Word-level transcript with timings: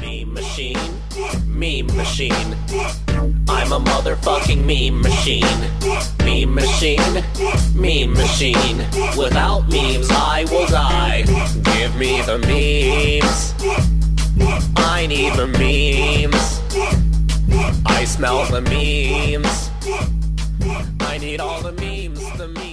Meme 0.00 0.34
machine, 0.34 0.78
meme 1.48 1.96
machine. 1.96 2.56
I'm 3.48 3.72
a 3.72 3.80
motherfucking 3.80 4.64
meme 4.64 5.00
machine. 5.00 5.44
Meme 6.20 6.54
machine, 6.54 7.24
meme 7.74 8.12
machine. 8.12 8.78
Without 9.18 9.68
memes, 9.68 10.08
I 10.10 10.46
will 10.48 10.68
die. 10.68 11.22
Give 11.64 11.96
me 11.96 12.22
the 12.22 12.38
memes. 12.38 13.52
I 14.76 15.06
need 15.08 15.34
the 15.34 15.48
memes. 15.48 16.60
I 17.84 18.04
smell 18.04 18.44
the 18.44 18.60
memes. 18.60 19.70
I 21.00 21.18
need 21.18 21.40
all 21.40 21.60
the 21.62 21.72
memes, 21.72 22.20
the 22.38 22.46
memes. 22.46 22.71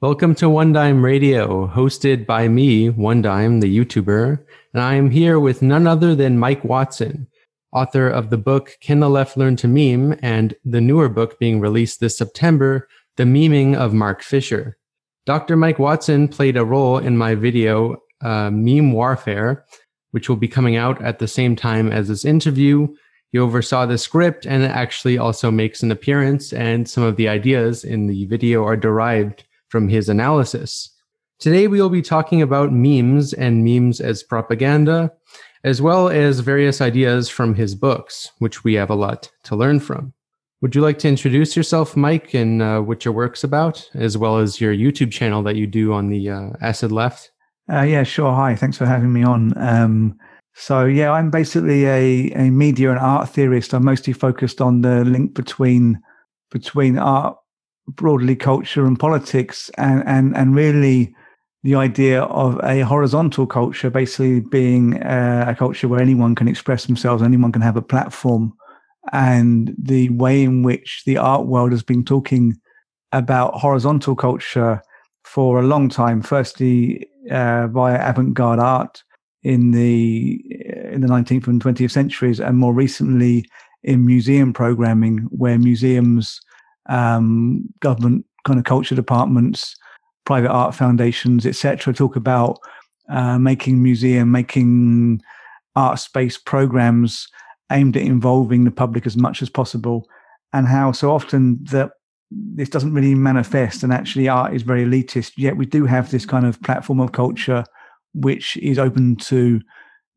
Welcome 0.00 0.36
to 0.36 0.48
One 0.48 0.72
Dime 0.72 1.04
Radio, 1.04 1.66
hosted 1.66 2.24
by 2.24 2.46
me, 2.46 2.88
One 2.88 3.20
Dime, 3.20 3.58
the 3.58 3.78
YouTuber, 3.78 4.38
and 4.72 4.80
I 4.80 4.94
am 4.94 5.10
here 5.10 5.40
with 5.40 5.60
none 5.60 5.88
other 5.88 6.14
than 6.14 6.38
Mike 6.38 6.62
Watson, 6.62 7.26
author 7.72 8.08
of 8.08 8.30
the 8.30 8.38
book 8.38 8.76
Can 8.80 9.00
the 9.00 9.10
Left 9.10 9.36
Learn 9.36 9.56
to 9.56 9.66
Meme 9.66 10.16
and 10.22 10.54
the 10.64 10.80
newer 10.80 11.08
book 11.08 11.40
being 11.40 11.58
released 11.58 11.98
this 11.98 12.16
September, 12.16 12.86
The 13.16 13.24
Meming 13.24 13.74
of 13.74 13.92
Mark 13.92 14.22
Fisher. 14.22 14.78
Dr. 15.26 15.56
Mike 15.56 15.80
Watson 15.80 16.28
played 16.28 16.56
a 16.56 16.64
role 16.64 16.98
in 16.98 17.16
my 17.16 17.34
video, 17.34 17.96
uh, 18.20 18.52
Meme 18.52 18.92
Warfare, 18.92 19.64
which 20.12 20.28
will 20.28 20.36
be 20.36 20.46
coming 20.46 20.76
out 20.76 21.02
at 21.02 21.18
the 21.18 21.26
same 21.26 21.56
time 21.56 21.90
as 21.90 22.06
this 22.06 22.24
interview. 22.24 22.86
He 23.32 23.38
oversaw 23.40 23.84
the 23.84 23.98
script 23.98 24.46
and 24.46 24.62
actually 24.62 25.18
also 25.18 25.50
makes 25.50 25.82
an 25.82 25.90
appearance, 25.90 26.52
and 26.52 26.88
some 26.88 27.02
of 27.02 27.16
the 27.16 27.28
ideas 27.28 27.82
in 27.82 28.06
the 28.06 28.26
video 28.26 28.64
are 28.64 28.76
derived 28.76 29.42
from 29.68 29.88
his 29.88 30.08
analysis. 30.08 30.90
Today, 31.38 31.68
we 31.68 31.80
will 31.80 31.88
be 31.88 32.02
talking 32.02 32.42
about 32.42 32.72
memes 32.72 33.32
and 33.32 33.64
memes 33.64 34.00
as 34.00 34.22
propaganda, 34.22 35.12
as 35.64 35.80
well 35.80 36.08
as 36.08 36.40
various 36.40 36.80
ideas 36.80 37.28
from 37.28 37.54
his 37.54 37.74
books, 37.74 38.32
which 38.38 38.64
we 38.64 38.74
have 38.74 38.90
a 38.90 38.94
lot 38.94 39.30
to 39.44 39.56
learn 39.56 39.80
from. 39.80 40.12
Would 40.60 40.74
you 40.74 40.80
like 40.80 40.98
to 41.00 41.08
introduce 41.08 41.56
yourself, 41.56 41.96
Mike, 41.96 42.34
and 42.34 42.60
uh, 42.60 42.80
what 42.80 43.04
your 43.04 43.14
work's 43.14 43.44
about, 43.44 43.88
as 43.94 44.18
well 44.18 44.38
as 44.38 44.60
your 44.60 44.74
YouTube 44.74 45.12
channel 45.12 45.42
that 45.44 45.54
you 45.54 45.68
do 45.68 45.92
on 45.92 46.08
the 46.08 46.28
uh, 46.28 46.50
Acid 46.60 46.90
Left? 46.90 47.30
Uh, 47.72 47.82
yeah, 47.82 48.02
sure. 48.02 48.32
Hi, 48.34 48.56
thanks 48.56 48.76
for 48.76 48.86
having 48.86 49.12
me 49.12 49.22
on. 49.22 49.56
Um, 49.56 50.18
so, 50.54 50.86
yeah, 50.86 51.12
I'm 51.12 51.30
basically 51.30 51.86
a, 51.86 52.32
a 52.32 52.50
media 52.50 52.90
and 52.90 52.98
art 52.98 53.28
theorist. 53.28 53.72
I'm 53.72 53.84
mostly 53.84 54.12
focused 54.12 54.60
on 54.60 54.80
the 54.80 55.04
link 55.04 55.34
between 55.34 56.00
between 56.50 56.98
art, 56.98 57.36
broadly 57.88 58.36
culture, 58.36 58.86
and 58.86 58.98
politics, 58.98 59.70
and 59.78 60.02
and 60.06 60.36
and 60.36 60.54
really 60.54 61.14
the 61.64 61.74
idea 61.74 62.22
of 62.22 62.60
a 62.62 62.80
horizontal 62.80 63.46
culture 63.46 63.90
basically 63.90 64.40
being 64.40 65.02
uh, 65.02 65.44
a 65.48 65.54
culture 65.54 65.88
where 65.88 66.00
anyone 66.00 66.34
can 66.34 66.48
express 66.48 66.86
themselves, 66.86 67.22
anyone 67.22 67.52
can 67.52 67.62
have 67.62 67.76
a 67.76 67.82
platform, 67.82 68.52
and 69.12 69.74
the 69.78 70.08
way 70.10 70.42
in 70.42 70.62
which 70.62 71.02
the 71.06 71.16
art 71.16 71.46
world 71.46 71.72
has 71.72 71.82
been 71.82 72.04
talking 72.04 72.56
about 73.12 73.54
horizontal 73.54 74.14
culture 74.14 74.80
for 75.24 75.58
a 75.58 75.66
long 75.66 75.88
time. 75.88 76.22
Firstly, 76.22 77.08
uh, 77.30 77.66
via 77.68 77.98
avant-garde 78.08 78.60
art 78.60 79.02
in 79.42 79.72
the 79.72 80.40
in 80.92 81.00
the 81.00 81.08
19th 81.08 81.46
and 81.46 81.62
20th 81.62 81.90
centuries, 81.90 82.40
and 82.40 82.56
more 82.56 82.72
recently 82.72 83.44
in 83.82 84.06
museum 84.06 84.52
programming, 84.52 85.18
where 85.30 85.58
museums, 85.58 86.40
um, 86.88 87.64
government 87.80 88.24
kind 88.44 88.58
of 88.58 88.64
culture 88.64 88.94
departments 88.94 89.76
private 90.28 90.50
art 90.50 90.74
foundations, 90.74 91.46
etc., 91.46 91.94
talk 91.94 92.14
about 92.14 92.58
uh, 93.08 93.38
making 93.38 93.82
museum, 93.82 94.30
making 94.30 95.22
art 95.74 95.98
space 95.98 96.36
programs 96.36 97.28
aimed 97.72 97.96
at 97.96 98.02
involving 98.02 98.64
the 98.64 98.70
public 98.70 99.06
as 99.06 99.16
much 99.16 99.40
as 99.40 99.48
possible, 99.48 100.06
and 100.52 100.68
how 100.68 100.92
so 100.92 101.10
often 101.10 101.58
that 101.62 101.92
this 102.30 102.68
doesn't 102.68 102.92
really 102.92 103.14
manifest, 103.14 103.82
and 103.82 103.90
actually 103.90 104.28
art 104.28 104.52
is 104.52 104.60
very 104.60 104.84
elitist. 104.84 105.32
Yet 105.38 105.56
we 105.56 105.64
do 105.64 105.86
have 105.86 106.10
this 106.10 106.26
kind 106.26 106.44
of 106.44 106.60
platform 106.60 107.00
of 107.00 107.12
culture 107.12 107.64
which 108.12 108.58
is 108.58 108.78
open 108.78 109.16
to 109.16 109.62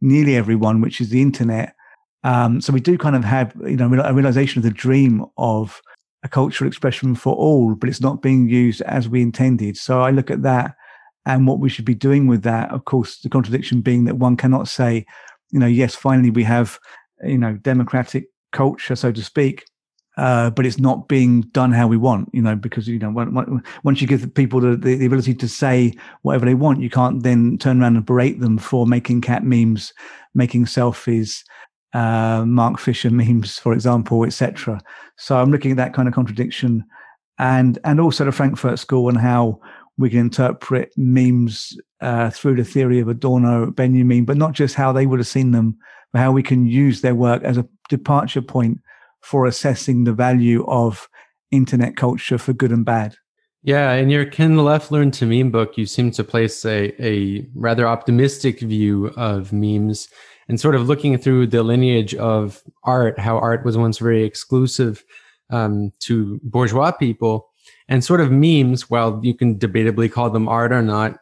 nearly 0.01 0.35
everyone, 0.35 0.81
which 0.81 0.99
is 0.99 1.09
the 1.09 1.21
internet. 1.21 1.73
Um, 2.25 2.59
so 2.59 2.73
we 2.73 2.81
do 2.81 2.97
kind 2.97 3.15
of 3.15 3.23
have, 3.23 3.55
you 3.65 3.77
know, 3.77 3.93
a 4.03 4.13
realization 4.13 4.59
of 4.59 4.63
the 4.63 4.71
dream 4.71 5.25
of 5.37 5.81
a 6.23 6.29
cultural 6.29 6.67
expression 6.67 7.15
for 7.15 7.35
all, 7.35 7.75
but 7.75 7.89
it's 7.89 8.01
not 8.01 8.21
being 8.21 8.47
used 8.47 8.81
as 8.81 9.09
we 9.09 9.21
intended. 9.21 9.77
So 9.77 10.01
I 10.01 10.11
look 10.11 10.29
at 10.29 10.43
that 10.43 10.75
and 11.25 11.47
what 11.47 11.59
we 11.59 11.69
should 11.69 11.85
be 11.85 11.95
doing 11.95 12.27
with 12.27 12.43
that. 12.43 12.71
Of 12.71 12.85
course, 12.85 13.19
the 13.19 13.29
contradiction 13.29 13.81
being 13.81 14.05
that 14.05 14.17
one 14.17 14.37
cannot 14.37 14.67
say, 14.67 15.05
you 15.51 15.59
know, 15.59 15.67
yes, 15.67 15.95
finally 15.95 16.29
we 16.29 16.43
have, 16.43 16.79
you 17.23 17.37
know, 17.37 17.53
democratic 17.53 18.25
culture, 18.51 18.95
so 18.95 19.11
to 19.11 19.23
speak. 19.23 19.65
Uh, 20.17 20.49
but 20.49 20.65
it's 20.65 20.77
not 20.77 21.07
being 21.07 21.41
done 21.53 21.71
how 21.71 21.87
we 21.87 21.95
want, 21.95 22.29
you 22.33 22.41
know, 22.41 22.55
because 22.55 22.85
you 22.85 22.99
know, 22.99 23.61
once 23.83 24.01
you 24.01 24.07
give 24.07 24.31
people 24.35 24.59
the, 24.59 24.75
the, 24.75 24.95
the, 24.95 25.05
ability 25.05 25.33
to 25.33 25.47
say 25.47 25.93
whatever 26.23 26.45
they 26.45 26.53
want, 26.53 26.81
you 26.81 26.89
can't 26.89 27.23
then 27.23 27.57
turn 27.57 27.81
around 27.81 27.95
and 27.95 28.05
berate 28.05 28.41
them 28.41 28.57
for 28.57 28.85
making 28.85 29.21
cat 29.21 29.45
memes, 29.45 29.93
making 30.35 30.65
selfies, 30.65 31.43
uh, 31.93 32.43
Mark 32.45 32.79
Fisher 32.79 33.09
memes, 33.09 33.57
for 33.57 33.73
example, 33.73 34.23
etc. 34.23 34.79
So 35.17 35.37
I'm 35.37 35.51
looking 35.51 35.71
at 35.71 35.77
that 35.77 35.93
kind 35.93 36.07
of 36.07 36.13
contradiction, 36.13 36.83
and 37.37 37.79
and 37.83 37.99
also 37.99 38.25
the 38.25 38.31
Frankfurt 38.31 38.79
School 38.79 39.09
and 39.09 39.17
how 39.17 39.59
we 39.97 40.09
can 40.09 40.19
interpret 40.19 40.91
memes 40.97 41.77
uh, 42.01 42.29
through 42.29 42.55
the 42.55 42.63
theory 42.63 42.99
of 42.99 43.07
Adorno, 43.07 43.71
Benjamin, 43.71 44.25
but 44.25 44.37
not 44.37 44.53
just 44.53 44.75
how 44.75 44.91
they 44.91 45.05
would 45.05 45.19
have 45.19 45.27
seen 45.27 45.51
them, 45.51 45.77
but 46.11 46.19
how 46.19 46.31
we 46.31 46.43
can 46.43 46.65
use 46.65 47.01
their 47.01 47.15
work 47.15 47.43
as 47.43 47.57
a 47.57 47.67
departure 47.89 48.41
point 48.41 48.79
for 49.21 49.45
assessing 49.45 50.03
the 50.03 50.13
value 50.13 50.65
of 50.65 51.07
internet 51.51 51.95
culture 51.95 52.37
for 52.37 52.53
good 52.53 52.71
and 52.71 52.85
bad. 52.85 53.15
Yeah, 53.63 53.93
in 53.93 54.09
your 54.09 54.25
the 54.25 54.47
Left 54.47 54.91
Learn 54.91 55.11
to 55.11 55.25
Meme 55.27 55.51
book, 55.51 55.77
you 55.77 55.85
seem 55.85 56.09
to 56.11 56.23
place 56.23 56.65
a, 56.65 56.95
a 57.03 57.47
rather 57.53 57.87
optimistic 57.87 58.59
view 58.59 59.07
of 59.17 59.53
memes 59.53 60.07
and 60.51 60.59
sort 60.59 60.75
of 60.75 60.89
looking 60.89 61.17
through 61.17 61.47
the 61.47 61.63
lineage 61.63 62.13
of 62.15 62.61
art, 62.83 63.17
how 63.17 63.37
art 63.37 63.63
was 63.63 63.77
once 63.77 63.99
very 63.99 64.25
exclusive 64.25 65.01
um, 65.49 65.93
to 65.99 66.41
bourgeois 66.43 66.91
people, 66.91 67.49
and 67.87 68.03
sort 68.03 68.19
of 68.19 68.33
memes. 68.33 68.89
While 68.89 69.21
you 69.23 69.33
can 69.33 69.57
debatably 69.57 70.11
call 70.11 70.29
them 70.29 70.49
art 70.49 70.73
or 70.73 70.81
not, 70.81 71.17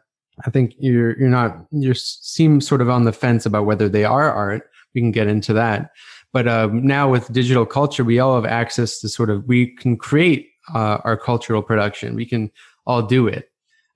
I 0.48 0.50
think 0.50 0.74
you're 0.80 1.16
you're 1.20 1.30
not 1.30 1.56
you 1.70 1.94
seem 1.94 2.60
sort 2.60 2.82
of 2.82 2.90
on 2.90 3.04
the 3.04 3.14
fence 3.14 3.46
about 3.46 3.68
whether 3.68 3.88
they 3.88 4.04
are 4.04 4.34
art. 4.34 4.64
We 4.96 5.02
can 5.02 5.12
get 5.12 5.28
into 5.28 5.54
that, 5.54 5.92
but 6.34 6.48
um, 6.48 6.84
now 6.84 7.08
with 7.12 7.32
digital 7.32 7.68
culture, 7.68 8.04
we 8.04 8.18
all 8.18 8.34
have 8.34 8.50
access 8.50 9.00
to 9.02 9.10
sort 9.10 9.30
of 9.30 9.46
we 9.46 9.76
can 9.76 9.96
create 9.96 10.48
uh, 10.74 10.98
our 11.04 11.18
cultural 11.18 11.62
production. 11.62 12.16
We 12.16 12.26
can 12.26 12.50
all 12.88 13.04
do 13.04 13.28
it. 13.28 13.49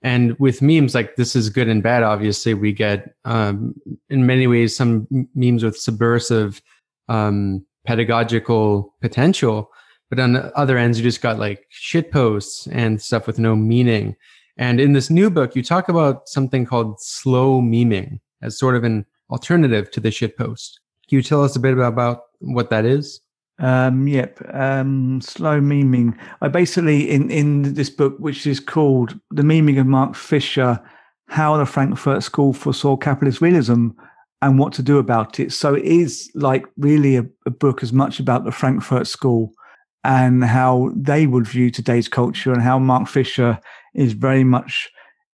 And 0.04 0.38
with 0.38 0.62
memes, 0.62 0.94
like 0.94 1.16
this 1.16 1.36
is 1.36 1.50
good 1.50 1.70
and 1.70 1.82
bad. 1.82 2.04
Obviously, 2.04 2.54
we 2.54 2.74
get 2.74 3.16
um, 3.24 3.74
in 4.10 4.26
many 4.26 4.48
ways 4.48 4.76
some 4.76 5.08
memes 5.34 5.64
with 5.64 5.78
subversive 5.78 6.62
um, 7.08 7.66
pedagogical 7.86 8.94
potential, 9.02 9.72
but 10.10 10.20
on 10.20 10.34
the 10.34 10.56
other 10.58 10.78
ends, 10.78 11.00
you 11.00 11.04
just 11.04 11.22
got 11.22 11.40
like 11.40 11.66
shit 11.70 12.12
posts 12.12 12.68
and 12.68 13.02
stuff 13.02 13.28
with 13.28 13.40
no 13.40 13.56
meaning. 13.56 14.16
And 14.58 14.80
in 14.80 14.94
this 14.94 15.10
new 15.10 15.30
book, 15.30 15.56
you 15.56 15.64
talk 15.64 15.90
about 15.90 16.30
something 16.30 16.66
called 16.66 17.02
slow 17.02 17.62
meming 17.62 18.20
as 18.42 18.60
sort 18.60 18.76
of 18.76 18.84
an 18.84 19.06
alternative 19.32 19.90
to 19.92 20.00
the 20.00 20.12
shit 20.12 20.38
post. 20.38 20.80
Can 21.10 21.18
you 21.18 21.24
tell 21.24 21.44
us 21.44 21.56
a 21.56 21.60
bit 21.60 21.78
about 21.78 22.22
what 22.40 22.70
that 22.70 22.86
is? 22.86 23.22
Um, 23.64 24.10
yep. 24.10 24.42
Um, 24.54 25.22
slow 25.22 25.62
meming. 25.62 26.18
I 26.42 26.50
basically 26.50 27.10
in 27.10 27.32
in 27.32 27.74
this 27.76 27.90
book, 27.90 28.18
which 28.20 28.46
is 28.46 28.60
called 28.60 29.18
"The 29.32 29.42
Meming 29.42 29.80
of 29.80 29.88
Mark 29.88 30.16
Fisher: 30.16 30.82
How 31.30 31.56
the 31.56 31.66
Frankfurt 31.66 32.24
School 32.24 32.52
Foresaw 32.52 32.98
Capitalist 32.98 33.40
Realism 33.40 33.88
and 34.42 34.60
What 34.60 34.74
to 34.74 34.84
Do 34.84 34.98
About 34.98 35.40
It." 35.40 35.54
So 35.54 35.76
it 35.76 35.86
is 35.86 36.30
like 36.36 36.66
really 36.76 37.16
a, 37.16 37.26
a 37.46 37.52
book 37.52 37.84
as 37.84 37.94
much 37.94 38.20
about 38.20 38.44
the 38.44 38.52
Frankfurt 38.52 39.08
School 39.08 39.54
and 40.04 40.44
how 40.44 40.92
they 40.94 41.26
would 41.26 41.48
view 41.48 41.72
today's 41.72 42.10
culture, 42.10 42.52
and 42.52 42.62
how 42.62 42.80
Mark 42.80 43.08
Fisher 43.08 43.58
is 43.96 44.12
very 44.12 44.44
much 44.44 44.90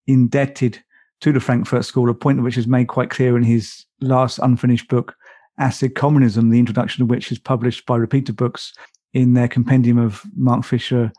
indebted 0.05 0.77
to 1.21 1.31
the 1.31 1.39
Frankfurt 1.39 1.83
School. 1.83 2.11
A 2.11 2.13
point 2.13 2.43
which 2.43 2.59
is 2.59 2.67
made 2.67 2.89
quite 2.89 3.09
clear 3.09 3.35
in 3.35 3.43
his 3.43 3.85
last 4.01 4.37
unfinished 4.37 4.87
book, 4.87 5.15
Acid 5.59 5.95
Communism, 5.95 6.49
the 6.49 6.59
introduction 6.59 7.03
of 7.03 7.09
which 7.09 7.31
is 7.31 7.39
published 7.39 7.85
by 7.85 7.97
Repeater 7.97 8.33
Books 8.33 8.73
in 9.13 9.33
their 9.33 9.47
compendium 9.47 9.97
of 9.97 10.23
Mark 10.35 10.63
Fisher 10.63 11.11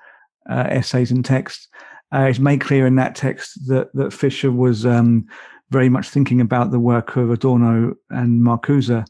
uh, 0.48 0.66
essays 0.68 1.10
and 1.10 1.24
texts. 1.24 1.68
Uh, 2.12 2.26
it's 2.28 2.38
made 2.38 2.60
clear 2.60 2.86
in 2.86 2.96
that 2.96 3.14
text 3.14 3.68
that, 3.68 3.92
that 3.94 4.12
Fisher 4.12 4.50
was 4.50 4.84
um, 4.84 5.26
very 5.70 5.88
much 5.88 6.08
thinking 6.08 6.40
about 6.40 6.70
the 6.70 6.80
work 6.80 7.16
of 7.16 7.30
Adorno 7.30 7.94
and 8.10 8.42
Marcuse. 8.42 9.06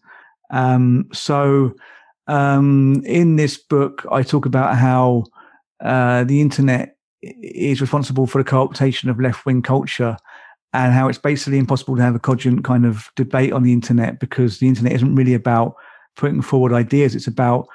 Um, 0.51 1.09
so, 1.13 1.75
um, 2.27 3.03
in 3.07 3.37
this 3.37 3.57
book, 3.57 4.05
I 4.11 4.23
talk 4.23 4.47
about 4.47 4.77
how 4.77 5.25
uh, 5.83 6.25
the 6.25 6.41
internet 6.41 6.97
is 7.23 7.81
responsible 7.81 8.27
for 8.27 8.39
the 8.39 8.49
co-optation 8.49 9.09
of 9.09 9.21
left-wing 9.21 9.63
culture 9.63 10.17
and 10.73 10.93
how 10.93 11.09
it's 11.09 11.19
basically 11.19 11.59
impossible 11.59 11.97
to 11.97 12.03
have 12.03 12.15
a 12.15 12.21
cogent 12.21 12.65
kind 12.65 12.87
of 12.87 13.11
debate 13.17 13.53
on 13.53 13.63
the 13.63 13.73
internet 13.73 14.21
because 14.21 14.59
the 14.59 14.69
internet 14.69 14.93
isn't 14.93 15.15
really 15.15 15.35
about 15.35 15.75
putting 16.17 16.43
forward 16.43 16.73
ideas. 16.73 17.15
It's 17.15 17.27
about 17.27 17.67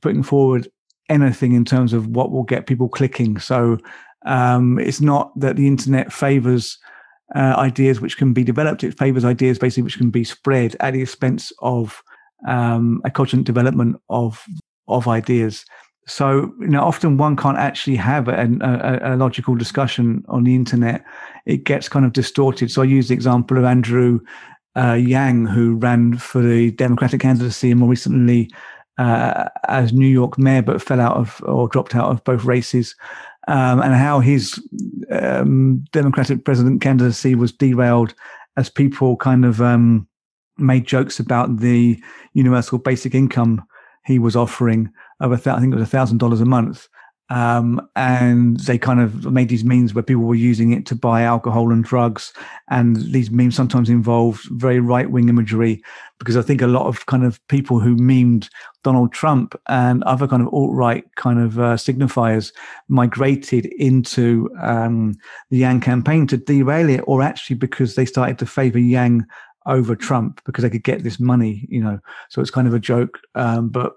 putting 0.00 0.22
forward 0.22 0.68
anything 1.08 1.52
in 1.52 1.64
terms 1.64 1.92
of 1.92 2.06
what 2.08 2.30
will 2.30 2.44
get 2.44 2.66
people 2.66 2.88
clicking. 2.88 3.38
So 3.38 3.78
um, 4.24 4.78
it's 4.78 5.00
not 5.00 5.38
that 5.38 5.56
the 5.56 5.66
internet 5.66 6.12
favors 6.12 6.78
uh, 7.34 7.54
ideas 7.56 8.00
which 8.00 8.16
can 8.16 8.32
be 8.32 8.44
developed. 8.44 8.84
It 8.84 8.96
favors 8.98 9.24
ideas 9.24 9.58
basically 9.58 9.82
which 9.82 9.98
can 9.98 10.10
be 10.10 10.24
spread 10.24 10.76
at 10.80 10.92
the 10.92 11.02
expense 11.02 11.52
of 11.60 12.02
um, 12.46 13.00
a 13.04 13.10
cogent 13.10 13.44
development 13.46 13.96
of 14.08 14.44
of 14.86 15.08
ideas. 15.08 15.64
So, 16.06 16.52
you 16.60 16.68
know, 16.68 16.82
often 16.82 17.16
one 17.16 17.36
can't 17.36 17.56
actually 17.56 17.96
have 17.96 18.28
a, 18.28 18.48
a, 18.60 19.14
a, 19.14 19.16
logical 19.16 19.54
discussion 19.54 20.22
on 20.28 20.44
the 20.44 20.54
internet. 20.54 21.02
It 21.46 21.64
gets 21.64 21.88
kind 21.88 22.04
of 22.04 22.12
distorted. 22.12 22.70
So 22.70 22.82
I 22.82 22.84
use 22.84 23.08
the 23.08 23.14
example 23.14 23.56
of 23.56 23.64
Andrew 23.64 24.20
uh, 24.76 24.92
Yang, 24.92 25.46
who 25.46 25.76
ran 25.76 26.18
for 26.18 26.42
the 26.42 26.72
Democratic 26.72 27.20
candidacy 27.20 27.70
and 27.70 27.80
more 27.80 27.88
recently 27.88 28.50
uh, 28.98 29.48
as 29.68 29.92
New 29.92 30.06
York 30.06 30.38
mayor, 30.38 30.62
but 30.62 30.82
fell 30.82 31.00
out 31.00 31.16
of 31.16 31.42
or 31.46 31.68
dropped 31.68 31.94
out 31.94 32.10
of 32.10 32.22
both 32.24 32.44
races, 32.44 32.94
um, 33.48 33.80
and 33.80 33.94
how 33.94 34.20
his 34.20 34.62
um, 35.10 35.84
Democratic 35.92 36.44
president 36.44 36.80
candidacy 36.80 37.34
was 37.34 37.52
derailed 37.52 38.14
as 38.56 38.68
people 38.68 39.16
kind 39.16 39.44
of 39.44 39.60
um, 39.60 40.06
made 40.58 40.86
jokes 40.86 41.18
about 41.18 41.58
the 41.58 42.00
universal 42.34 42.78
basic 42.78 43.14
income 43.14 43.64
he 44.04 44.18
was 44.18 44.36
offering 44.36 44.90
of 45.20 45.32
a 45.32 45.36
th- 45.36 45.54
I 45.54 45.60
think 45.60 45.72
it 45.72 45.76
was 45.76 45.88
a 45.88 45.90
thousand 45.90 46.18
dollars 46.18 46.40
a 46.40 46.46
month. 46.46 46.88
Um, 47.30 47.80
and 47.96 48.60
they 48.60 48.76
kind 48.76 49.00
of 49.00 49.32
made 49.32 49.48
these 49.48 49.64
memes 49.64 49.94
where 49.94 50.02
people 50.02 50.24
were 50.24 50.34
using 50.34 50.72
it 50.72 50.84
to 50.86 50.94
buy 50.94 51.22
alcohol 51.22 51.72
and 51.72 51.82
drugs. 51.82 52.34
And 52.68 52.96
these 52.96 53.30
memes 53.30 53.56
sometimes 53.56 53.88
involved 53.88 54.44
very 54.50 54.78
right 54.78 55.10
wing 55.10 55.30
imagery 55.30 55.82
because 56.18 56.36
I 56.36 56.42
think 56.42 56.60
a 56.60 56.66
lot 56.66 56.86
of 56.86 57.06
kind 57.06 57.24
of 57.24 57.40
people 57.48 57.80
who 57.80 57.96
memed 57.96 58.50
Donald 58.82 59.12
Trump 59.12 59.58
and 59.68 60.04
other 60.04 60.28
kind 60.28 60.42
of 60.42 60.52
alt 60.52 60.74
right 60.74 61.04
kind 61.16 61.40
of 61.40 61.58
uh, 61.58 61.76
signifiers 61.76 62.52
migrated 62.88 63.66
into 63.78 64.50
um, 64.60 65.14
the 65.50 65.58
Yang 65.58 65.80
campaign 65.80 66.26
to 66.26 66.36
derail 66.36 66.90
it, 66.90 67.00
or 67.06 67.22
actually 67.22 67.56
because 67.56 67.94
they 67.94 68.04
started 68.04 68.38
to 68.38 68.46
favor 68.46 68.78
Yang 68.78 69.24
over 69.66 69.96
Trump 69.96 70.40
because 70.44 70.62
they 70.62 70.70
could 70.70 70.84
get 70.84 71.02
this 71.02 71.18
money, 71.18 71.66
you 71.68 71.82
know. 71.82 71.98
So 72.30 72.40
it's 72.40 72.50
kind 72.50 72.66
of 72.66 72.74
a 72.74 72.78
joke. 72.78 73.20
Um, 73.34 73.68
but 73.68 73.94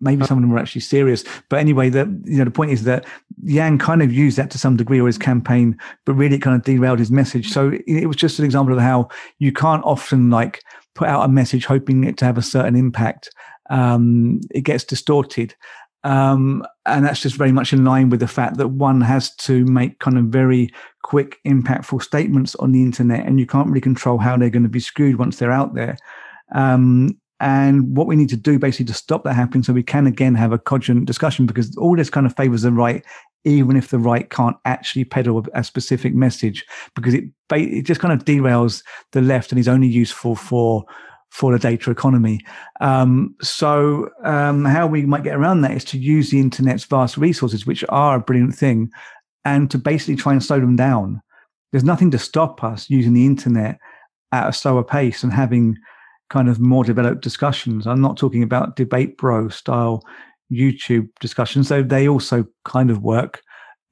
maybe 0.00 0.24
some 0.24 0.38
of 0.38 0.42
them 0.42 0.50
were 0.50 0.58
actually 0.58 0.80
serious. 0.80 1.24
But 1.48 1.58
anyway, 1.58 1.90
the 1.90 2.00
you 2.24 2.38
know 2.38 2.44
the 2.44 2.50
point 2.50 2.70
is 2.70 2.84
that 2.84 3.04
Yang 3.42 3.78
kind 3.78 4.02
of 4.02 4.12
used 4.12 4.36
that 4.38 4.50
to 4.52 4.58
some 4.58 4.76
degree 4.76 5.00
or 5.00 5.06
his 5.06 5.18
campaign, 5.18 5.78
but 6.04 6.14
really 6.14 6.36
it 6.36 6.42
kind 6.42 6.56
of 6.56 6.64
derailed 6.64 6.98
his 6.98 7.10
message. 7.10 7.50
So 7.50 7.72
it 7.86 8.06
was 8.06 8.16
just 8.16 8.38
an 8.38 8.44
example 8.44 8.74
of 8.74 8.80
how 8.80 9.08
you 9.38 9.52
can't 9.52 9.84
often 9.84 10.30
like 10.30 10.62
put 10.94 11.08
out 11.08 11.24
a 11.24 11.28
message 11.28 11.64
hoping 11.64 12.04
it 12.04 12.16
to 12.18 12.24
have 12.24 12.38
a 12.38 12.42
certain 12.42 12.76
impact. 12.76 13.30
Um, 13.70 14.40
it 14.50 14.62
gets 14.62 14.84
distorted. 14.84 15.54
Um, 16.04 16.64
and 16.88 17.04
that's 17.04 17.20
just 17.20 17.36
very 17.36 17.52
much 17.52 17.72
in 17.72 17.84
line 17.84 18.10
with 18.10 18.20
the 18.20 18.28
fact 18.28 18.56
that 18.56 18.68
one 18.68 19.00
has 19.00 19.34
to 19.36 19.64
make 19.66 19.98
kind 19.98 20.18
of 20.18 20.26
very 20.26 20.70
quick, 21.02 21.38
impactful 21.46 22.02
statements 22.02 22.54
on 22.56 22.72
the 22.72 22.82
internet, 22.82 23.26
and 23.26 23.38
you 23.38 23.46
can't 23.46 23.68
really 23.68 23.80
control 23.80 24.18
how 24.18 24.36
they're 24.36 24.50
going 24.50 24.62
to 24.62 24.68
be 24.68 24.80
screwed 24.80 25.18
once 25.18 25.38
they're 25.38 25.52
out 25.52 25.74
there. 25.74 25.96
Um, 26.54 27.18
and 27.40 27.96
what 27.96 28.06
we 28.06 28.16
need 28.16 28.30
to 28.30 28.36
do 28.36 28.58
basically 28.58 28.86
to 28.86 28.94
stop 28.94 29.22
that 29.22 29.34
happening 29.34 29.62
so 29.62 29.72
we 29.72 29.82
can 29.82 30.06
again 30.06 30.34
have 30.34 30.52
a 30.52 30.58
cogent 30.58 31.04
discussion 31.04 31.46
because 31.46 31.76
all 31.76 31.94
this 31.94 32.10
kind 32.10 32.26
of 32.26 32.36
favors 32.36 32.62
the 32.62 32.72
right, 32.72 33.04
even 33.44 33.76
if 33.76 33.88
the 33.88 33.98
right 33.98 34.28
can't 34.28 34.56
actually 34.64 35.04
peddle 35.04 35.46
a 35.54 35.62
specific 35.62 36.14
message 36.14 36.64
because 36.96 37.14
it, 37.14 37.24
it 37.52 37.82
just 37.82 38.00
kind 38.00 38.12
of 38.12 38.24
derails 38.24 38.82
the 39.12 39.22
left 39.22 39.52
and 39.52 39.58
is 39.58 39.68
only 39.68 39.86
useful 39.86 40.34
for 40.34 40.84
for 41.30 41.52
the 41.52 41.58
data 41.58 41.90
economy. 41.90 42.40
Um, 42.80 43.34
so 43.40 44.08
um, 44.24 44.64
how 44.64 44.86
we 44.86 45.06
might 45.06 45.24
get 45.24 45.36
around 45.36 45.60
that 45.60 45.76
is 45.76 45.84
to 45.86 45.98
use 45.98 46.30
the 46.30 46.40
internet's 46.40 46.84
vast 46.84 47.16
resources, 47.16 47.66
which 47.66 47.84
are 47.88 48.16
a 48.16 48.20
brilliant 48.20 48.54
thing, 48.54 48.90
and 49.44 49.70
to 49.70 49.78
basically 49.78 50.16
try 50.16 50.32
and 50.32 50.42
slow 50.42 50.60
them 50.60 50.76
down. 50.76 51.22
There's 51.70 51.84
nothing 51.84 52.10
to 52.12 52.18
stop 52.18 52.64
us 52.64 52.88
using 52.88 53.12
the 53.12 53.26
internet 53.26 53.78
at 54.32 54.48
a 54.48 54.52
slower 54.52 54.82
pace 54.82 55.22
and 55.22 55.32
having 55.32 55.76
kind 56.30 56.48
of 56.48 56.60
more 56.60 56.84
developed 56.84 57.22
discussions. 57.22 57.86
I'm 57.86 58.00
not 58.00 58.16
talking 58.16 58.42
about 58.42 58.76
debate 58.76 59.16
bro 59.16 59.48
style 59.48 60.02
YouTube 60.52 61.08
discussions, 61.20 61.68
though 61.68 61.82
they 61.82 62.08
also 62.08 62.46
kind 62.64 62.90
of 62.90 63.02
work, 63.02 63.42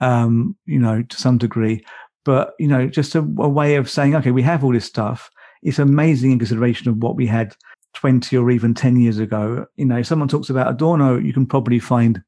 um, 0.00 0.56
you 0.65 0.79
know, 0.79 1.03
to 1.03 1.17
some 1.17 1.38
degree. 1.38 1.85
But, 2.25 2.55
you 2.59 2.67
know, 2.67 2.88
just 2.88 3.15
a, 3.15 3.21
a 3.21 3.49
way 3.49 3.77
of 3.77 3.88
saying, 3.88 4.17
okay, 4.17 4.31
we 4.31 4.43
have 4.43 4.65
all 4.65 4.73
this 4.73 4.85
stuff. 4.85 5.31
It's 5.62 5.79
amazing 5.79 6.32
in 6.32 6.38
consideration 6.38 6.88
of 6.88 6.99
what 6.99 7.17
we 7.17 7.26
had 7.26 7.55
20 7.94 8.37
or 8.37 8.50
even 8.50 8.75
10 8.75 8.97
years 9.00 9.19
ago. 9.19 9.67
You 9.76 9.87
know, 9.87 9.99
if 9.99 10.06
someone 10.06 10.29
talks 10.29 10.50
about 10.50 10.70
Adorno, 10.70 11.19
you 11.19 11.32
can 11.32 11.47
probably 11.47 11.79
find 11.79 12.23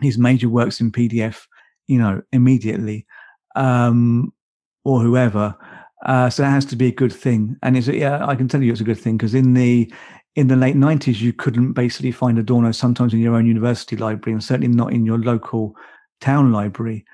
his 0.00 0.18
major 0.18 0.48
works 0.48 0.80
in 0.80 0.90
PDF, 0.90 1.46
you 1.86 1.98
know, 1.98 2.22
immediately, 2.32 3.06
um, 3.54 4.32
or 4.84 5.00
whoever. 5.00 5.56
Uh, 6.04 6.28
so 6.28 6.42
that 6.42 6.50
has 6.50 6.64
to 6.66 6.76
be 6.76 6.88
a 6.88 6.92
good 6.92 7.12
thing. 7.12 7.56
And 7.62 7.76
it's, 7.76 7.86
yeah, 7.86 8.26
I 8.26 8.34
can 8.34 8.48
tell 8.48 8.62
you 8.62 8.72
it's 8.72 8.80
a 8.80 8.84
good 8.84 8.98
thing 8.98 9.16
because 9.16 9.34
in 9.34 9.54
the 9.54 9.92
in 10.34 10.48
the 10.48 10.56
late 10.56 10.76
90s, 10.76 11.20
you 11.20 11.32
couldn't 11.32 11.74
basically 11.74 12.10
find 12.10 12.38
Adorno 12.38 12.72
sometimes 12.72 13.12
in 13.12 13.20
your 13.20 13.34
own 13.34 13.46
university 13.46 13.96
library 13.96 14.32
and 14.32 14.42
certainly 14.42 14.74
not 14.74 14.92
in 14.92 15.04
your 15.04 15.18
local 15.18 15.76
town 16.22 16.52
library. 16.52 17.04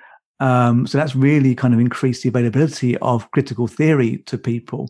Um, 0.41 0.87
so 0.87 0.99
that's 0.99 1.17
really 1.17 1.57
kind 1.57 1.75
of 1.75 1.81
increased 1.81 2.23
the 2.23 2.29
availability 2.29 2.97
of 2.99 3.29
critical 3.33 3.67
theory 3.67 4.19
to 4.27 4.39
people. 4.39 4.89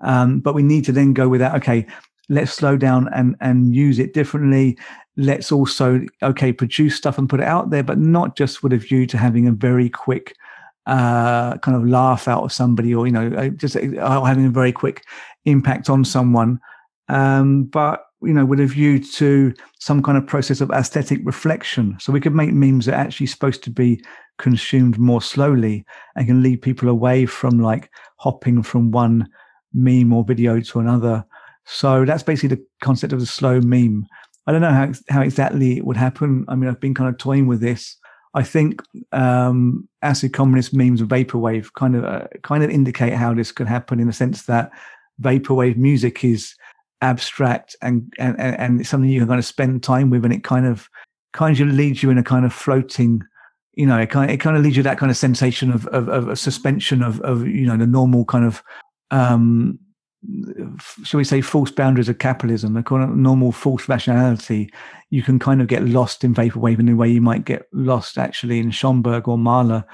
Um, 0.00 0.40
but 0.40 0.54
we 0.54 0.62
need 0.62 0.84
to 0.86 0.92
then 0.92 1.12
go 1.12 1.28
with 1.28 1.40
that. 1.40 1.54
Okay, 1.56 1.86
let's 2.28 2.52
slow 2.52 2.76
down 2.76 3.08
and 3.14 3.36
and 3.40 3.74
use 3.74 3.98
it 3.98 4.14
differently. 4.14 4.78
Let's 5.16 5.50
also 5.50 6.02
okay 6.22 6.52
produce 6.52 6.96
stuff 6.96 7.18
and 7.18 7.28
put 7.28 7.40
it 7.40 7.46
out 7.46 7.70
there, 7.70 7.82
but 7.82 7.98
not 7.98 8.36
just 8.36 8.62
with 8.62 8.72
a 8.72 8.78
view 8.78 9.06
to 9.06 9.18
having 9.18 9.48
a 9.48 9.52
very 9.52 9.88
quick 9.88 10.34
uh, 10.86 11.58
kind 11.58 11.76
of 11.76 11.86
laugh 11.86 12.28
out 12.28 12.44
of 12.44 12.52
somebody 12.52 12.94
or 12.94 13.06
you 13.06 13.12
know 13.12 13.26
uh, 13.36 13.48
just 13.48 13.76
uh, 13.76 14.24
having 14.24 14.46
a 14.46 14.50
very 14.50 14.72
quick 14.72 15.04
impact 15.44 15.90
on 15.90 16.04
someone 16.04 16.60
um, 17.08 17.64
but 17.64 18.04
you 18.22 18.32
know 18.32 18.44
with 18.44 18.60
a 18.60 18.66
view 18.66 19.02
to 19.02 19.52
some 19.80 20.02
kind 20.02 20.16
of 20.16 20.26
process 20.26 20.60
of 20.60 20.70
aesthetic 20.70 21.20
reflection 21.24 21.96
so 21.98 22.12
we 22.12 22.20
could 22.20 22.34
make 22.34 22.52
memes 22.52 22.86
that 22.86 22.94
are 22.94 23.00
actually 23.00 23.26
supposed 23.26 23.64
to 23.64 23.70
be 23.70 24.00
consumed 24.38 24.96
more 24.98 25.20
slowly 25.20 25.84
and 26.14 26.26
can 26.28 26.42
lead 26.42 26.62
people 26.62 26.88
away 26.88 27.26
from 27.26 27.58
like 27.58 27.90
hopping 28.18 28.62
from 28.62 28.92
one 28.92 29.28
meme 29.76 30.12
or 30.12 30.24
video 30.24 30.60
to 30.60 30.80
another. 30.80 31.24
So 31.66 32.04
that's 32.04 32.22
basically 32.22 32.56
the 32.56 32.66
concept 32.80 33.12
of 33.12 33.20
the 33.20 33.26
slow 33.26 33.60
meme. 33.60 34.06
I 34.46 34.52
don't 34.52 34.60
know 34.60 34.70
how, 34.70 34.92
how 35.08 35.20
exactly 35.22 35.76
it 35.76 35.84
would 35.84 35.96
happen. 35.96 36.44
I 36.48 36.54
mean 36.54 36.68
i've 36.68 36.80
been 36.80 36.94
kind 36.94 37.08
of 37.08 37.18
toying 37.18 37.46
with 37.46 37.60
this. 37.60 37.96
I 38.34 38.42
think 38.42 38.82
um, 39.12 39.88
acid 40.02 40.34
communist 40.34 40.74
memes 40.74 41.00
of 41.00 41.08
vaporwave 41.08 41.72
kind 41.72 41.96
of 41.96 42.04
uh, 42.04 42.26
kind 42.42 42.62
of 42.62 42.70
indicate 42.70 43.14
how 43.14 43.32
this 43.32 43.50
could 43.50 43.66
happen 43.66 43.98
in 43.98 44.06
the 44.06 44.12
sense 44.12 44.44
that 44.44 44.70
vaporwave 45.20 45.76
music 45.76 46.22
is 46.22 46.54
abstract 47.00 47.76
and 47.82 48.12
and 48.18 48.38
and 48.38 48.80
it's 48.80 48.90
something 48.90 49.10
you 49.10 49.20
can 49.20 49.28
kind 49.28 49.38
of 49.38 49.44
spend 49.44 49.82
time 49.82 50.10
with, 50.10 50.24
and 50.24 50.34
it 50.34 50.44
kind 50.44 50.66
of 50.66 50.88
kind 51.32 51.58
of 51.58 51.68
leads 51.68 52.02
you 52.02 52.10
in 52.10 52.18
a 52.18 52.22
kind 52.22 52.44
of 52.44 52.52
floating. 52.52 53.22
You 53.72 53.86
know, 53.86 53.98
it 53.98 54.10
kind 54.10 54.30
of, 54.30 54.34
it 54.34 54.38
kind 54.38 54.56
of 54.56 54.62
leads 54.62 54.76
you 54.76 54.82
that 54.82 54.98
kind 54.98 55.10
of 55.10 55.16
sensation 55.16 55.72
of 55.72 55.86
of, 55.88 56.08
of 56.08 56.28
a 56.28 56.36
suspension 56.36 57.02
of 57.02 57.20
of 57.22 57.46
you 57.46 57.66
know 57.66 57.78
the 57.78 57.86
normal 57.86 58.26
kind 58.26 58.44
of 58.44 58.62
um 59.10 59.78
shall 61.04 61.18
we 61.18 61.24
say, 61.24 61.40
false 61.40 61.70
boundaries 61.70 62.08
of 62.08 62.18
capitalism, 62.18 62.76
a 62.76 62.82
kind 62.82 63.04
of 63.04 63.16
normal 63.16 63.52
false 63.52 63.88
rationality, 63.88 64.68
you 65.10 65.22
can 65.22 65.38
kind 65.38 65.60
of 65.60 65.68
get 65.68 65.84
lost 65.84 66.24
in 66.24 66.34
vaporwave 66.34 66.80
in 66.80 66.86
the 66.86 66.94
way 66.94 67.08
you 67.08 67.20
might 67.20 67.44
get 67.44 67.66
lost 67.72 68.18
actually 68.18 68.58
in 68.58 68.70
Schoenberg 68.70 69.28
or 69.28 69.38
Mahler 69.38 69.84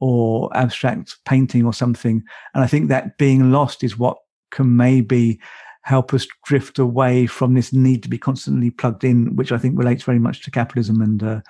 or 0.00 0.54
abstract 0.56 1.16
painting 1.24 1.64
or 1.64 1.72
something. 1.72 2.22
And 2.54 2.62
I 2.62 2.66
think 2.66 2.88
that 2.88 3.18
being 3.18 3.50
lost 3.50 3.82
is 3.82 3.98
what 3.98 4.18
can 4.50 4.76
maybe 4.76 5.40
help 5.82 6.12
us 6.12 6.26
drift 6.44 6.78
away 6.78 7.26
from 7.26 7.54
this 7.54 7.72
need 7.72 8.02
to 8.02 8.08
be 8.08 8.18
constantly 8.18 8.70
plugged 8.70 9.04
in, 9.04 9.34
which 9.36 9.52
I 9.52 9.58
think 9.58 9.78
relates 9.78 10.04
very 10.04 10.18
much 10.18 10.42
to 10.44 10.50
capitalism 10.50 11.00
and 11.00 11.22
uh, 11.22 11.40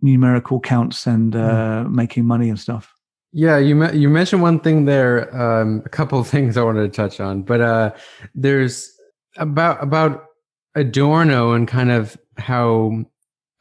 numerical 0.00 0.60
counts 0.60 1.06
and 1.06 1.36
uh, 1.36 1.84
mm. 1.86 1.90
making 1.90 2.24
money 2.24 2.48
and 2.48 2.58
stuff. 2.58 2.91
Yeah, 3.32 3.56
you 3.58 3.90
you 3.92 4.10
mentioned 4.10 4.42
one 4.42 4.60
thing 4.60 4.84
there. 4.84 5.34
Um, 5.34 5.82
a 5.86 5.88
couple 5.88 6.20
of 6.20 6.28
things 6.34 6.56
I 6.56 6.62
wanted 6.62 6.92
to 6.92 6.96
touch 6.96 7.18
on, 7.18 7.42
but 7.42 7.60
uh, 7.60 7.92
there's 8.34 8.92
about 9.36 9.82
about 9.82 10.26
Adorno 10.74 11.52
and 11.52 11.66
kind 11.66 11.90
of 11.90 12.16
how 12.36 13.04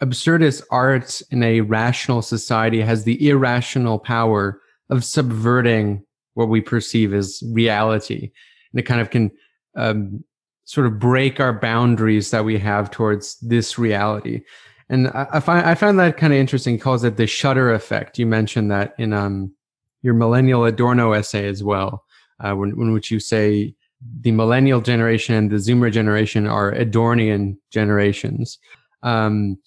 absurdist 0.02 0.64
art 0.72 1.22
in 1.32 1.44
a 1.44 1.62
rational 1.62 2.22
society 2.22 2.82
has 2.82 3.04
the 3.04 3.30
irrational 3.30 4.00
power 4.00 4.60
of 4.90 5.06
subverting 5.06 6.04
what 6.34 6.50
we 6.50 6.60
perceive 6.60 7.14
as 7.14 7.42
reality, 7.54 8.32
and 8.74 8.80
it 8.80 8.84
kind 8.84 9.00
of 9.00 9.10
can 9.10 9.32
um, 9.78 10.24
sort 10.66 10.86
of 10.86 11.00
break 11.00 11.40
our 11.40 11.54
boundaries 11.54 12.32
that 12.32 12.44
we 12.44 12.58
have 12.58 12.92
towards 12.92 13.38
this 13.40 13.80
reality. 13.80 14.42
And 14.90 15.08
I, 15.10 15.28
I 15.34 15.40
find 15.40 15.66
I 15.66 15.76
find 15.76 15.98
that 16.00 16.18
kind 16.18 16.34
of 16.34 16.40
interesting. 16.40 16.74
He 16.74 16.80
calls 16.80 17.06
it 17.06 17.16
the 17.16 17.26
shudder 17.26 17.74
effect. 17.74 18.20
You 18.20 18.26
mentioned 18.26 18.70
that 18.72 18.96
in 18.98 19.14
um 19.14 19.54
your 20.02 20.14
millennial 20.14 20.66
Adorno 20.66 21.14
essay 21.14 21.48
as 21.48 21.64
well. 21.64 22.04
uh, 22.42 22.54
when, 22.54 22.72
in 22.72 22.94
which 22.94 23.12
you 23.12 23.20
say 23.20 23.74
the 24.22 24.32
millennial 24.32 24.82
generation 24.82 25.36
and 25.36 25.52
the 25.52 25.58
Zoomer 25.58 25.92
generation 25.92 26.48
are 26.48 26.74
Adornian 26.74 27.58
generations. 27.72 28.58
Um, 29.04 29.58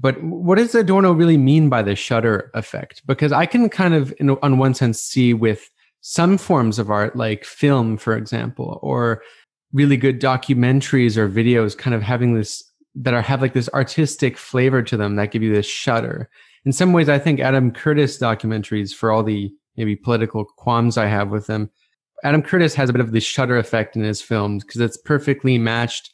but 0.00 0.22
what 0.22 0.58
does 0.58 0.74
Adorno 0.74 1.12
really 1.12 1.36
mean 1.36 1.68
by 1.68 1.82
the 1.82 1.94
shudder 1.94 2.50
effect? 2.54 3.02
Because 3.06 3.32
I 3.32 3.46
can 3.46 3.68
kind 3.68 3.94
of, 3.94 4.12
in, 4.18 4.30
on 4.30 4.58
one 4.58 4.74
sense, 4.74 5.00
see 5.00 5.34
with 5.34 5.70
some 6.00 6.38
forms 6.38 6.78
of 6.78 6.90
art, 6.90 7.14
like 7.14 7.44
film, 7.44 7.96
for 7.96 8.16
example, 8.16 8.80
or 8.82 9.22
really 9.72 9.96
good 9.96 10.20
documentaries 10.20 11.16
or 11.16 11.28
videos, 11.28 11.76
kind 11.76 11.94
of 11.94 12.02
having 12.02 12.34
this 12.34 12.62
that 12.94 13.14
are 13.14 13.22
have 13.22 13.40
like 13.40 13.54
this 13.54 13.70
artistic 13.72 14.36
flavor 14.36 14.82
to 14.82 14.98
them 14.98 15.16
that 15.16 15.30
give 15.30 15.42
you 15.42 15.54
this 15.54 15.64
shudder. 15.64 16.28
In 16.66 16.72
some 16.72 16.92
ways, 16.92 17.08
I 17.08 17.18
think 17.18 17.40
Adam 17.40 17.70
Curtis 17.70 18.18
documentaries, 18.18 18.92
for 18.92 19.10
all 19.10 19.22
the 19.22 19.50
maybe 19.76 19.96
political 19.96 20.44
qualms 20.44 20.96
I 20.96 21.06
have 21.06 21.30
with 21.30 21.46
them, 21.46 21.70
Adam 22.24 22.42
Curtis 22.42 22.74
has 22.74 22.88
a 22.88 22.92
bit 22.92 23.00
of 23.00 23.12
the 23.12 23.20
shudder 23.20 23.58
effect 23.58 23.96
in 23.96 24.02
his 24.02 24.22
films 24.22 24.64
because 24.64 24.80
it's 24.80 24.96
perfectly 24.96 25.58
matched. 25.58 26.10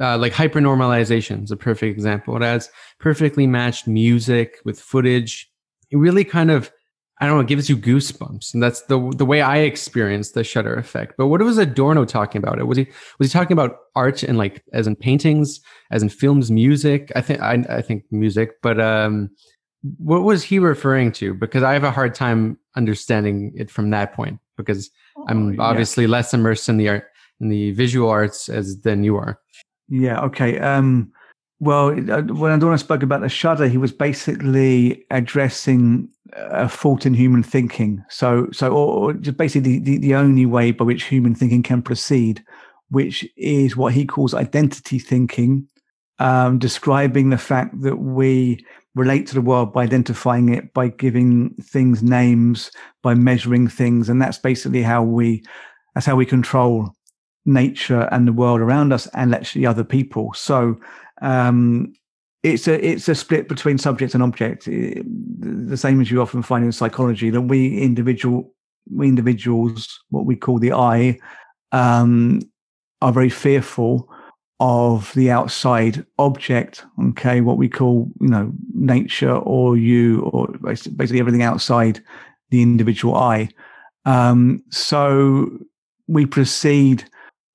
Uh, 0.00 0.16
like 0.16 0.32
hypernormalization 0.32 1.44
is 1.44 1.50
a 1.50 1.56
perfect 1.56 1.94
example. 1.94 2.34
It 2.36 2.42
has 2.42 2.70
perfectly 2.98 3.46
matched 3.46 3.86
music 3.86 4.56
with 4.64 4.80
footage. 4.80 5.50
It 5.90 5.98
really 5.98 6.24
kind 6.24 6.50
of 6.50 6.72
I 7.22 7.26
don't 7.26 7.38
know, 7.38 7.44
gives 7.44 7.70
you 7.70 7.76
goosebumps. 7.76 8.52
And 8.52 8.60
that's 8.60 8.82
the 8.82 8.98
the 9.16 9.24
way 9.24 9.42
I 9.42 9.58
experienced 9.58 10.34
the 10.34 10.42
shudder 10.42 10.74
effect. 10.74 11.14
But 11.16 11.28
what 11.28 11.40
was 11.40 11.56
Adorno 11.56 12.04
talking 12.04 12.40
about? 12.42 12.58
It 12.58 12.66
was 12.66 12.78
he 12.78 12.88
was 13.20 13.28
he 13.28 13.32
talking 13.32 13.52
about 13.52 13.76
art 13.94 14.24
and 14.24 14.36
like 14.36 14.64
as 14.72 14.88
in 14.88 14.96
paintings, 14.96 15.60
as 15.92 16.02
in 16.02 16.08
films, 16.08 16.50
music? 16.50 17.12
I 17.14 17.20
think 17.20 17.40
I, 17.40 17.64
I 17.68 17.80
think 17.80 18.02
music, 18.10 18.60
but 18.60 18.80
um 18.80 19.30
what 19.98 20.22
was 20.22 20.42
he 20.42 20.58
referring 20.58 21.12
to? 21.12 21.34
Because 21.34 21.62
I 21.62 21.72
have 21.72 21.84
a 21.84 21.90
hard 21.90 22.14
time 22.14 22.58
understanding 22.76 23.52
it 23.56 23.70
from 23.70 23.90
that 23.90 24.14
point 24.14 24.38
because 24.56 24.90
oh, 25.16 25.24
I'm 25.28 25.60
obviously 25.60 26.04
yeah. 26.04 26.10
less 26.10 26.32
immersed 26.32 26.68
in 26.68 26.76
the 26.76 26.88
art 26.88 27.04
in 27.40 27.48
the 27.48 27.72
visual 27.72 28.08
arts 28.08 28.48
as 28.48 28.80
than 28.80 29.04
you 29.04 29.16
are. 29.16 29.40
Yeah, 29.88 30.20
okay. 30.20 30.58
Um 30.58 31.12
well, 31.62 31.90
uh, 32.10 32.22
when 32.22 32.50
Adorno 32.50 32.76
spoke 32.76 33.04
about 33.04 33.20
the 33.20 33.28
shudder, 33.28 33.68
he 33.68 33.78
was 33.78 33.92
basically 33.92 35.04
addressing 35.12 36.08
a 36.34 36.68
fault 36.68 37.06
in 37.06 37.14
human 37.14 37.44
thinking. 37.44 38.02
So, 38.08 38.48
so 38.52 38.72
or 38.72 39.12
just 39.12 39.36
basically 39.36 39.78
the, 39.78 39.98
the 39.98 40.16
only 40.16 40.44
way 40.44 40.72
by 40.72 40.84
which 40.84 41.04
human 41.04 41.36
thinking 41.36 41.62
can 41.62 41.80
proceed, 41.80 42.42
which 42.90 43.24
is 43.36 43.76
what 43.76 43.92
he 43.92 44.04
calls 44.04 44.34
identity 44.34 44.98
thinking, 44.98 45.68
um, 46.18 46.58
describing 46.58 47.30
the 47.30 47.38
fact 47.38 47.80
that 47.82 47.98
we 47.98 48.64
relate 48.94 49.26
to 49.26 49.34
the 49.34 49.40
world 49.40 49.72
by 49.72 49.84
identifying 49.84 50.48
it, 50.50 50.72
by 50.74 50.88
giving 50.88 51.54
things 51.62 52.02
names, 52.02 52.70
by 53.02 53.14
measuring 53.14 53.68
things, 53.68 54.08
and 54.08 54.20
that's 54.20 54.38
basically 54.38 54.82
how 54.82 55.02
we 55.02 55.42
that's 55.94 56.06
how 56.06 56.16
we 56.16 56.26
control 56.26 56.90
nature 57.44 58.08
and 58.12 58.26
the 58.26 58.32
world 58.32 58.60
around 58.60 58.92
us 58.92 59.06
and 59.14 59.34
actually 59.34 59.66
other 59.66 59.84
people. 59.84 60.32
So 60.34 60.78
um, 61.20 61.92
it's 62.42 62.68
a 62.68 62.84
it's 62.84 63.08
a 63.08 63.14
split 63.14 63.48
between 63.48 63.78
subject 63.78 64.14
and 64.14 64.22
object, 64.22 64.64
the 64.66 65.76
same 65.76 66.00
as 66.00 66.10
you 66.10 66.20
often 66.20 66.42
find 66.42 66.64
in 66.64 66.72
psychology. 66.72 67.30
That 67.30 67.42
we 67.42 67.78
individual 67.78 68.52
we 68.90 69.08
individuals, 69.08 70.00
what 70.10 70.26
we 70.26 70.36
call 70.36 70.58
the 70.58 70.72
I, 70.72 71.18
um, 71.70 72.40
are 73.00 73.12
very 73.12 73.30
fearful 73.30 74.08
of 74.62 75.12
the 75.14 75.28
outside 75.28 76.06
object. 76.20 76.84
Okay, 77.08 77.40
what 77.40 77.58
we 77.58 77.68
call 77.68 78.08
you 78.20 78.28
know 78.28 78.52
nature 78.72 79.34
or 79.34 79.76
you 79.76 80.20
or 80.32 80.46
basically 80.62 81.18
everything 81.18 81.42
outside 81.42 82.00
the 82.50 82.62
individual 82.62 83.16
I. 83.16 83.48
Um, 84.04 84.62
so 84.70 85.50
we 86.06 86.26
proceed 86.26 87.04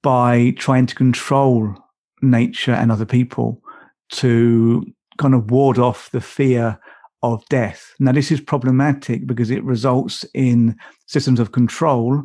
by 0.03 0.53
trying 0.57 0.85
to 0.87 0.95
control 0.95 1.73
nature 2.21 2.73
and 2.73 2.91
other 2.91 3.05
people 3.05 3.61
to 4.09 4.85
kind 5.17 5.33
of 5.33 5.49
ward 5.49 5.79
off 5.79 6.11
the 6.11 6.21
fear 6.21 6.77
of 7.23 7.45
death. 7.47 7.93
Now, 7.99 8.11
this 8.11 8.31
is 8.31 8.41
problematic 8.41 9.25
because 9.25 9.49
it 9.49 9.63
results 9.63 10.25
in 10.33 10.75
systems 11.05 11.39
of 11.39 11.53
control 11.53 12.23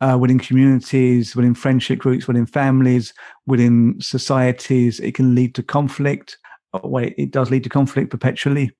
uh, 0.00 0.16
within 0.20 0.38
communities, 0.38 1.34
within 1.34 1.54
friendship 1.54 1.98
groups, 1.98 2.28
within 2.28 2.46
families, 2.46 3.12
within 3.46 3.96
societies. 4.00 5.00
It 5.00 5.14
can 5.14 5.34
lead 5.34 5.54
to 5.56 5.62
conflict. 5.62 6.38
Oh, 6.72 6.88
wait, 6.88 7.14
it 7.18 7.30
does 7.30 7.50
lead 7.50 7.64
to 7.64 7.68
conflict 7.68 8.10
perpetually. 8.10 8.70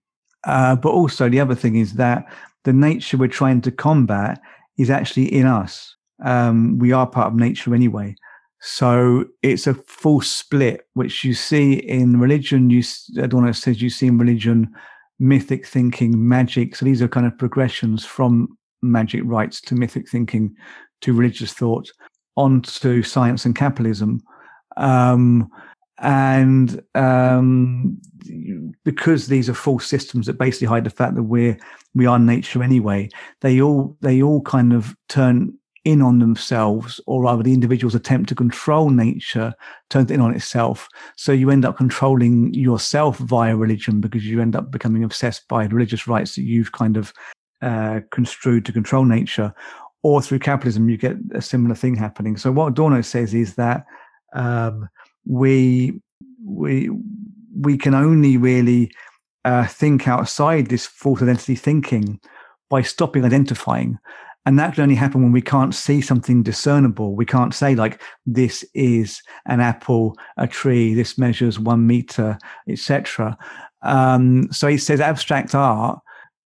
Uh, 0.44 0.76
but 0.76 0.90
also, 0.90 1.28
the 1.28 1.40
other 1.40 1.54
thing 1.54 1.76
is 1.76 1.94
that 1.94 2.24
the 2.64 2.72
nature 2.72 3.16
we're 3.16 3.28
trying 3.28 3.60
to 3.62 3.70
combat 3.70 4.40
is 4.76 4.90
actually 4.90 5.32
in 5.32 5.46
us. 5.46 5.96
Um, 6.24 6.78
we 6.78 6.92
are 6.92 7.06
part 7.06 7.28
of 7.28 7.34
nature 7.34 7.74
anyway. 7.74 8.14
So 8.60 9.24
it's 9.42 9.66
a 9.66 9.74
full 9.74 10.20
split, 10.20 10.86
which 10.94 11.24
you 11.24 11.34
see 11.34 11.74
in 11.74 12.18
religion. 12.18 12.70
You, 12.70 12.82
Adorno 13.16 13.52
says 13.52 13.80
you 13.80 13.90
see 13.90 14.08
in 14.08 14.18
religion, 14.18 14.72
mythic 15.18 15.66
thinking, 15.66 16.28
magic. 16.28 16.74
So 16.74 16.84
these 16.84 17.00
are 17.00 17.08
kind 17.08 17.26
of 17.26 17.38
progressions 17.38 18.04
from 18.04 18.56
magic 18.82 19.22
rites 19.24 19.60
to 19.60 19.74
mythic 19.74 20.08
thinking 20.08 20.54
to 21.02 21.12
religious 21.12 21.52
thought 21.52 21.90
onto 22.36 23.02
science 23.02 23.44
and 23.44 23.56
capitalism. 23.56 24.20
Um, 24.76 25.50
and 26.00 26.80
um, 26.94 27.98
because 28.84 29.26
these 29.26 29.48
are 29.48 29.54
false 29.54 29.86
systems 29.86 30.26
that 30.26 30.38
basically 30.38 30.68
hide 30.68 30.84
the 30.84 30.90
fact 30.90 31.16
that 31.16 31.24
we're 31.24 31.58
we 31.94 32.06
are 32.06 32.18
nature 32.18 32.62
anyway, 32.62 33.08
they 33.40 33.60
all 33.60 33.96
they 34.00 34.22
all 34.22 34.40
kind 34.42 34.72
of 34.72 34.94
turn 35.08 35.52
in 35.84 36.02
on 36.02 36.18
themselves, 36.18 37.00
or 37.06 37.22
rather, 37.22 37.42
the 37.42 37.54
individual's 37.54 37.94
attempt 37.94 38.28
to 38.28 38.34
control 38.34 38.90
nature 38.90 39.54
turns 39.88 40.10
in 40.10 40.20
on 40.20 40.34
itself. 40.34 40.88
So 41.16 41.32
you 41.32 41.50
end 41.50 41.64
up 41.64 41.76
controlling 41.76 42.52
yourself 42.52 43.16
via 43.18 43.56
religion 43.56 44.00
because 44.00 44.26
you 44.26 44.40
end 44.40 44.54
up 44.54 44.70
becoming 44.70 45.02
obsessed 45.02 45.48
by 45.48 45.64
religious 45.64 46.06
rites 46.06 46.34
that 46.34 46.42
you've 46.42 46.72
kind 46.72 46.96
of 46.96 47.12
uh, 47.62 48.00
construed 48.10 48.66
to 48.66 48.72
control 48.72 49.04
nature. 49.04 49.54
Or 50.02 50.22
through 50.22 50.38
capitalism, 50.38 50.88
you 50.88 50.96
get 50.96 51.16
a 51.34 51.42
similar 51.42 51.74
thing 51.74 51.96
happening. 51.96 52.36
So 52.36 52.52
what 52.52 52.68
Adorno 52.68 53.00
says 53.02 53.34
is 53.34 53.56
that 53.56 53.84
um, 54.34 54.88
we 55.26 56.00
we 56.44 56.90
we 57.58 57.76
can 57.76 57.94
only 57.94 58.36
really 58.36 58.90
uh, 59.44 59.66
think 59.66 60.06
outside 60.06 60.66
this 60.66 60.86
false 60.86 61.22
identity 61.22 61.56
thinking 61.56 62.20
by 62.70 62.82
stopping 62.82 63.24
identifying. 63.24 63.98
And 64.46 64.58
that 64.58 64.74
can 64.74 64.84
only 64.84 64.94
happen 64.94 65.22
when 65.22 65.32
we 65.32 65.42
can't 65.42 65.74
see 65.74 66.00
something 66.00 66.42
discernible. 66.42 67.14
We 67.14 67.26
can't 67.26 67.52
say, 67.52 67.74
like, 67.74 68.00
this 68.24 68.64
is 68.72 69.20
an 69.44 69.60
apple, 69.60 70.16
a 70.38 70.46
tree, 70.46 70.94
this 70.94 71.18
measures 71.18 71.58
one 71.58 71.86
meter, 71.86 72.38
etc. 72.66 73.36
Um, 73.82 74.50
so 74.50 74.68
he 74.68 74.78
says 74.78 75.00
abstract 75.00 75.54
art 75.54 76.00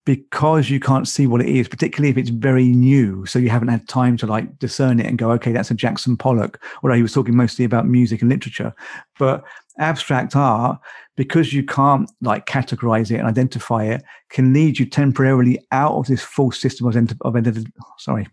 because 0.05 0.69
you 0.69 0.81
can't 0.81 1.07
see 1.07 1.27
what 1.27 1.41
it 1.41 1.49
is, 1.49 1.69
particularly 1.69 2.11
if 2.11 2.19
it's 2.19 2.31
very 2.31 2.69
new. 2.69 3.25
So 3.27 3.39
you 3.39 3.51
haven't 3.51 3.69
had 3.69 3.89
time 3.89 4.17
to 4.19 4.27
like 4.27 4.59
discern 4.59 4.99
it 4.99 5.07
and 5.07 5.19
go, 5.19 5.31
okay, 5.33 5.53
that's 5.53 5.71
a 5.71 5.75
Jackson 5.75 6.17
Pollock. 6.17 6.63
Although 6.83 6.97
he 6.97 7.03
was 7.03 7.13
talking 7.13 7.37
mostly 7.37 7.65
about 7.65 7.87
music 7.87 8.21
and 8.21 8.31
literature. 8.31 8.75
But 9.19 9.45
abstract 9.79 10.35
art, 10.35 10.81
because 11.17 11.53
you 11.53 11.65
can't 11.65 12.11
like 12.21 12.47
categorize 12.47 13.11
it 13.11 13.19
and 13.19 13.29
identify 13.29 13.85
it, 13.85 14.03
can 14.31 14.53
lead 14.53 14.79
you 14.79 14.87
temporarily 14.87 15.61
out 15.71 15.95
of 15.95 16.07
this 16.07 16.23
false 16.23 16.59
system 16.59 16.87
of, 16.87 16.97
of 17.21 17.65
sorry 17.99 18.27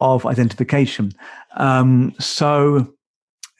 of 0.00 0.24
identification. 0.26 1.12
Um, 1.56 2.14
so 2.18 2.92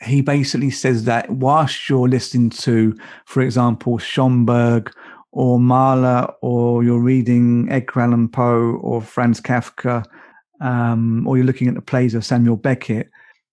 he 0.02 0.22
basically 0.22 0.70
says 0.70 1.04
that 1.04 1.28
whilst 1.30 1.88
you're 1.88 2.08
listening 2.08 2.50
to, 2.50 2.96
for 3.26 3.42
example, 3.42 3.98
Schoenberg 3.98 4.90
or 5.32 5.60
Mahler, 5.60 6.32
or 6.42 6.82
you're 6.82 7.00
reading 7.00 7.70
Edgar 7.70 8.00
Allan 8.00 8.28
Poe 8.28 8.78
or 8.82 9.00
Franz 9.00 9.40
Kafka, 9.40 10.04
um, 10.60 11.26
or 11.26 11.36
you're 11.36 11.46
looking 11.46 11.68
at 11.68 11.74
the 11.74 11.82
plays 11.82 12.14
of 12.14 12.24
Samuel 12.24 12.56
Beckett, 12.56 13.08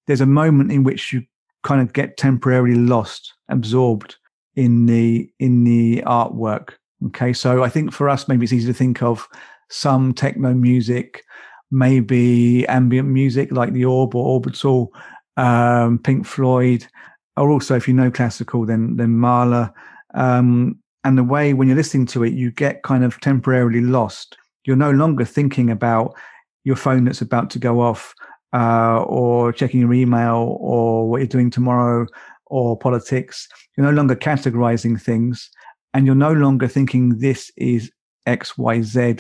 there's 0.08 0.22
a 0.22 0.26
moment 0.26 0.72
in 0.72 0.84
which 0.84 1.14
you 1.14 1.24
kind 1.64 1.82
of 1.82 1.94
get 1.94 2.18
temporarily 2.18 2.76
lost, 2.76 3.34
absorbed 3.50 4.16
in 4.56 4.86
the 4.86 5.30
in 5.40 5.64
the 5.64 6.02
artwork. 6.06 6.74
Okay, 7.08 7.32
so 7.34 7.64
I 7.64 7.70
think 7.70 7.94
for 7.94 8.10
us, 8.10 8.28
maybe 8.28 8.44
it's 8.44 8.54
easy 8.54 8.68
to 8.68 8.74
think 8.74 9.04
of 9.04 9.28
some 9.70 10.14
techno 10.14 10.54
music, 10.54 11.24
maybe 11.70 12.66
ambient 12.68 13.08
music 13.08 13.52
like 13.52 13.74
the 13.74 13.86
Orb 13.86 14.16
or 14.16 14.26
Orbital, 14.26 14.92
um, 15.36 16.00
Pink 16.00 16.26
Floyd, 16.26 16.88
or 17.36 17.50
also 17.52 17.76
if 17.76 17.88
you 17.88 17.94
know 17.94 18.10
classical, 18.10 18.66
then 18.66 18.96
then 18.96 19.12
Mahler. 19.12 19.72
Um, 20.16 20.80
and 21.04 21.18
the 21.18 21.24
way 21.24 21.54
when 21.54 21.68
you're 21.68 21.78
listening 21.78 22.06
to 22.08 22.24
it, 22.24 22.34
you 22.34 22.52
get 22.52 22.84
kind 22.84 23.04
of 23.04 23.20
temporarily 23.22 23.82
lost. 23.82 24.38
You're 24.66 24.76
no 24.76 24.92
longer 24.92 25.26
thinking 25.26 25.70
about 25.70 26.16
your 26.64 26.76
phone 26.76 27.06
that's 27.06 27.22
about 27.22 27.50
to 27.52 27.60
go 27.60 27.80
off, 27.80 28.14
uh, 28.54 29.04
or 29.04 29.54
checking 29.54 29.82
your 29.82 29.94
email, 29.94 30.58
or 30.60 31.10
what 31.10 31.18
you're 31.18 31.28
doing 31.28 31.50
tomorrow, 31.50 32.06
or 32.48 32.78
politics. 32.78 33.48
You're 33.76 33.86
no 33.86 33.94
longer 33.94 34.16
categorizing 34.16 35.02
things, 35.02 35.50
and 35.94 36.06
you're 36.06 36.16
no 36.16 36.34
longer 36.34 36.68
thinking 36.68 37.20
this 37.20 37.52
is 37.58 37.92
X, 38.26 38.58
Y, 38.58 38.82
Z. 38.82 39.18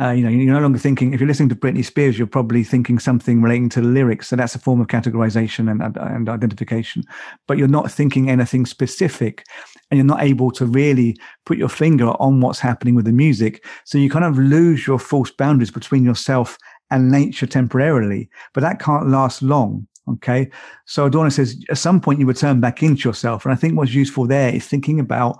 Uh, 0.00 0.10
you 0.10 0.22
know, 0.22 0.30
you're 0.30 0.54
no 0.54 0.60
longer 0.60 0.78
thinking. 0.78 1.12
If 1.12 1.20
you're 1.20 1.28
listening 1.28 1.50
to 1.50 1.54
Britney 1.54 1.84
Spears, 1.84 2.16
you're 2.16 2.26
probably 2.26 2.64
thinking 2.64 2.98
something 2.98 3.42
relating 3.42 3.68
to 3.70 3.82
the 3.82 3.88
lyrics. 3.88 4.28
So 4.28 4.36
that's 4.36 4.54
a 4.54 4.58
form 4.58 4.80
of 4.80 4.86
categorization 4.86 5.70
and, 5.70 5.96
and 5.98 6.28
identification. 6.30 7.04
But 7.46 7.58
you're 7.58 7.68
not 7.68 7.92
thinking 7.92 8.30
anything 8.30 8.64
specific, 8.64 9.44
and 9.90 9.98
you're 9.98 10.06
not 10.06 10.22
able 10.22 10.50
to 10.52 10.64
really 10.64 11.18
put 11.44 11.58
your 11.58 11.68
finger 11.68 12.08
on 12.20 12.40
what's 12.40 12.58
happening 12.58 12.94
with 12.94 13.04
the 13.04 13.12
music. 13.12 13.66
So 13.84 13.98
you 13.98 14.08
kind 14.08 14.24
of 14.24 14.38
lose 14.38 14.86
your 14.86 14.98
false 14.98 15.30
boundaries 15.30 15.70
between 15.70 16.04
yourself 16.04 16.56
and 16.90 17.10
nature 17.10 17.46
temporarily. 17.46 18.30
But 18.54 18.62
that 18.62 18.80
can't 18.80 19.08
last 19.08 19.42
long. 19.42 19.86
Okay. 20.08 20.50
So 20.86 21.06
Adorno 21.06 21.28
says 21.28 21.62
at 21.70 21.78
some 21.78 22.00
point 22.00 22.18
you 22.18 22.26
return 22.26 22.60
back 22.60 22.82
into 22.82 23.08
yourself. 23.08 23.44
And 23.44 23.52
I 23.52 23.56
think 23.56 23.76
what's 23.76 23.94
useful 23.94 24.26
there 24.26 24.54
is 24.54 24.66
thinking 24.66 24.98
about 24.98 25.38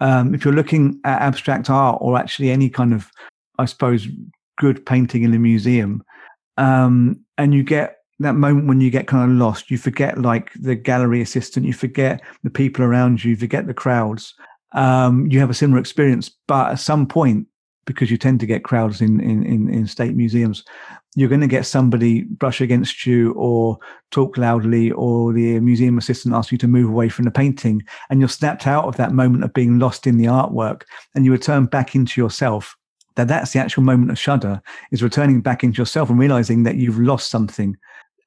um, 0.00 0.34
if 0.34 0.44
you're 0.44 0.52
looking 0.52 1.00
at 1.04 1.22
abstract 1.22 1.70
art 1.70 1.98
or 2.00 2.18
actually 2.18 2.50
any 2.50 2.68
kind 2.68 2.92
of, 2.92 3.10
I 3.58 3.66
suppose, 3.66 4.06
good 4.58 4.84
painting 4.86 5.22
in 5.22 5.34
a 5.34 5.38
museum, 5.38 6.02
um, 6.56 7.24
and 7.38 7.54
you 7.54 7.62
get 7.62 7.98
that 8.18 8.34
moment 8.34 8.68
when 8.68 8.80
you 8.80 8.90
get 8.90 9.06
kind 9.06 9.30
of 9.30 9.36
lost, 9.36 9.70
you 9.70 9.78
forget 9.78 10.20
like 10.20 10.52
the 10.54 10.74
gallery 10.74 11.20
assistant, 11.20 11.66
you 11.66 11.72
forget 11.72 12.20
the 12.42 12.50
people 12.50 12.84
around 12.84 13.24
you, 13.24 13.30
you 13.30 13.36
forget 13.36 13.66
the 13.66 13.74
crowds. 13.74 14.34
Um, 14.72 15.26
you 15.26 15.40
have 15.40 15.50
a 15.50 15.54
similar 15.54 15.80
experience, 15.80 16.30
but 16.46 16.72
at 16.72 16.78
some 16.78 17.06
point, 17.06 17.46
because 17.84 18.10
you 18.10 18.16
tend 18.16 18.40
to 18.40 18.46
get 18.46 18.64
crowds 18.64 19.00
in, 19.00 19.20
in, 19.20 19.44
in, 19.44 19.68
in 19.68 19.86
state 19.86 20.14
museums, 20.14 20.64
you're 21.14 21.28
going 21.28 21.40
to 21.40 21.46
get 21.46 21.66
somebody 21.66 22.22
brush 22.22 22.60
against 22.60 23.04
you 23.04 23.32
or 23.32 23.78
talk 24.10 24.38
loudly, 24.38 24.92
or 24.92 25.32
the 25.32 25.60
museum 25.60 25.98
assistant 25.98 26.34
asks 26.34 26.52
you 26.52 26.58
to 26.58 26.68
move 26.68 26.88
away 26.88 27.08
from 27.08 27.24
the 27.24 27.30
painting, 27.30 27.82
and 28.08 28.20
you're 28.20 28.28
snapped 28.28 28.66
out 28.66 28.84
of 28.84 28.96
that 28.96 29.12
moment 29.12 29.44
of 29.44 29.52
being 29.52 29.78
lost 29.78 30.06
in 30.06 30.16
the 30.16 30.26
artwork, 30.26 30.82
and 31.14 31.24
you 31.24 31.32
return 31.32 31.66
back 31.66 31.94
into 31.94 32.20
yourself. 32.20 32.76
That 33.16 33.28
that's 33.28 33.52
the 33.52 33.58
actual 33.58 33.82
moment 33.82 34.10
of 34.10 34.18
shudder 34.18 34.62
is 34.90 35.02
returning 35.02 35.40
back 35.40 35.62
into 35.62 35.80
yourself 35.80 36.10
and 36.10 36.18
realizing 36.18 36.62
that 36.64 36.76
you've 36.76 36.98
lost 36.98 37.30
something. 37.30 37.76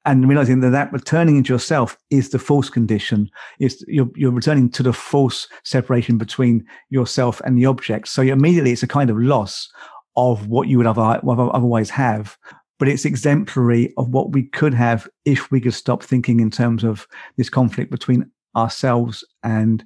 And 0.04 0.28
realizing 0.28 0.60
that 0.60 0.70
that 0.70 0.92
returning 0.92 1.36
into 1.36 1.52
yourself 1.52 1.98
is 2.10 2.30
the 2.30 2.38
false 2.38 2.70
condition. 2.70 3.28
Is 3.58 3.84
you're, 3.88 4.08
you're 4.14 4.30
returning 4.30 4.70
to 4.70 4.84
the 4.84 4.92
false 4.92 5.48
separation 5.64 6.16
between 6.16 6.64
yourself 6.90 7.40
and 7.44 7.58
the 7.58 7.66
object. 7.66 8.06
So 8.08 8.22
immediately 8.22 8.70
it's 8.70 8.84
a 8.84 8.88
kind 8.88 9.10
of 9.10 9.18
loss 9.18 9.68
of 10.16 10.46
what 10.46 10.68
you 10.68 10.78
would 10.78 10.86
otherwise 10.86 11.90
have. 11.90 12.36
But 12.78 12.88
it's 12.88 13.04
exemplary 13.04 13.92
of 13.96 14.10
what 14.10 14.32
we 14.32 14.44
could 14.44 14.74
have 14.74 15.08
if 15.24 15.50
we 15.50 15.60
could 15.60 15.74
stop 15.74 16.02
thinking 16.02 16.40
in 16.40 16.50
terms 16.50 16.84
of 16.84 17.06
this 17.36 17.48
conflict 17.48 17.90
between 17.90 18.30
ourselves 18.54 19.24
and 19.42 19.84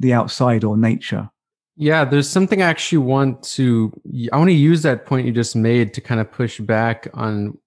the 0.00 0.12
outside 0.12 0.64
or 0.64 0.76
nature 0.76 1.30
yeah 1.80 2.04
there's 2.04 2.28
something 2.28 2.62
i 2.62 2.66
actually 2.66 2.98
want 2.98 3.42
to 3.42 3.92
i 4.32 4.36
want 4.36 4.48
to 4.48 4.54
use 4.54 4.82
that 4.82 5.06
point 5.06 5.26
you 5.26 5.32
just 5.32 5.56
made 5.56 5.92
to 5.92 6.00
kind 6.00 6.20
of 6.20 6.30
push 6.30 6.60
back 6.60 7.08
on 7.14 7.58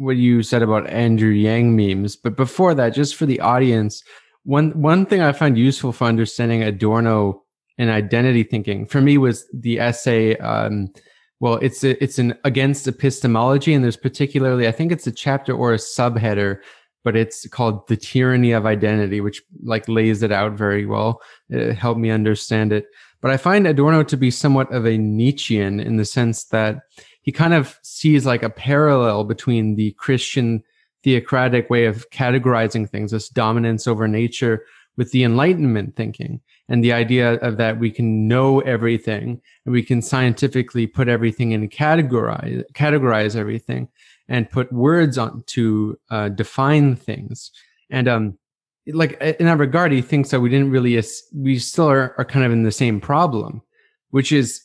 what 0.00 0.16
you 0.16 0.42
said 0.42 0.62
about 0.62 0.88
Andrew 0.88 1.30
Yang 1.30 1.76
memes. 1.76 2.16
But 2.16 2.34
before 2.34 2.74
that, 2.74 2.94
just 2.94 3.16
for 3.16 3.26
the 3.26 3.38
audience, 3.40 4.02
one 4.44 4.70
one 4.70 5.04
thing 5.04 5.20
I 5.20 5.32
find 5.32 5.58
useful 5.58 5.92
for 5.92 6.06
understanding 6.06 6.62
Adorno 6.62 7.44
and 7.76 7.90
identity 7.90 8.42
thinking 8.42 8.86
for 8.86 9.02
me 9.02 9.18
was 9.18 9.46
the 9.52 9.78
essay. 9.78 10.36
Um, 10.38 10.88
well, 11.38 11.56
it's 11.56 11.84
a, 11.84 12.02
it's 12.02 12.18
an 12.18 12.34
against 12.44 12.88
epistemology, 12.88 13.74
and 13.74 13.84
there's 13.84 13.96
particularly 13.96 14.66
I 14.66 14.72
think 14.72 14.90
it's 14.90 15.06
a 15.06 15.12
chapter 15.12 15.52
or 15.52 15.74
a 15.74 15.78
subheader, 15.78 16.60
but 17.04 17.14
it's 17.14 17.46
called 17.48 17.86
the 17.88 17.96
tyranny 17.96 18.52
of 18.52 18.64
identity, 18.64 19.20
which 19.20 19.42
like 19.62 19.86
lays 19.86 20.22
it 20.22 20.32
out 20.32 20.52
very 20.52 20.86
well. 20.86 21.20
It 21.50 21.74
helped 21.74 22.00
me 22.00 22.10
understand 22.10 22.72
it. 22.72 22.86
But 23.20 23.30
I 23.30 23.36
find 23.36 23.66
Adorno 23.66 24.02
to 24.04 24.16
be 24.16 24.30
somewhat 24.30 24.72
of 24.72 24.86
a 24.86 24.96
Nietzschean 24.98 25.80
in 25.80 25.96
the 25.96 26.04
sense 26.04 26.44
that 26.44 26.82
he 27.22 27.32
kind 27.32 27.52
of 27.52 27.78
sees 27.82 28.24
like 28.24 28.42
a 28.42 28.50
parallel 28.50 29.24
between 29.24 29.76
the 29.76 29.92
Christian 29.92 30.62
theocratic 31.02 31.68
way 31.70 31.86
of 31.86 32.08
categorizing 32.10 32.88
things, 32.88 33.10
this 33.10 33.28
dominance 33.28 33.86
over 33.86 34.08
nature, 34.08 34.64
with 34.96 35.12
the 35.12 35.24
Enlightenment 35.24 35.96
thinking 35.96 36.40
and 36.68 36.84
the 36.84 36.92
idea 36.92 37.34
of 37.34 37.56
that 37.56 37.78
we 37.78 37.90
can 37.90 38.28
know 38.28 38.60
everything 38.60 39.40
and 39.64 39.72
we 39.72 39.82
can 39.82 40.02
scientifically 40.02 40.86
put 40.86 41.08
everything 41.08 41.52
in 41.52 41.68
categorize 41.68 42.62
categorize 42.74 43.34
everything 43.34 43.88
and 44.28 44.50
put 44.50 44.70
words 44.72 45.16
on 45.16 45.42
to 45.46 45.98
uh, 46.10 46.28
define 46.28 46.96
things. 46.96 47.50
And 47.88 48.08
um, 48.08 48.38
like 48.86 49.20
in 49.20 49.46
that 49.46 49.58
regard, 49.58 49.92
he 49.92 50.02
thinks 50.02 50.30
that 50.30 50.40
we 50.40 50.48
didn't 50.48 50.70
really 50.70 51.00
we 51.34 51.58
still 51.58 51.88
are, 51.88 52.14
are 52.18 52.24
kind 52.24 52.44
of 52.44 52.52
in 52.52 52.62
the 52.62 52.72
same 52.72 53.00
problem, 53.00 53.62
which 54.10 54.32
is 54.32 54.62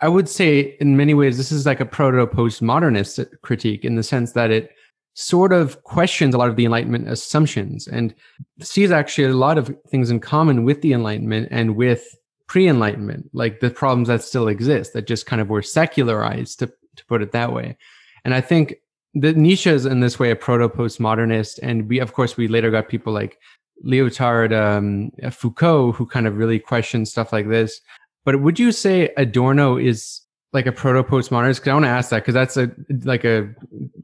I 0.00 0.08
would 0.08 0.28
say 0.28 0.76
in 0.80 0.96
many 0.96 1.14
ways, 1.14 1.36
this 1.36 1.50
is 1.50 1.66
like 1.66 1.80
a 1.80 1.86
proto 1.86 2.26
postmodernist 2.26 3.26
critique 3.42 3.84
in 3.84 3.96
the 3.96 4.02
sense 4.02 4.32
that 4.32 4.50
it 4.50 4.70
sort 5.14 5.52
of 5.52 5.82
questions 5.82 6.34
a 6.34 6.38
lot 6.38 6.48
of 6.48 6.54
the 6.54 6.64
Enlightenment 6.64 7.08
assumptions 7.08 7.88
and 7.88 8.14
sees 8.60 8.92
actually 8.92 9.24
a 9.24 9.34
lot 9.34 9.58
of 9.58 9.74
things 9.88 10.10
in 10.10 10.20
common 10.20 10.62
with 10.62 10.80
the 10.80 10.92
Enlightenment 10.92 11.48
and 11.50 11.74
with 11.74 12.16
pre 12.46 12.68
Enlightenment, 12.68 13.28
like 13.32 13.58
the 13.58 13.70
problems 13.70 14.06
that 14.06 14.22
still 14.22 14.46
exist 14.46 14.92
that 14.92 15.08
just 15.08 15.26
kind 15.26 15.42
of 15.42 15.48
were 15.48 15.62
secularized, 15.62 16.60
to, 16.60 16.68
to 16.96 17.04
put 17.06 17.20
it 17.20 17.32
that 17.32 17.52
way. 17.52 17.76
And 18.24 18.34
I 18.34 18.40
think 18.40 18.76
that 19.14 19.36
Nietzsche 19.36 19.70
is 19.70 19.86
in 19.86 20.00
this 20.00 20.18
way 20.18 20.30
a 20.30 20.36
proto 20.36 20.68
postmodernist. 20.68 21.58
And 21.62 21.88
we, 21.88 21.98
of 21.98 22.12
course, 22.12 22.36
we 22.36 22.48
later 22.48 22.70
got 22.70 22.88
people 22.88 23.12
like 23.12 23.38
Lyotard, 23.84 24.52
um, 24.52 25.10
Foucault, 25.30 25.92
who 25.92 26.06
kind 26.06 26.26
of 26.26 26.36
really 26.36 26.58
question 26.58 27.06
stuff 27.06 27.32
like 27.32 27.48
this. 27.48 27.80
But 28.24 28.40
would 28.42 28.58
you 28.58 28.72
say 28.72 29.10
Adorno 29.16 29.76
is 29.76 30.20
like 30.52 30.66
a 30.66 30.72
proto 30.72 31.02
postmodernist? 31.02 31.56
Because 31.56 31.68
I 31.68 31.72
want 31.74 31.84
to 31.84 31.90
ask 31.90 32.10
that 32.10 32.22
because 32.22 32.34
that's 32.34 32.56
a 32.56 32.70
like 33.04 33.24
a 33.24 33.54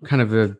kind 0.04 0.22
of 0.22 0.34
a 0.34 0.56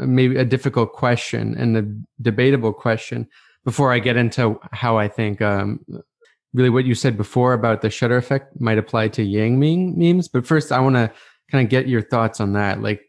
maybe 0.00 0.36
a 0.36 0.44
difficult 0.44 0.92
question 0.92 1.56
and 1.56 1.76
a 1.76 2.22
debatable 2.22 2.72
question. 2.72 3.28
Before 3.64 3.92
I 3.92 3.98
get 3.98 4.16
into 4.16 4.58
how 4.72 4.96
I 4.96 5.08
think 5.08 5.42
um, 5.42 5.84
really 6.54 6.70
what 6.70 6.84
you 6.84 6.94
said 6.94 7.16
before 7.16 7.52
about 7.52 7.82
the 7.82 7.90
shudder 7.90 8.16
effect 8.16 8.60
might 8.60 8.78
apply 8.78 9.08
to 9.08 9.22
Yang 9.22 9.58
meme 9.58 9.98
memes, 9.98 10.28
but 10.28 10.46
first 10.46 10.72
I 10.72 10.80
want 10.80 10.96
to 10.96 11.10
kind 11.50 11.64
of 11.64 11.70
get 11.70 11.88
your 11.88 12.02
thoughts 12.02 12.40
on 12.40 12.52
that. 12.52 12.82
Like, 12.82 13.00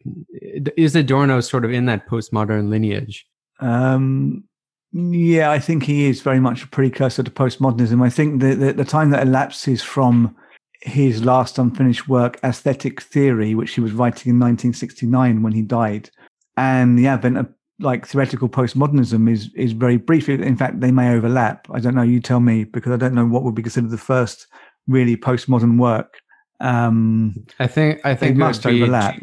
is 0.76 0.96
Adorno 0.96 1.40
sort 1.40 1.64
of 1.64 1.72
in 1.72 1.86
that 1.86 2.08
postmodern 2.08 2.68
lineage? 2.68 3.26
Um, 3.60 4.44
yeah, 4.92 5.50
I 5.50 5.58
think 5.58 5.84
he 5.84 6.06
is 6.06 6.22
very 6.22 6.40
much 6.40 6.64
a 6.64 6.68
precursor 6.68 7.22
to 7.22 7.30
postmodernism. 7.30 8.04
I 8.04 8.10
think 8.10 8.40
the, 8.40 8.54
the, 8.54 8.72
the 8.72 8.84
time 8.84 9.10
that 9.10 9.26
elapses 9.26 9.82
from 9.82 10.34
his 10.82 11.24
last 11.24 11.58
unfinished 11.58 12.08
work, 12.08 12.40
Aesthetic 12.42 13.02
Theory, 13.02 13.54
which 13.54 13.74
he 13.74 13.80
was 13.80 13.92
writing 13.92 14.30
in 14.30 14.40
1969 14.40 15.42
when 15.42 15.52
he 15.52 15.62
died, 15.62 16.10
and 16.56 16.98
the 16.98 17.06
advent 17.06 17.38
of 17.38 17.48
like 17.78 18.06
theoretical 18.06 18.48
postmodernism 18.48 19.30
is 19.30 19.50
is 19.54 19.72
very 19.72 19.96
brief. 19.96 20.28
In 20.28 20.56
fact, 20.56 20.80
they 20.80 20.90
may 20.90 21.14
overlap. 21.14 21.66
I 21.70 21.80
don't 21.80 21.94
know. 21.94 22.02
You 22.02 22.20
tell 22.20 22.40
me 22.40 22.64
because 22.64 22.92
I 22.92 22.96
don't 22.96 23.14
know 23.14 23.26
what 23.26 23.42
would 23.42 23.54
be 23.54 23.62
considered 23.62 23.90
the 23.90 23.98
first 23.98 24.46
really 24.86 25.16
postmodern 25.16 25.78
work. 25.78 26.20
Um, 26.60 27.46
I 27.58 27.66
think 27.66 28.00
I 28.04 28.14
think 28.14 28.36
they 28.36 28.38
must 28.38 28.66
overlap. 28.66 29.16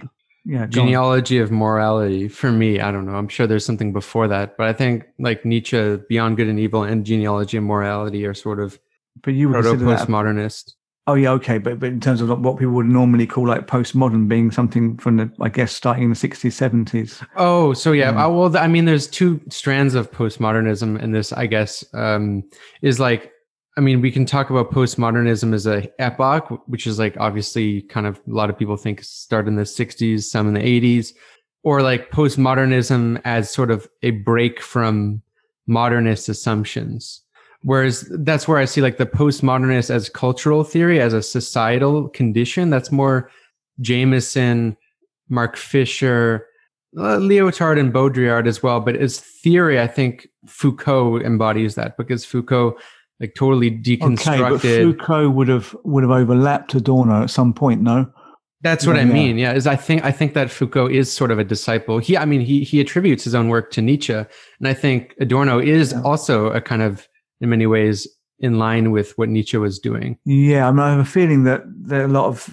yeah 0.47 0.65
genealogy 0.65 1.39
of 1.39 1.51
morality 1.51 2.29
for 2.29 2.51
me 2.53 2.79
i 2.79 2.89
don't 2.89 3.05
know 3.05 3.15
i'm 3.15 3.27
sure 3.27 3.45
there's 3.45 3.65
something 3.65 3.91
before 3.91 4.29
that 4.29 4.55
but 4.57 4.65
i 4.65 4.71
think 4.71 5.03
like 5.19 5.43
nietzsche 5.43 5.97
beyond 6.07 6.37
good 6.37 6.47
and 6.47 6.57
evil 6.57 6.83
and 6.83 7.05
genealogy 7.05 7.57
of 7.57 7.63
morality 7.63 8.25
are 8.25 8.33
sort 8.33 8.59
of 8.59 8.79
but 9.23 9.33
you 9.33 9.49
would 9.49 9.61
proto 9.61 9.83
postmodernist 9.83 10.75
oh 11.07 11.15
yeah 11.15 11.31
okay 11.31 11.57
but, 11.57 11.79
but 11.79 11.89
in 11.89 11.99
terms 11.99 12.21
of 12.21 12.29
what 12.39 12.57
people 12.57 12.73
would 12.73 12.85
normally 12.85 13.27
call 13.27 13.45
like 13.45 13.67
postmodern 13.67 14.29
being 14.29 14.49
something 14.49 14.97
from 14.97 15.17
the 15.17 15.29
i 15.41 15.49
guess 15.49 15.73
starting 15.73 16.03
in 16.03 16.09
the 16.11 16.15
60s 16.15 16.85
70s 16.85 17.27
oh 17.35 17.73
so 17.73 17.91
yeah, 17.91 18.11
yeah. 18.11 18.25
well 18.27 18.55
i 18.55 18.67
mean 18.67 18.85
there's 18.85 19.07
two 19.07 19.41
strands 19.49 19.95
of 19.95 20.09
postmodernism 20.11 20.97
in 21.01 21.11
this 21.11 21.33
i 21.33 21.45
guess 21.45 21.83
um 21.93 22.41
is 22.81 23.01
like 23.01 23.33
I 23.77 23.79
mean, 23.79 24.01
we 24.01 24.11
can 24.11 24.25
talk 24.25 24.49
about 24.49 24.71
postmodernism 24.71 25.53
as 25.53 25.67
a 25.67 25.87
epoch, 25.99 26.63
which 26.65 26.87
is 26.87 26.97
like 26.97 27.15
obviously 27.19 27.83
kind 27.83 28.07
of 28.07 28.17
a 28.27 28.33
lot 28.33 28.49
of 28.49 28.57
people 28.57 28.75
think 28.75 29.03
started 29.03 29.49
in 29.49 29.55
the 29.55 29.63
60s, 29.63 30.23
some 30.23 30.47
in 30.47 30.55
the 30.55 30.81
80s, 30.81 31.13
or 31.61 31.83
like 31.83 32.09
postmodernism 32.09 33.21
as 33.23 33.51
sort 33.51 33.69
of 33.69 33.87
a 34.01 34.11
break 34.11 34.61
from 34.61 35.21
modernist 35.67 36.27
assumptions. 36.27 37.21
Whereas 37.61 38.11
that's 38.19 38.47
where 38.47 38.57
I 38.57 38.65
see 38.65 38.81
like 38.81 38.97
the 38.97 39.05
postmodernist 39.05 39.91
as 39.91 40.09
cultural 40.09 40.63
theory, 40.63 40.99
as 40.99 41.13
a 41.13 41.21
societal 41.21 42.09
condition. 42.09 42.71
That's 42.71 42.91
more 42.91 43.29
Jameson, 43.79 44.75
Mark 45.29 45.55
Fisher, 45.55 46.47
uh, 46.97 47.17
Lyotard 47.17 47.79
and 47.79 47.93
Baudrillard 47.93 48.47
as 48.47 48.63
well. 48.63 48.79
But 48.79 48.95
as 48.95 49.19
theory, 49.19 49.79
I 49.79 49.87
think 49.87 50.27
Foucault 50.47 51.19
embodies 51.19 51.75
that 51.75 51.95
because 51.97 52.25
Foucault 52.25 52.77
like 53.19 53.35
totally 53.35 53.71
deconstructed. 53.71 54.51
Okay, 54.51 54.83
but 54.85 54.97
Foucault 54.97 55.29
would 55.29 55.47
have 55.47 55.75
would 55.83 56.03
have 56.03 56.11
overlapped 56.11 56.75
Adorno 56.75 57.23
at 57.23 57.29
some 57.29 57.53
point, 57.53 57.81
no? 57.81 58.11
That's 58.61 58.87
what 58.87 58.95
yeah, 58.95 59.03
I 59.03 59.05
mean. 59.05 59.37
Yeah. 59.37 59.51
yeah, 59.51 59.57
is 59.57 59.67
I 59.67 59.75
think 59.75 60.03
I 60.03 60.11
think 60.11 60.33
that 60.33 60.49
Foucault 60.49 60.87
is 60.87 61.11
sort 61.11 61.31
of 61.31 61.39
a 61.39 61.43
disciple. 61.43 61.99
He, 61.99 62.17
I 62.17 62.25
mean, 62.25 62.41
he 62.41 62.63
he 62.63 62.79
attributes 62.79 63.23
his 63.23 63.35
own 63.35 63.49
work 63.49 63.71
to 63.71 63.81
Nietzsche, 63.81 64.13
and 64.13 64.27
I 64.67 64.73
think 64.73 65.13
Adorno 65.19 65.59
is 65.59 65.91
yeah. 65.91 66.01
also 66.01 66.47
a 66.47 66.59
kind 66.59 66.81
of, 66.81 67.07
in 67.39 67.49
many 67.49 67.67
ways, 67.67 68.07
in 68.39 68.57
line 68.57 68.91
with 68.91 69.17
what 69.17 69.29
Nietzsche 69.29 69.57
was 69.57 69.79
doing. 69.79 70.17
Yeah, 70.25 70.67
I 70.67 70.71
mean, 70.71 70.79
I 70.79 70.91
have 70.91 70.99
a 70.99 71.05
feeling 71.05 71.43
that 71.43 71.63
there 71.67 72.01
are 72.01 72.05
a 72.05 72.11
lot 72.11 72.25
of 72.25 72.49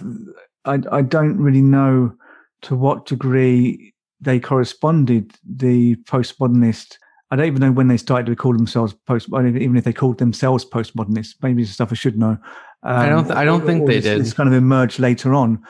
I, 0.65 0.81
I 0.93 1.03
don't 1.03 1.39
really 1.39 1.63
know 1.63 2.15
to 2.63 2.77
what 2.77 3.07
degree 3.07 3.93
they 4.21 4.41
corresponded 4.41 5.35
the 5.45 5.97
postmodernist. 6.05 6.97
I 7.35 7.37
don't 7.37 7.47
even 7.47 7.61
know 7.63 7.73
when 7.73 7.89
they 7.89 7.97
started 7.97 8.27
to 8.27 8.37
call 8.37 8.53
themselves 8.53 8.95
post. 9.09 9.29
Even 9.29 9.77
if 9.77 9.83
they 9.83 9.93
called 9.93 10.19
themselves 10.19 10.65
postmodernists, 10.65 11.35
maybe 11.43 11.63
it's 11.63 11.73
stuff 11.73 11.91
I 11.91 11.97
should 11.97 12.17
know. 12.17 12.39
Um, 12.85 12.97
I 12.97 13.09
don't. 13.09 13.25
Th- 13.25 13.37
I 13.37 13.45
don't 13.45 13.67
think 13.67 13.89
they 13.89 13.97
this, 13.97 14.05
did. 14.05 14.21
It's 14.21 14.33
kind 14.33 14.49
of 14.49 14.55
emerged 14.55 15.01
later 15.01 15.35
on. 15.35 15.61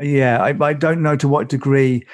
Yeah, 0.00 0.42
I, 0.42 0.48
I 0.60 0.72
don't 0.72 1.00
know 1.00 1.14
to 1.14 1.28
what 1.28 1.48
degree 1.48 2.04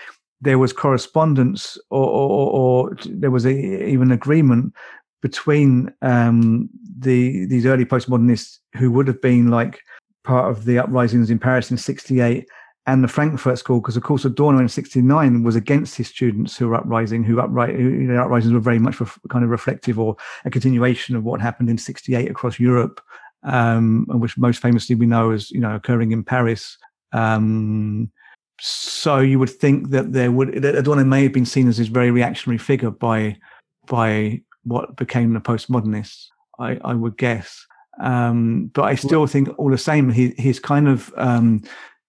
there 0.42 0.58
was 0.58 0.74
correspondence 0.74 1.78
or, 1.88 2.06
or, 2.06 2.50
or 2.50 2.96
there 3.06 3.30
was 3.30 3.46
a, 3.46 3.88
even 3.88 4.12
agreement 4.12 4.74
between 5.22 5.90
um, 6.02 6.68
the 6.98 7.46
these 7.46 7.64
early 7.64 7.86
postmodernists 7.86 8.58
who 8.76 8.90
would 8.92 9.06
have 9.06 9.22
been 9.22 9.48
like 9.48 9.80
part 10.24 10.50
of 10.50 10.66
the 10.66 10.78
uprisings 10.78 11.30
in 11.30 11.38
Paris 11.38 11.70
in 11.70 11.78
'68 11.78 12.46
and 12.88 13.05
the 13.05 13.09
Frankfurt 13.09 13.59
School, 13.59 13.83
because 13.83 13.98
of 13.98 14.03
course 14.03 14.24
Adorno 14.24 14.61
in 14.61 14.68
'69 14.68 15.42
was 15.42 15.55
against 15.55 15.94
his 15.94 16.09
students 16.09 16.57
who 16.57 16.68
were 16.68 16.74
uprising, 16.74 17.22
who 17.22 17.38
upright, 17.38 17.77
who, 17.77 18.16
uprisings 18.16 18.55
were 18.55 18.61
very 18.61 18.79
much 18.79 18.98
ref, 18.98 19.18
kind 19.29 19.44
of 19.44 19.51
reflective 19.51 19.98
or 19.98 20.16
a 20.46 20.51
continuation 20.51 21.14
of 21.14 21.22
what 21.22 21.38
happened 21.38 21.68
in 21.68 21.77
'68 21.77 22.31
across 22.31 22.59
Europe, 22.59 23.03
um, 23.42 24.07
and 24.09 24.22
which 24.22 24.38
most 24.38 24.62
famously 24.62 24.94
we 24.94 25.05
know 25.05 25.33
as 25.33 25.51
you 25.51 25.61
know 25.61 25.74
occurring 25.74 26.12
in 26.12 26.24
Paris. 26.24 26.79
Um, 27.12 28.11
so 28.59 29.18
you 29.18 29.38
would 29.38 29.51
think 29.51 29.90
that 29.90 30.14
there 30.14 30.33
would 30.33 30.64
Adorno 30.64 31.05
may 31.05 31.24
have 31.24 31.35
been 31.35 31.44
seen 31.44 31.68
as 31.68 31.77
this 31.77 31.88
very 31.88 32.11
reactionary 32.11 32.59
figure 32.59 32.90
by 32.90 33.37
by 33.87 34.40
what 34.64 34.96
became 34.96 35.35
the 35.35 35.40
postmodernists. 35.40 36.29
I, 36.59 36.79
I 36.83 36.94
would 36.94 37.18
guess, 37.18 37.66
um, 38.01 38.70
but 38.72 38.83
I 38.83 38.94
still 38.94 39.27
think 39.27 39.51
all 39.59 39.70
the 39.70 39.79
same 39.79 40.11
he, 40.11 40.35
his 40.38 40.59
kind 40.59 40.88
of 40.88 41.12
um, 41.18 41.62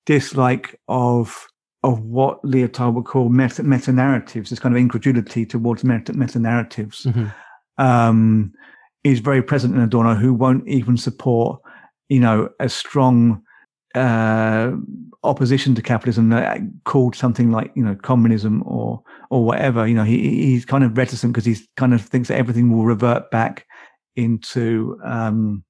dislike 0.10 0.76
of 0.88 1.46
of 1.84 2.02
what 2.02 2.42
Lyotard 2.42 2.96
would 2.96 3.06
call 3.06 3.30
meta, 3.30 3.62
meta 3.64 3.92
narratives, 3.92 4.50
this 4.50 4.60
kind 4.60 4.76
of 4.76 4.82
incredulity 4.82 5.46
towards 5.46 5.84
meta, 5.84 6.12
meta 6.14 6.40
narratives, 6.40 7.06
mm-hmm. 7.06 7.28
um, 7.78 8.52
is 9.04 9.20
very 9.20 9.42
present 9.42 9.76
in 9.76 9.82
Adorno, 9.82 10.16
who 10.16 10.34
won't 10.34 10.68
even 10.68 10.98
support, 10.98 11.62
you 12.10 12.20
know, 12.20 12.50
a 12.60 12.68
strong 12.68 13.42
uh, 13.94 14.72
opposition 15.24 15.76
to 15.76 15.82
capitalism 15.82 16.34
called 16.86 17.16
something 17.16 17.52
like 17.52 17.72
you 17.76 17.84
know 17.84 17.96
communism 17.96 18.64
or 18.66 19.04
or 19.30 19.46
whatever. 19.46 19.88
You 19.88 19.94
know, 19.94 20.04
he 20.04 20.18
he's 20.48 20.66
kind 20.66 20.84
of 20.84 20.98
reticent 20.98 21.34
because 21.34 21.46
he 21.46 21.56
kind 21.78 21.94
of 21.94 22.02
thinks 22.02 22.30
that 22.30 22.38
everything 22.40 22.72
will 22.72 22.84
revert 22.84 23.30
back 23.30 23.68
into 24.16 25.00
um, 25.06 25.64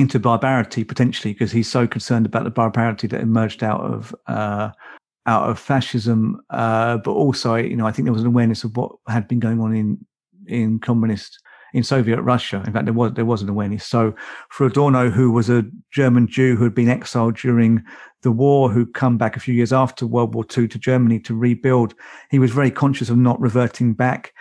into 0.00 0.18
barbarity 0.18 0.84
potentially 0.84 1.32
because 1.32 1.52
he's 1.52 1.70
so 1.70 1.86
concerned 1.86 2.26
about 2.26 2.44
the 2.44 2.50
barbarity 2.50 3.06
that 3.06 3.20
emerged 3.20 3.62
out 3.62 3.80
of 3.80 4.14
uh, 4.26 4.70
out 5.26 5.48
of 5.48 5.58
fascism. 5.58 6.40
Uh, 6.50 6.96
but 6.98 7.12
also, 7.12 7.54
you 7.54 7.76
know, 7.76 7.86
I 7.86 7.92
think 7.92 8.06
there 8.06 8.12
was 8.12 8.22
an 8.22 8.28
awareness 8.28 8.64
of 8.64 8.76
what 8.76 8.92
had 9.08 9.28
been 9.28 9.40
going 9.40 9.60
on 9.60 9.74
in 9.74 9.98
in 10.46 10.78
communist 10.78 11.38
in 11.72 11.82
Soviet 11.82 12.20
Russia. 12.22 12.62
In 12.66 12.72
fact, 12.72 12.86
there 12.86 12.94
was 12.94 13.12
there 13.14 13.24
was 13.24 13.42
an 13.42 13.48
awareness. 13.48 13.86
So 13.86 14.14
for 14.50 14.66
Adorno, 14.66 15.10
who 15.10 15.30
was 15.30 15.48
a 15.48 15.64
German 15.92 16.26
Jew 16.26 16.56
who 16.56 16.64
had 16.64 16.74
been 16.74 16.88
exiled 16.88 17.36
during 17.36 17.82
the 18.22 18.32
war, 18.32 18.70
who 18.70 18.86
come 18.86 19.16
back 19.16 19.36
a 19.36 19.40
few 19.40 19.54
years 19.54 19.72
after 19.72 20.06
World 20.06 20.34
War 20.34 20.44
II 20.56 20.68
to 20.68 20.78
Germany 20.78 21.20
to 21.20 21.34
rebuild, 21.34 21.94
he 22.30 22.38
was 22.38 22.50
very 22.50 22.70
conscious 22.70 23.08
of 23.08 23.16
not 23.16 23.40
reverting 23.40 23.94
back 23.94 24.32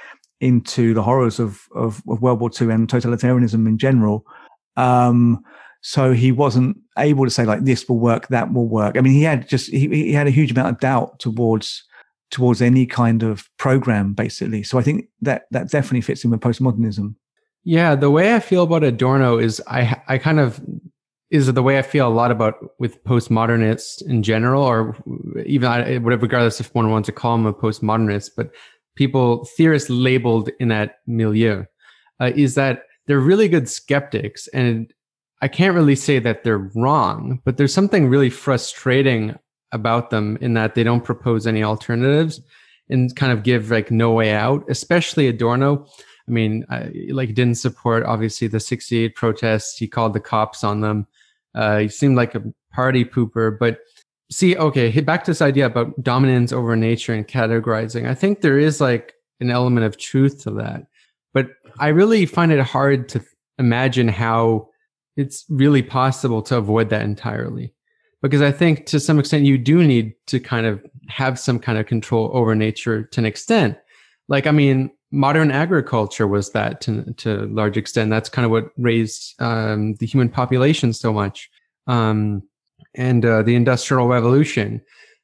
into 0.41 0.93
the 0.93 1.03
horrors 1.03 1.39
of 1.39 1.67
of, 1.75 2.01
of 2.07 2.21
World 2.21 2.39
War 2.39 2.49
II 2.59 2.71
and 2.71 2.87
totalitarianism 2.87 3.67
in 3.67 3.77
general. 3.77 4.25
Um, 4.79 5.43
so 5.81 6.11
he 6.11 6.31
wasn't 6.31 6.77
able 6.97 7.25
to 7.25 7.31
say 7.31 7.45
like 7.45 7.63
this 7.63 7.87
will 7.87 7.99
work, 7.99 8.27
that 8.29 8.53
will 8.53 8.67
work. 8.67 8.97
I 8.97 9.01
mean, 9.01 9.13
he 9.13 9.23
had 9.23 9.47
just 9.47 9.69
he, 9.69 9.87
he 9.87 10.13
had 10.13 10.27
a 10.27 10.31
huge 10.31 10.51
amount 10.51 10.69
of 10.69 10.79
doubt 10.79 11.19
towards 11.19 11.83
towards 12.31 12.61
any 12.61 12.85
kind 12.85 13.23
of 13.23 13.49
program, 13.57 14.13
basically. 14.13 14.63
So 14.63 14.77
I 14.77 14.81
think 14.81 15.07
that 15.21 15.43
that 15.51 15.69
definitely 15.69 16.01
fits 16.01 16.23
in 16.23 16.31
with 16.31 16.41
postmodernism. 16.41 17.15
Yeah, 17.63 17.95
the 17.95 18.09
way 18.09 18.35
I 18.35 18.39
feel 18.39 18.63
about 18.63 18.83
Adorno 18.83 19.37
is 19.37 19.61
I 19.67 20.01
I 20.07 20.17
kind 20.17 20.39
of 20.39 20.61
is 21.29 21.51
the 21.51 21.63
way 21.63 21.77
I 21.77 21.83
feel 21.83 22.07
a 22.07 22.09
lot 22.09 22.31
about 22.31 22.55
with 22.79 23.03
postmodernists 23.03 24.01
in 24.05 24.23
general, 24.23 24.63
or 24.63 24.97
even 25.45 25.69
whatever, 26.03 26.23
regardless 26.23 26.59
if 26.59 26.73
one 26.73 26.89
wants 26.89 27.05
to 27.05 27.11
call 27.11 27.37
them 27.37 27.45
a 27.45 27.53
postmodernist, 27.53 28.31
but 28.35 28.51
people 28.95 29.45
theorists 29.55 29.89
labeled 29.89 30.49
in 30.59 30.69
that 30.69 30.95
milieu 31.07 31.63
uh, 32.19 32.31
is 32.35 32.55
that 32.55 32.83
they're 33.09 33.19
really 33.19 33.47
good 33.47 33.67
skeptics, 33.67 34.47
and 34.49 34.93
I 35.41 35.47
can't 35.47 35.73
really 35.73 35.95
say 35.95 36.19
that 36.19 36.43
they're 36.43 36.69
wrong, 36.75 37.41
but 37.43 37.57
there's 37.57 37.73
something 37.73 38.07
really 38.07 38.29
frustrating 38.29 39.35
about 39.71 40.11
them 40.11 40.37
in 40.41 40.53
that 40.53 40.75
they 40.75 40.83
don't 40.83 41.03
propose 41.03 41.47
any 41.47 41.63
alternatives 41.63 42.39
and 42.87 43.15
kind 43.15 43.31
of 43.31 43.41
give 43.41 43.71
like 43.71 43.89
no 43.89 44.11
way 44.11 44.31
out, 44.31 44.63
especially 44.69 45.27
Adorno. 45.27 45.87
I 46.27 46.31
mean, 46.31 46.67
I, 46.69 46.91
like 47.09 47.33
didn't 47.33 47.57
support 47.57 48.03
obviously 48.03 48.47
the 48.47 48.59
68 48.59 49.15
protests. 49.15 49.75
He 49.75 49.87
called 49.87 50.13
the 50.13 50.19
cops 50.19 50.63
on 50.63 50.81
them. 50.81 51.07
Uh, 51.55 51.79
he 51.79 51.89
seemed 51.89 52.15
like 52.15 52.35
a 52.35 52.43
party 52.71 53.03
pooper, 53.03 53.57
but 53.57 53.79
see, 54.31 54.55
okay, 54.55 55.01
back 55.01 55.23
to 55.23 55.31
this 55.31 55.41
idea 55.41 55.65
about 55.65 56.03
dominance 56.03 56.53
over 56.53 56.75
nature 56.75 57.13
and 57.15 57.27
categorizing. 57.27 58.07
I 58.07 58.13
think 58.13 58.41
there 58.41 58.59
is 58.59 58.79
like 58.79 59.15
an 59.39 59.49
element 59.49 59.87
of 59.87 59.97
truth 59.97 60.43
to 60.43 60.51
that, 60.51 60.85
I 61.79 61.87
really 61.89 62.25
find 62.25 62.51
it 62.51 62.59
hard 62.59 63.09
to 63.09 63.23
imagine 63.57 64.07
how 64.07 64.69
it's 65.17 65.45
really 65.49 65.81
possible 65.81 66.41
to 66.43 66.57
avoid 66.57 66.89
that 66.89 67.01
entirely 67.01 67.73
because 68.21 68.41
I 68.41 68.51
think 68.51 68.85
to 68.87 68.99
some 68.99 69.19
extent 69.19 69.45
you 69.45 69.57
do 69.57 69.85
need 69.85 70.13
to 70.27 70.39
kind 70.39 70.65
of 70.65 70.83
have 71.07 71.39
some 71.39 71.59
kind 71.59 71.77
of 71.77 71.85
control 71.85 72.29
over 72.33 72.55
nature 72.55 73.03
to 73.03 73.21
an 73.21 73.25
extent. 73.25 73.77
Like, 74.27 74.45
I 74.45 74.51
mean, 74.51 74.91
modern 75.11 75.51
agriculture 75.51 76.27
was 76.27 76.51
that 76.51 76.81
to, 76.81 77.13
to 77.13 77.43
a 77.43 77.47
large 77.47 77.77
extent. 77.77 78.09
That's 78.09 78.29
kind 78.29 78.45
of 78.45 78.51
what 78.51 78.69
raised 78.77 79.41
um, 79.41 79.95
the 79.95 80.05
human 80.05 80.29
population 80.29 80.93
so 80.93 81.13
much. 81.13 81.49
Um, 81.87 82.43
and 82.95 83.25
uh, 83.25 83.41
the 83.43 83.55
industrial 83.55 84.07
revolution, 84.07 84.81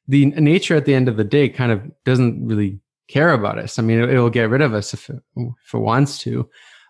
the 0.08 0.26
nature 0.26 0.76
at 0.76 0.86
the 0.86 0.94
end 0.94 1.08
of 1.08 1.16
the 1.16 1.24
day 1.24 1.48
kind 1.48 1.72
of 1.72 1.82
doesn't 2.04 2.46
really 2.46 2.80
care 3.08 3.32
about 3.32 3.58
us. 3.58 3.78
I 3.78 3.82
mean, 3.82 4.00
it, 4.00 4.14
will 4.14 4.30
get 4.30 4.50
rid 4.50 4.62
of 4.62 4.74
us 4.74 4.94
if 4.94 5.08
it, 5.10 5.22
if 5.36 5.74
it 5.74 5.78
wants 5.78 6.18
to. 6.18 6.48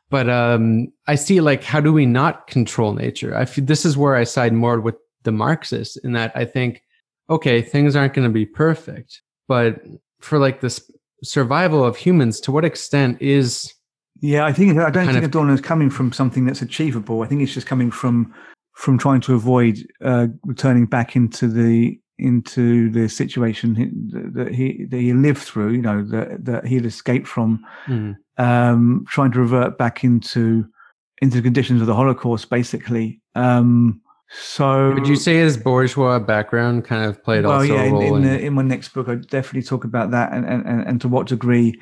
But 0.09 0.31
um, 0.31 0.92
I 1.07 1.16
see 1.16 1.40
like, 1.40 1.64
how 1.64 1.81
do 1.81 1.92
we 1.92 2.07
not 2.07 2.46
control 2.46 2.94
nature? 2.94 3.37
I 3.37 3.44
feel 3.44 3.64
this 3.64 3.85
is 3.85 3.96
where 3.96 4.14
I 4.14 4.24
side 4.24 4.52
more 4.52 4.81
with 4.81 4.94
the 5.24 5.33
Marxists 5.33 5.96
in 5.96 6.12
that 6.12 6.33
I 6.35 6.44
think, 6.44 6.83
okay, 7.29 7.61
things 7.61 7.96
aren't 7.96 8.14
going 8.14 8.29
to 8.29 8.33
be 8.33 8.46
perfect, 8.46 9.20
but 9.48 9.81
for 10.20 10.38
like 10.38 10.61
this 10.61 10.88
survival 11.24 11.85
of 11.85 11.96
humans, 11.96 12.40
to 12.40 12.52
what 12.52 12.64
extent 12.64 13.20
is 13.20 13.72
yeah, 14.20 14.46
I 14.46 14.52
think 14.52 14.79
I 14.79 14.90
don't 14.90 15.07
think 15.07 15.18
of, 15.18 15.24
Adorno 15.24 15.52
is 15.52 15.61
coming 15.61 15.90
from 15.90 16.12
something 16.12 16.46
that's 16.46 16.62
achievable. 16.62 17.22
I 17.22 17.26
think 17.26 17.42
it's 17.42 17.52
just 17.52 17.66
coming 17.66 17.90
from 17.90 18.33
from 18.72 18.98
trying 18.98 19.20
to 19.22 19.35
avoid 19.35 19.87
uh, 20.02 20.29
returning 20.44 20.87
back 20.87 21.16
into 21.16 21.48
the 21.48 21.98
into 22.18 22.90
the 22.90 23.09
situation 23.09 23.74
that 24.35 24.55
he 24.55 24.85
that 24.87 24.98
he 24.98 25.12
lived 25.12 25.42
through. 25.42 25.72
You 25.72 25.83
know 25.83 26.05
that 26.05 26.44
that 26.44 26.66
he 26.66 26.76
had 26.76 26.87
escaped 26.87 27.26
from, 27.26 27.64
mm. 27.87 28.16
um, 28.38 29.05
trying 29.09 29.33
to 29.33 29.40
revert 29.40 29.79
back 29.79 30.05
into 30.05 30.66
into 31.22 31.37
the 31.37 31.42
conditions 31.42 31.81
of 31.81 31.87
the 31.87 31.94
Holocaust, 31.94 32.50
basically. 32.50 33.20
Um, 33.35 34.00
so, 34.29 34.92
would 34.92 35.07
you 35.07 35.16
say 35.16 35.37
his 35.37 35.57
bourgeois 35.57 36.18
background 36.18 36.85
kind 36.85 37.05
of 37.05 37.22
played 37.22 37.44
well, 37.44 37.61
also 37.61 37.74
yeah, 37.74 37.85
a 37.85 37.92
role 37.92 38.02
in, 38.02 38.14
in, 38.14 38.22
the, 38.22 38.40
in, 38.46 38.55
my 38.55 38.62
next 38.62 38.88
book, 38.88 39.09
I 39.09 39.14
definitely 39.14 39.62
talk 39.62 39.85
about 39.85 40.11
that 40.11 40.33
and 40.33 40.44
and, 40.44 40.66
and 40.66 41.00
to 41.00 41.09
what 41.09 41.29
degree 41.29 41.81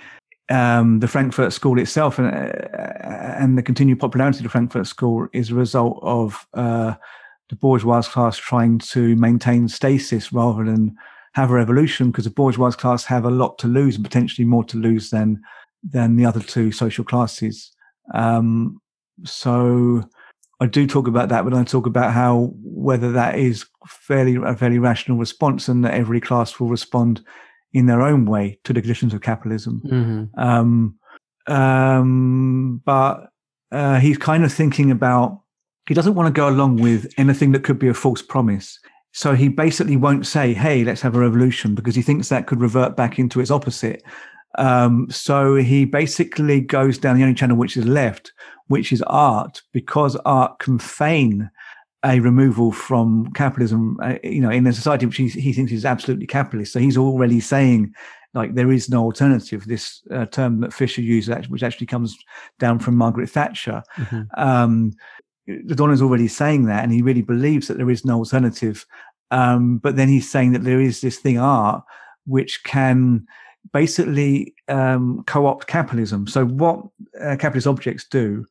um, 0.51 1.01
the 1.01 1.09
Frankfurt 1.09 1.53
School 1.53 1.79
itself 1.79 2.18
and 2.18 2.29
uh, 2.29 2.68
and 3.38 3.57
the 3.57 3.62
continued 3.62 3.99
popularity 3.99 4.38
of 4.38 4.42
the 4.44 4.51
Frankfurt 4.51 4.87
School 4.87 5.27
is 5.33 5.51
a 5.51 5.55
result 5.55 5.99
of 6.03 6.47
uh, 6.55 6.94
the 7.50 7.57
bourgeois 7.57 8.02
class 8.02 8.37
trying 8.37 8.78
to 8.78 9.16
maintain 9.16 9.68
stasis 9.68 10.33
rather 10.33 10.64
than 10.64 10.96
have 11.35 11.50
a 11.50 11.54
revolution, 11.54 12.11
because 12.11 12.24
the 12.24 12.30
bourgeois 12.30 12.70
class 12.70 13.04
have 13.04 13.24
a 13.24 13.30
lot 13.30 13.59
to 13.59 13.66
lose 13.66 13.96
and 13.96 14.04
potentially 14.04 14.46
more 14.46 14.64
to 14.64 14.78
lose 14.78 15.11
than 15.11 15.40
than 15.83 16.16
the 16.16 16.24
other 16.24 16.40
two 16.40 16.72
social 16.72 17.04
classes. 17.04 17.72
Um, 18.14 18.80
so 19.24 20.02
I 20.61 20.66
do 20.66 20.87
talk 20.87 21.07
about 21.09 21.28
that, 21.28 21.44
but 21.44 21.52
I 21.52 21.64
talk 21.64 21.87
about 21.87 22.12
how 22.12 22.52
whether 22.62 23.12
that 23.12 23.38
is 23.38 23.66
fairly 23.87 24.37
a 24.37 24.57
fairly 24.57 24.78
rational 24.78 25.18
response 25.18 25.68
and 25.68 25.85
that 25.85 25.94
every 25.94 26.20
class 26.20 26.59
will 26.59 26.68
respond 26.68 27.24
in 27.72 27.87
their 27.87 28.02
own 28.02 28.24
way 28.24 28.59
to 28.64 28.72
the 28.72 28.80
conditions 28.80 29.12
of 29.12 29.20
capitalism. 29.20 29.83
Mm-hmm. 29.85 30.40
Um, 30.40 30.98
um, 31.46 32.80
but 32.85 33.30
uh, 33.72 33.98
he's 33.98 34.16
kind 34.16 34.44
of 34.44 34.52
thinking 34.52 34.90
about 34.90 35.40
he 35.87 35.94
doesn't 35.94 36.14
want 36.14 36.27
to 36.27 36.40
go 36.40 36.49
along 36.49 36.77
with 36.77 37.12
anything 37.18 37.53
that 37.53 37.64
could 37.64 37.79
be 37.79 37.88
a 37.88 37.94
false 37.94 38.23
promise. 38.23 38.79
So 39.12 39.35
he 39.35 39.49
basically 39.49 39.97
won't 39.97 40.27
say, 40.27 40.55
"Hey, 40.55 40.85
let's 40.85 41.03
have 41.03 41.14
a 41.14 41.20
revolution," 41.20 41.75
because 41.75 41.94
he 41.94 42.03
thinks 42.03 42.29
that 42.29 42.47
could 42.47 42.61
revert 42.61 42.97
back 42.97 43.18
into 43.18 43.40
its 43.40 43.51
opposite. 43.51 44.03
Um, 44.59 45.09
so 45.11 45.57
he 45.57 45.85
basically 45.85 46.61
goes 46.61 46.99
down 46.99 47.16
the 47.16 47.23
only 47.23 47.35
channel 47.35 47.57
which 47.57 47.77
is 47.77 47.87
left, 47.87 48.33
which 48.68 48.92
is 48.92 49.03
art, 49.03 49.62
because 49.73 50.16
art 50.25 50.59
can 50.59 50.79
feign 50.79 51.51
a 52.05 52.20
removal 52.20 52.70
from 52.70 53.33
capitalism, 53.33 53.99
uh, 54.03 54.16
you 54.23 54.40
know, 54.40 54.51
in 54.51 54.66
a 54.66 54.73
society 54.73 55.07
which 55.07 55.16
he, 55.16 55.29
he 55.29 55.53
thinks 55.53 55.73
is 55.73 55.85
absolutely 55.85 56.27
capitalist. 56.27 56.73
So 56.73 56.79
he's 56.79 56.99
already 56.99 57.40
saying 57.40 57.94
like 58.35 58.55
there 58.55 58.73
is 58.73 58.90
no 58.90 59.05
alternative. 59.05 59.64
This 59.64 60.03
uh, 60.11 60.27
term 60.27 60.61
that 60.61 60.73
Fisher 60.73 61.01
used, 61.01 61.31
which 61.47 61.62
actually 61.62 61.87
comes 61.87 62.16
down 62.59 62.81
from 62.81 62.97
Margaret 62.97 63.31
Thatcher. 63.31 63.83
Mm-hmm. 63.97 64.23
Um, 64.37 64.92
Adorno's 65.48 66.02
already 66.02 66.28
saying 66.28 66.66
that, 66.66 66.85
and 66.85 66.92
he 66.92 67.02
really 67.02 67.22
believes 67.22 67.68
that 67.68 67.76
there 67.76 67.90
is 67.90 68.04
no 68.04 68.18
alternative. 68.18 68.87
Um, 69.30 69.78
but 69.78 69.96
then 69.96 70.09
he's 70.09 70.30
saying 70.30 70.52
that 70.52 70.64
there 70.64 70.80
is 70.80 71.00
this 71.00 71.18
thing 71.18 71.38
art 71.38 71.83
which 72.26 72.62
can 72.64 73.26
basically 73.72 74.54
um, 74.68 75.22
co-opt 75.26 75.66
capitalism. 75.66 76.26
So 76.26 76.46
what 76.46 76.85
uh, 77.20 77.37
capitalist 77.37 77.66
objects 77.66 78.04
do 78.04 78.44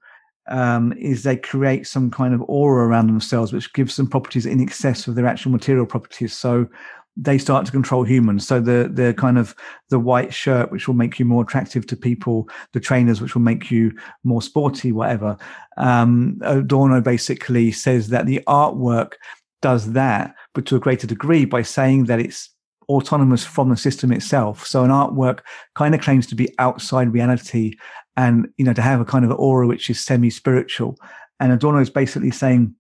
um, 0.50 0.94
is 0.94 1.24
they 1.24 1.38
create 1.38 1.88
some 1.88 2.12
kind 2.12 2.34
of 2.34 2.44
aura 2.48 2.88
around 2.88 3.08
themselves, 3.08 3.54
which 3.54 3.72
gives 3.74 3.96
them 3.96 4.10
properties 4.10 4.46
in 4.46 4.60
excess 4.60 5.08
of 5.08 5.16
their 5.16 5.28
actual 5.28 5.52
material 5.52 5.86
properties. 5.86 6.34
So 6.34 6.68
they 7.16 7.38
start 7.38 7.66
to 7.66 7.72
control 7.72 8.04
humans. 8.04 8.48
So 8.48 8.60
the 8.60 8.90
the 8.92 9.14
kind 9.14 9.38
of 9.38 9.56
the 9.90 10.00
white 10.00 10.34
shirt, 10.34 10.72
which 10.72 10.88
will 10.88 10.96
make 10.96 11.20
you 11.20 11.26
more 11.26 11.44
attractive 11.44 11.86
to 11.88 11.96
people, 11.96 12.50
the 12.74 12.80
trainers, 12.80 13.22
which 13.22 13.36
will 13.36 13.42
make 13.42 13.70
you 13.70 13.92
more 14.24 14.42
sporty, 14.42 14.92
whatever. 14.92 15.38
Um, 15.78 16.40
Adorno 16.42 17.02
basically 17.02 17.72
says 17.72 18.10
that 18.10 18.26
the 18.26 18.42
artwork 18.48 19.14
does 19.62 19.94
that, 19.94 20.36
but 20.54 20.66
to 20.66 20.76
a 20.76 20.80
greater 20.80 21.08
degree 21.08 21.46
by 21.46 21.62
saying 21.62 22.06
that 22.06 22.20
it's 22.20 22.50
autonomous 22.90 23.46
from 23.46 23.70
the 23.70 23.78
system 23.78 24.12
itself. 24.12 24.66
So 24.66 24.84
an 24.84 24.92
artwork 24.92 25.40
kind 25.76 25.96
of 25.96 26.02
claims 26.02 26.28
to 26.28 26.36
be 26.36 26.54
outside 26.60 27.14
reality 27.14 27.76
and 28.18 28.48
you 28.58 28.66
know 28.66 28.74
to 28.74 28.82
have 28.82 29.00
a 29.00 29.06
kind 29.06 29.26
of 29.26 29.32
aura 29.32 29.68
which 29.68 29.90
is 29.90 30.04
semi-spiritual. 30.04 30.98
And 31.40 31.52
Adorno 31.52 31.80
is 31.80 31.90
basically 31.90 32.32
saying 32.32 32.76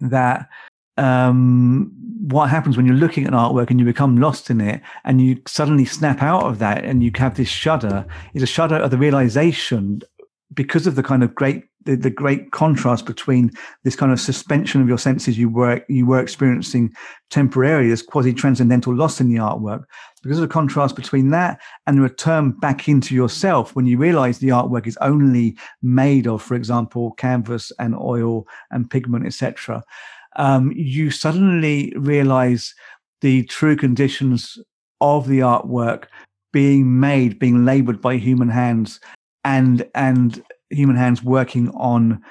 that 0.00 0.48
um, 0.98 1.92
what 2.28 2.50
happens 2.50 2.76
when 2.76 2.84
you're 2.84 2.94
looking 2.94 3.24
at 3.24 3.32
an 3.32 3.38
artwork 3.38 3.70
and 3.70 3.78
you 3.80 3.86
become 3.86 4.18
lost 4.18 4.50
in 4.50 4.60
it 4.60 4.82
and 5.04 5.20
you 5.20 5.40
suddenly 5.46 5.84
snap 5.84 6.22
out 6.22 6.44
of 6.44 6.58
that 6.58 6.84
and 6.84 7.02
you 7.02 7.10
have 7.16 7.36
this 7.36 7.48
shudder 7.48 8.04
is 8.34 8.42
a 8.42 8.46
shudder 8.46 8.76
of 8.76 8.90
the 8.90 8.98
realization 8.98 10.02
because 10.52 10.86
of 10.86 10.94
the 10.94 11.02
kind 11.02 11.22
of 11.22 11.34
great 11.34 11.64
the, 11.84 11.96
the, 11.96 12.10
great 12.10 12.50
contrast 12.50 13.06
between 13.06 13.50
this 13.84 13.96
kind 13.96 14.12
of 14.12 14.20
suspension 14.20 14.82
of 14.82 14.88
your 14.88 14.98
senses 14.98 15.38
you 15.38 15.48
were 15.48 15.82
you 15.88 16.04
were 16.04 16.20
experiencing 16.20 16.92
temporarily 17.30 17.90
as 17.90 18.02
quasi 18.02 18.34
transcendental 18.34 18.94
loss 18.94 19.20
in 19.20 19.28
the 19.28 19.36
artwork. 19.36 19.84
Because 20.22 20.38
of 20.38 20.42
the 20.42 20.52
contrast 20.52 20.96
between 20.96 21.30
that 21.30 21.60
and 21.86 21.96
the 21.96 22.02
return 22.02 22.50
back 22.50 22.88
into 22.88 23.14
yourself 23.14 23.74
when 23.74 23.86
you 23.86 23.96
realize 23.96 24.38
the 24.38 24.48
artwork 24.48 24.86
is 24.86 24.98
only 25.00 25.56
made 25.80 26.26
of 26.26 26.42
for 26.42 26.56
example 26.56 27.12
canvas 27.12 27.72
and 27.78 27.94
oil 27.94 28.46
and 28.70 28.90
pigment 28.90 29.24
etc 29.24 29.82
um, 30.38 30.72
you 30.74 31.10
suddenly 31.10 31.92
realize 31.96 32.74
the 33.20 33.44
true 33.44 33.76
conditions 33.76 34.56
of 35.00 35.28
the 35.28 35.40
artwork 35.40 36.04
being 36.52 36.98
made 36.98 37.38
being 37.38 37.64
labored 37.64 38.00
by 38.00 38.16
human 38.16 38.48
hands 38.48 39.00
and 39.44 39.86
and 39.94 40.42
human 40.70 40.96
hands 40.96 41.22
working 41.22 41.68
on 41.70 42.22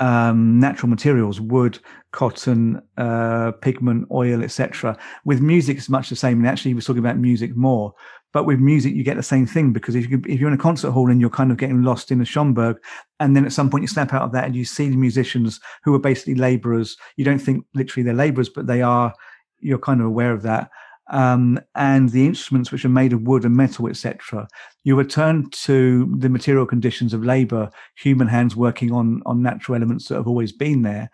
um, 0.00 0.60
natural 0.60 0.90
materials, 0.90 1.40
wood, 1.40 1.78
cotton, 2.12 2.82
uh, 2.98 3.52
pigment, 3.62 4.06
oil, 4.10 4.42
etc. 4.42 4.98
With 5.24 5.40
music, 5.40 5.78
it's 5.78 5.88
much 5.88 6.10
the 6.10 6.16
same. 6.16 6.38
And 6.38 6.46
actually, 6.46 6.70
he 6.70 6.74
was 6.74 6.84
talking 6.84 7.00
about 7.00 7.18
music 7.18 7.56
more. 7.56 7.94
But 8.32 8.44
with 8.44 8.60
music, 8.60 8.94
you 8.94 9.02
get 9.02 9.16
the 9.16 9.22
same 9.22 9.46
thing 9.46 9.72
because 9.72 9.94
if, 9.94 10.10
you, 10.10 10.20
if 10.26 10.38
you're 10.38 10.48
in 10.48 10.54
a 10.54 10.58
concert 10.58 10.90
hall 10.90 11.10
and 11.10 11.20
you're 11.20 11.30
kind 11.30 11.50
of 11.50 11.56
getting 11.56 11.82
lost 11.82 12.12
in 12.12 12.20
a 12.20 12.24
Schoenberg, 12.24 12.76
and 13.20 13.34
then 13.34 13.46
at 13.46 13.52
some 13.52 13.70
point 13.70 13.82
you 13.82 13.88
snap 13.88 14.12
out 14.12 14.22
of 14.22 14.32
that 14.32 14.44
and 14.44 14.54
you 14.54 14.64
see 14.64 14.88
the 14.88 14.96
musicians 14.96 15.60
who 15.84 15.94
are 15.94 15.98
basically 15.98 16.34
laborers, 16.34 16.96
you 17.16 17.24
don't 17.24 17.38
think 17.38 17.64
literally 17.74 18.04
they're 18.04 18.14
laborers, 18.14 18.48
but 18.48 18.66
they 18.66 18.82
are, 18.82 19.14
you're 19.60 19.78
kind 19.78 20.00
of 20.00 20.06
aware 20.06 20.32
of 20.32 20.42
that 20.42 20.70
um, 21.10 21.60
and 21.74 22.10
the 22.10 22.26
instruments 22.26 22.72
which 22.72 22.84
are 22.84 22.90
made 22.90 23.12
of 23.12 23.22
wood 23.22 23.44
and 23.44 23.56
metal, 23.56 23.88
etc. 23.88 24.48
You 24.84 24.96
return 24.96 25.50
to 25.50 26.12
the 26.18 26.28
material 26.28 26.66
conditions 26.66 27.14
of 27.14 27.24
labor, 27.24 27.70
human 27.96 28.28
hands 28.28 28.56
working 28.56 28.92
on 28.92 29.22
on 29.24 29.42
natural 29.42 29.76
elements 29.76 30.08
that 30.08 30.16
have 30.16 30.26
always 30.26 30.52
been 30.52 30.82
there, 30.82 31.10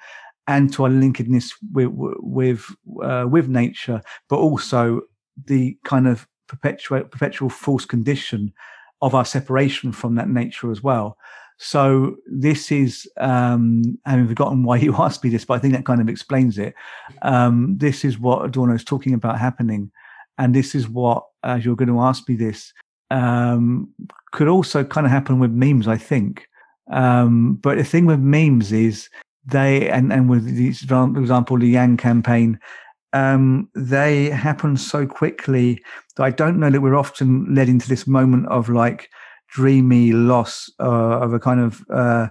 and 0.47 0.73
to 0.73 0.85
our 0.85 0.91
linkedness 0.91 1.53
with 1.73 1.91
with 1.93 2.65
uh, 3.03 3.27
with 3.29 3.49
nature, 3.49 4.01
but 4.29 4.37
also 4.37 5.03
the 5.45 5.77
kind 5.85 6.09
of 6.09 6.27
perpetual 6.49 7.03
perpetual 7.05 7.51
false 7.51 7.85
condition 7.85 8.53
of 9.03 9.15
our 9.15 9.25
separation 9.25 9.93
from 9.93 10.15
that 10.15 10.29
nature 10.29 10.71
as 10.71 10.83
well. 10.83 11.19
So 11.65 12.17
this 12.27 12.73
is 12.73 13.09
um, 13.19 13.97
having 14.05 14.27
forgotten 14.27 14.65
why 14.65 14.79
you 14.79 14.97
asked 14.99 15.23
me 15.23 15.31
this, 15.31 15.45
but 15.45 15.55
I 15.55 15.59
think 15.61 15.75
that 15.75 15.87
kind 15.87 16.01
of 16.01 16.09
explains 16.09 16.59
it. 16.59 16.75
Um, 17.23 17.79
this 17.79 18.05
is 18.05 18.19
what 18.19 18.45
Adorno 18.45 18.75
is 18.75 18.83
talking 18.83 19.15
about 19.15 19.39
happening, 19.39 19.93
and 20.39 20.57
this 20.57 20.75
is 20.75 20.89
what, 20.89 21.25
as 21.45 21.65
you're 21.65 21.77
going 21.77 21.89
to 21.89 22.01
ask 22.01 22.29
me 22.29 22.35
this, 22.35 22.73
um, 23.13 23.89
could 24.33 24.49
also 24.49 24.83
kind 24.83 25.07
of 25.07 25.13
happen 25.13 25.39
with 25.39 25.53
memes. 25.53 25.87
I 25.87 25.97
think, 25.97 26.49
um, 26.91 27.55
but 27.63 27.79
the 27.79 27.85
thing 27.85 28.07
with 28.07 28.19
memes 28.19 28.73
is 28.73 29.09
they 29.47 29.89
and 29.89 30.13
and 30.13 30.29
with 30.29 30.45
for 30.89 31.21
example, 31.21 31.59
the 31.59 31.69
Yang 31.69 31.97
campaign. 31.99 32.59
Um, 33.15 33.69
they 33.75 34.31
happen 34.31 34.77
so 34.77 35.07
quickly 35.07 35.81
that 36.17 36.25
I 36.25 36.31
don't 36.31 36.59
know 36.59 36.71
that 36.71 36.81
we're 36.81 36.97
often 36.97 37.55
led 37.55 37.69
into 37.69 37.87
this 37.87 38.07
moment 38.07 38.49
of 38.49 38.71
like, 38.71 39.11
dreamy 39.53 40.13
loss 40.13 40.71
uh, 40.81 41.21
of 41.21 41.35
a 41.35 41.39
kind 41.39 41.61
of 41.61 41.85
uh, 41.93 42.27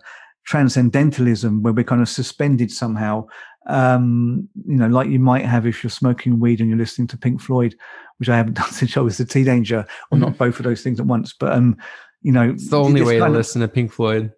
transcendentalism 0.46 1.62
where 1.62 1.72
we're 1.72 1.84
kind 1.84 2.02
of 2.02 2.10
suspended 2.10 2.72
somehow. 2.72 3.26
Um, 3.68 4.50
you 4.66 4.76
know, 4.76 4.88
like 4.88 5.08
you 5.08 5.20
might 5.20 5.46
have 5.46 5.68
if 5.68 5.84
you're 5.84 5.92
smoking 5.92 6.40
weed 6.40 6.60
and 6.60 6.68
you're 6.68 6.80
listening 6.80 7.08
to 7.10 7.18
Pink 7.18 7.40
Floyd, 7.40 7.76
which 8.18 8.28
I 8.28 8.36
haven't 8.36 8.54
done 8.58 8.72
since 8.72 8.98
I 8.98 9.02
was 9.02 9.20
a 9.20 9.26
teenager, 9.26 9.86
or 10.10 10.18
not 10.18 10.38
both 10.38 10.58
of 10.60 10.64
those 10.64 10.82
things 10.82 11.00
at 11.00 11.06
once. 11.06 11.34
But 11.40 11.54
um, 11.54 11.78
you 12.24 12.32
know, 12.32 12.50
it's 12.50 12.70
the 12.70 12.80
only 12.80 13.04
way 13.04 13.20
to 13.20 13.26
of, 13.26 13.34
listen 13.34 13.62
to 13.62 13.68
Pink 13.68 13.92
Floyd. 13.92 14.34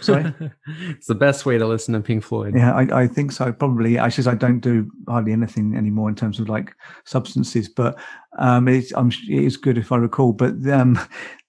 Sorry, 0.00 0.32
it's 0.90 1.08
the 1.08 1.16
best 1.16 1.44
way 1.44 1.58
to 1.58 1.66
listen 1.66 1.94
to 1.94 2.00
Pink 2.00 2.22
Floyd. 2.22 2.54
Yeah, 2.54 2.72
I, 2.72 3.02
I 3.02 3.06
think 3.08 3.32
so. 3.32 3.52
Probably. 3.52 3.98
I 3.98 4.10
says 4.10 4.28
I 4.28 4.36
don't 4.36 4.60
do 4.60 4.88
hardly 5.08 5.32
anything 5.32 5.76
anymore 5.76 6.08
in 6.08 6.14
terms 6.14 6.38
of 6.38 6.48
like 6.48 6.72
substances, 7.04 7.68
but 7.68 7.98
um, 8.38 8.68
it's 8.68 8.92
I'm, 8.92 9.08
it 9.08 9.42
is 9.42 9.56
good 9.56 9.76
if 9.76 9.90
I 9.90 9.96
recall. 9.96 10.32
But 10.32 10.54
um, 10.68 11.00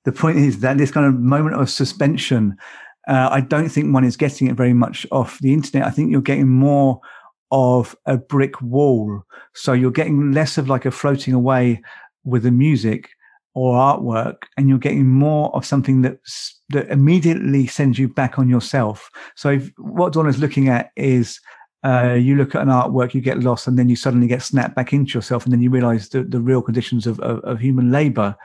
the 0.09 0.19
point 0.19 0.39
is 0.39 0.61
that 0.61 0.79
this 0.79 0.89
kind 0.89 1.05
of 1.05 1.19
moment 1.19 1.55
of 1.61 1.69
suspension, 1.69 2.57
uh, 3.07 3.29
I 3.31 3.41
don't 3.41 3.69
think 3.69 3.93
one 3.93 4.03
is 4.03 4.17
getting 4.17 4.47
it 4.47 4.55
very 4.55 4.73
much 4.73 5.05
off 5.11 5.37
the 5.39 5.53
internet. 5.53 5.87
I 5.87 5.91
think 5.91 6.09
you're 6.09 6.21
getting 6.21 6.49
more 6.49 6.99
of 7.51 7.95
a 8.07 8.17
brick 8.17 8.59
wall. 8.59 9.21
So 9.53 9.73
you're 9.73 9.91
getting 9.91 10.31
less 10.31 10.57
of 10.57 10.67
like 10.67 10.85
a 10.85 10.91
floating 10.91 11.35
away 11.35 11.83
with 12.23 12.41
the 12.41 12.49
music 12.49 13.09
or 13.53 13.75
artwork, 13.75 14.37
and 14.57 14.67
you're 14.67 14.79
getting 14.79 15.07
more 15.07 15.55
of 15.55 15.63
something 15.63 16.01
that 16.01 16.17
that 16.69 16.89
immediately 16.89 17.67
sends 17.67 17.99
you 17.99 18.07
back 18.07 18.39
on 18.39 18.49
yourself. 18.49 19.11
So 19.35 19.49
if, 19.49 19.71
what 19.77 20.15
is 20.27 20.39
looking 20.39 20.69
at 20.69 20.89
is 20.95 21.39
uh, 21.83 22.13
you 22.13 22.35
look 22.35 22.55
at 22.55 22.63
an 22.63 22.69
artwork, 22.69 23.13
you 23.13 23.21
get 23.21 23.43
lost, 23.43 23.67
and 23.67 23.77
then 23.77 23.89
you 23.89 23.95
suddenly 23.95 24.27
get 24.27 24.41
snapped 24.41 24.75
back 24.75 24.91
into 24.91 25.13
yourself, 25.13 25.43
and 25.43 25.53
then 25.53 25.61
you 25.61 25.69
realize 25.69 26.09
the, 26.09 26.23
the 26.23 26.39
real 26.39 26.63
conditions 26.63 27.05
of, 27.05 27.19
of, 27.19 27.39
of 27.41 27.59
human 27.59 27.91
labor. 27.91 28.35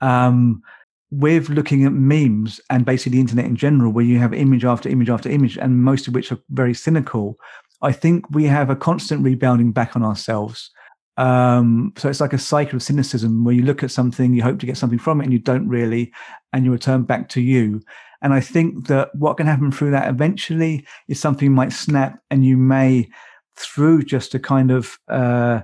Um, 0.00 0.62
with 1.10 1.48
looking 1.48 1.84
at 1.84 1.92
memes 1.92 2.60
and 2.70 2.84
basically 2.84 3.16
the 3.16 3.20
internet 3.20 3.46
in 3.46 3.56
general, 3.56 3.92
where 3.92 4.04
you 4.04 4.18
have 4.18 4.32
image 4.32 4.64
after 4.64 4.88
image 4.88 5.10
after 5.10 5.28
image, 5.28 5.58
and 5.58 5.82
most 5.82 6.06
of 6.06 6.14
which 6.14 6.30
are 6.30 6.38
very 6.50 6.74
cynical, 6.74 7.36
I 7.82 7.92
think 7.92 8.24
we 8.30 8.44
have 8.44 8.70
a 8.70 8.76
constant 8.76 9.24
rebounding 9.24 9.72
back 9.72 9.96
on 9.96 10.04
ourselves. 10.04 10.70
Um, 11.16 11.92
so 11.96 12.08
it's 12.08 12.20
like 12.20 12.32
a 12.32 12.38
cycle 12.38 12.76
of 12.76 12.82
cynicism 12.82 13.44
where 13.44 13.54
you 13.54 13.62
look 13.62 13.82
at 13.82 13.90
something, 13.90 14.32
you 14.32 14.42
hope 14.42 14.58
to 14.60 14.66
get 14.66 14.76
something 14.76 14.98
from 14.98 15.20
it, 15.20 15.24
and 15.24 15.32
you 15.32 15.38
don't 15.38 15.68
really, 15.68 16.12
and 16.52 16.64
you 16.64 16.72
return 16.72 17.02
back 17.02 17.28
to 17.30 17.40
you. 17.40 17.82
And 18.22 18.32
I 18.32 18.40
think 18.40 18.86
that 18.88 19.14
what 19.14 19.36
can 19.36 19.46
happen 19.46 19.72
through 19.72 19.90
that 19.92 20.08
eventually 20.08 20.86
is 21.08 21.18
something 21.18 21.52
might 21.52 21.72
snap, 21.72 22.20
and 22.30 22.44
you 22.44 22.56
may, 22.56 23.08
through 23.56 24.04
just 24.04 24.34
a 24.34 24.38
kind 24.38 24.70
of 24.70 24.98
uh, 25.08 25.60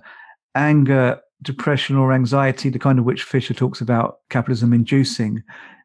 anger 0.55 1.21
depression 1.43 1.97
or 1.97 2.13
anxiety, 2.13 2.71
the 2.71 2.79
kind 2.79 2.99
of 2.99 3.05
which 3.05 3.23
Fisher 3.23 3.55
talks 3.55 3.81
about 3.81 4.19
capitalism 4.31 4.73
inducing, 4.73 5.43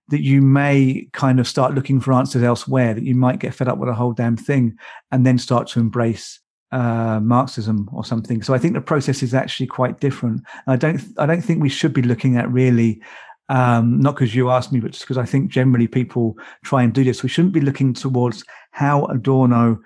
that 0.09 0.21
you 0.21 0.41
may 0.41 1.07
kind 1.13 1.39
of 1.39 1.47
start 1.47 1.73
looking 1.73 1.99
for 1.99 2.13
answers 2.13 2.43
elsewhere, 2.43 2.93
that 2.93 3.03
you 3.03 3.15
might 3.15 3.39
get 3.39 3.53
fed 3.53 3.67
up 3.67 3.77
with 3.77 3.89
a 3.89 3.93
whole 3.93 4.13
damn 4.13 4.37
thing 4.37 4.75
and 5.11 5.25
then 5.25 5.37
start 5.37 5.67
to 5.67 5.79
embrace 5.79 6.39
uh, 6.71 7.19
Marxism 7.21 7.89
or 7.93 8.05
something. 8.05 8.41
So 8.41 8.53
I 8.53 8.57
think 8.57 8.73
the 8.73 8.81
process 8.81 9.23
is 9.23 9.33
actually 9.33 9.67
quite 9.67 9.99
different. 9.99 10.41
I 10.67 10.75
don't 10.77 11.01
I 11.17 11.25
don't 11.25 11.41
think 11.41 11.61
we 11.61 11.69
should 11.69 11.93
be 11.93 12.01
looking 12.01 12.37
at 12.37 12.51
really 12.51 13.01
um, 13.49 13.99
not 13.99 14.15
because 14.15 14.33
you 14.33 14.49
asked 14.49 14.71
me, 14.71 14.79
but 14.79 14.91
just 14.91 15.03
because 15.03 15.17
I 15.17 15.25
think 15.25 15.51
generally 15.51 15.87
people 15.87 16.37
try 16.63 16.83
and 16.83 16.93
do 16.93 17.03
this. 17.03 17.21
We 17.21 17.27
shouldn't 17.27 17.53
be 17.53 17.59
looking 17.59 17.93
towards 17.93 18.45
how 18.71 19.05
Adorno 19.05 19.81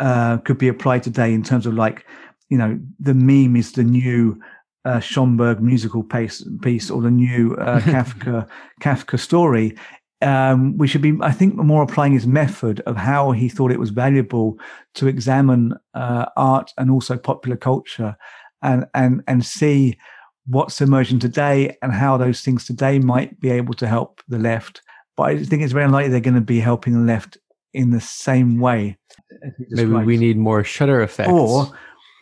uh, 0.00 0.36
could 0.38 0.58
be 0.58 0.68
applied 0.68 1.02
today 1.02 1.32
in 1.32 1.42
terms 1.42 1.64
of 1.64 1.72
like, 1.72 2.04
you 2.50 2.58
know, 2.58 2.78
the 3.00 3.14
meme 3.14 3.56
is 3.56 3.72
the 3.72 3.84
new 3.84 4.38
uh, 4.86 5.00
Schoenberg 5.00 5.60
musical 5.60 6.02
piece, 6.02 6.46
piece 6.62 6.90
or 6.90 7.02
the 7.02 7.10
new 7.10 7.54
uh, 7.56 7.80
Kafka 7.92 8.48
Kafka 8.80 9.18
story. 9.18 9.76
um, 10.22 10.78
we 10.78 10.86
should 10.86 11.02
be, 11.02 11.18
I 11.20 11.32
think, 11.32 11.56
more 11.56 11.82
applying 11.82 12.12
his 12.12 12.26
method 12.26 12.80
of 12.86 12.96
how 12.96 13.32
he 13.32 13.48
thought 13.48 13.72
it 13.72 13.80
was 13.80 13.90
valuable 13.90 14.58
to 14.94 15.08
examine 15.08 15.74
uh, 15.92 16.26
art 16.36 16.72
and 16.78 16.90
also 16.90 17.18
popular 17.18 17.56
culture, 17.56 18.16
and 18.62 18.86
and 18.94 19.22
and 19.26 19.44
see 19.44 19.98
what's 20.46 20.80
emerging 20.80 21.18
today 21.18 21.76
and 21.82 21.92
how 21.92 22.16
those 22.16 22.40
things 22.40 22.64
today 22.64 23.00
might 23.00 23.38
be 23.40 23.50
able 23.50 23.74
to 23.74 23.88
help 23.88 24.22
the 24.28 24.38
left. 24.38 24.80
But 25.16 25.24
I 25.24 25.44
think 25.44 25.62
it's 25.62 25.72
very 25.72 25.84
unlikely 25.84 26.10
they're 26.10 26.20
going 26.20 26.34
to 26.34 26.40
be 26.40 26.60
helping 26.60 26.92
the 26.92 27.12
left 27.12 27.36
in 27.74 27.90
the 27.90 28.00
same 28.00 28.60
way. 28.60 28.96
Maybe 29.70 29.90
we 29.90 30.16
need 30.16 30.38
more 30.38 30.62
shudder 30.62 31.02
effects. 31.02 31.30
Or 31.30 31.72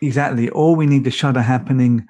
exactly, 0.00 0.48
or 0.48 0.74
we 0.74 0.86
need 0.86 1.04
the 1.04 1.10
shudder 1.10 1.42
happening 1.42 2.06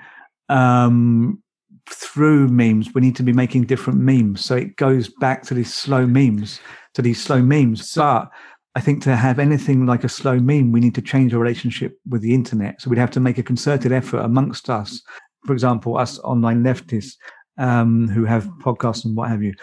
um, 0.49 1.43
through 1.91 2.49
memes. 2.49 2.95
We 2.95 3.01
need 3.01 3.17
to 3.17 3.23
be 3.23 3.33
making 3.33 3.65
different 3.65 4.01
memes. 4.01 4.45
So 4.45 4.57
it 4.57 4.77
goes 4.77 5.09
back 5.09 5.43
to 5.45 5.55
these 5.55 5.73
slow 5.73 6.07
memes, 6.07 6.61
to 6.95 7.03
these 7.03 7.23
slow 7.23 7.43
memes. 7.43 7.91
So, 7.91 8.03
but 8.03 8.31
I 8.75 8.81
think 8.81 9.03
to 9.05 9.15
have 9.15 9.39
anything 9.39 9.87
like 9.87 10.05
a 10.05 10.09
slow 10.09 10.39
meme, 10.39 10.73
we 10.73 10.81
need 10.81 10.95
to 10.97 11.03
change 11.03 11.33
our 11.33 11.41
relationship 11.41 11.99
with 12.09 12.23
the 12.23 12.35
internet. 12.35 12.81
So 12.81 12.91
we'd 12.91 12.99
have 12.99 13.11
to 13.13 13.21
make 13.21 13.39
a 13.39 13.43
concerted 13.43 13.93
effort 13.93 14.19
amongst 14.19 14.69
us. 14.69 15.01
For 15.47 15.53
example, 15.53 15.97
us 15.97 16.19
online 16.21 16.65
leftists 16.65 17.13
um, 17.59 18.09
who 18.09 18.25
have 18.25 18.49
podcasts 18.61 19.05
and 19.05 19.17
what 19.17 19.29
have 19.29 19.43
you, 19.43 19.55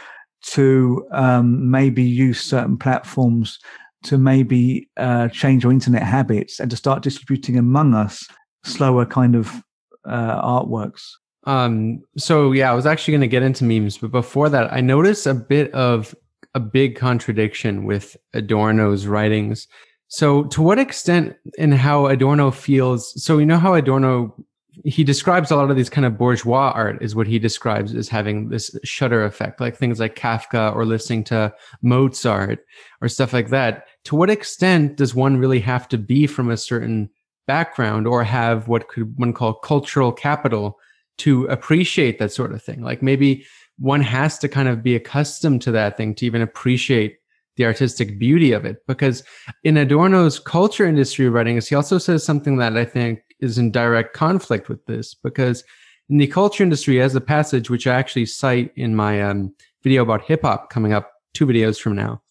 to 0.44 1.06
um, 1.12 1.70
maybe 1.70 2.04
use 2.04 2.42
certain 2.42 2.78
platforms 2.78 3.60
to 4.04 4.18
maybe 4.18 4.90
uh, 4.98 5.28
change 5.28 5.66
our 5.66 5.72
internet 5.72 6.04
habits 6.04 6.60
and 6.60 6.72
to 6.72 6.78
start 6.78 7.04
distributing 7.04 7.58
among 7.58 7.94
us 7.94 8.28
slower 8.64 9.06
kind 9.06 9.36
of 9.36 9.62
uh, 10.06 10.42
artworks. 10.42 11.12
Um, 11.46 12.02
so 12.18 12.52
yeah, 12.52 12.72
I 12.72 12.76
was 12.76 12.86
actually 12.86 13.14
going 13.14 13.22
to 13.22 13.28
get 13.28 13.44
into 13.44 13.64
memes, 13.64 13.98
but 13.98 14.12
before 14.12 14.50
that, 14.50 14.72
I 14.72 14.82
noticed 14.82 15.26
a 15.26 15.34
bit 15.34 15.72
of 15.74 16.14
a 16.54 16.60
big 16.60 16.96
contradiction 16.96 17.86
with 17.86 18.18
Adorno's 18.34 19.08
writings. 19.08 19.68
So 20.08 20.44
to 20.46 20.62
what 20.62 20.78
extent 20.78 21.36
and 21.58 21.74
how 21.74 22.08
Adorno 22.08 22.52
feels, 22.52 23.24
so 23.24 23.38
you 23.38 23.46
know 23.46 23.58
how 23.58 23.74
Adorno 23.74 24.36
he 24.86 25.04
describes 25.04 25.52
a 25.52 25.56
lot 25.56 25.70
of 25.70 25.76
these 25.76 25.90
kind 25.90 26.06
of 26.06 26.18
bourgeois 26.18 26.72
art 26.74 27.02
is 27.02 27.16
what 27.16 27.28
he 27.28 27.38
describes 27.38 27.94
as 27.94 28.08
having 28.08 28.50
this 28.50 28.76
shudder 28.84 29.26
effect, 29.26 29.60
like 29.60 29.76
things 29.76 30.00
like 30.00 30.16
Kafka 30.16 30.74
or 30.76 30.86
listening 30.86 31.24
to 31.26 31.54
Mozart 31.82 32.60
or 33.02 33.08
stuff 33.08 33.34
like 33.34 33.50
that. 33.50 33.88
To 34.06 34.16
what 34.16 34.30
extent 34.30 34.96
does 34.96 35.14
one 35.14 35.38
really 35.38 35.60
have 35.60 35.88
to 35.90 35.98
be 35.98 36.26
from 36.26 36.50
a 36.50 36.58
certain 36.58 37.10
background 37.56 38.08
or 38.08 38.24
have 38.24 38.70
what 38.70 38.88
could 38.88 39.14
one 39.18 39.34
call 39.34 39.54
cultural 39.54 40.12
capital 40.14 40.80
to 41.18 41.46
appreciate 41.46 42.18
that 42.18 42.32
sort 42.32 42.54
of 42.54 42.64
thing? 42.64 42.82
Like 42.82 43.02
maybe 43.02 43.46
one 43.78 44.02
has 44.02 44.38
to 44.40 44.48
kind 44.48 44.70
of 44.70 44.82
be 44.82 44.96
accustomed 44.96 45.62
to 45.64 45.72
that 45.72 45.98
thing 45.98 46.16
to 46.16 46.26
even 46.26 46.42
appreciate 46.42 47.18
the 47.58 47.66
artistic 47.66 48.18
beauty 48.18 48.54
of 48.54 48.64
it. 48.64 48.78
Because 48.88 49.24
in 49.66 49.76
Adorno's 49.76 50.40
culture 50.40 50.86
industry 50.86 51.28
writings, 51.28 51.68
he 51.68 51.76
also 51.76 51.98
says 51.98 52.24
something 52.24 52.56
that 52.58 52.78
I 52.78 52.86
think 52.86 53.20
is 53.42 53.58
in 53.58 53.72
direct 53.72 54.14
conflict 54.14 54.70
with 54.70 54.86
this 54.86 55.14
because 55.14 55.64
in 56.10 56.18
the 56.18 56.28
culture 56.28 56.64
industry, 56.64 57.02
as 57.02 57.16
a 57.16 57.22
passage, 57.22 57.70
which 57.70 57.88
I 57.88 57.96
actually 57.96 58.28
cite 58.28 58.72
in 58.76 58.96
my 58.96 59.22
um, 59.22 59.54
video 59.84 60.04
about 60.04 60.24
hip 60.24 60.44
hop 60.44 60.70
coming 60.70 60.94
up 60.94 61.12
two 61.34 61.46
videos 61.46 61.80
from 61.80 61.96
now, 61.96 62.22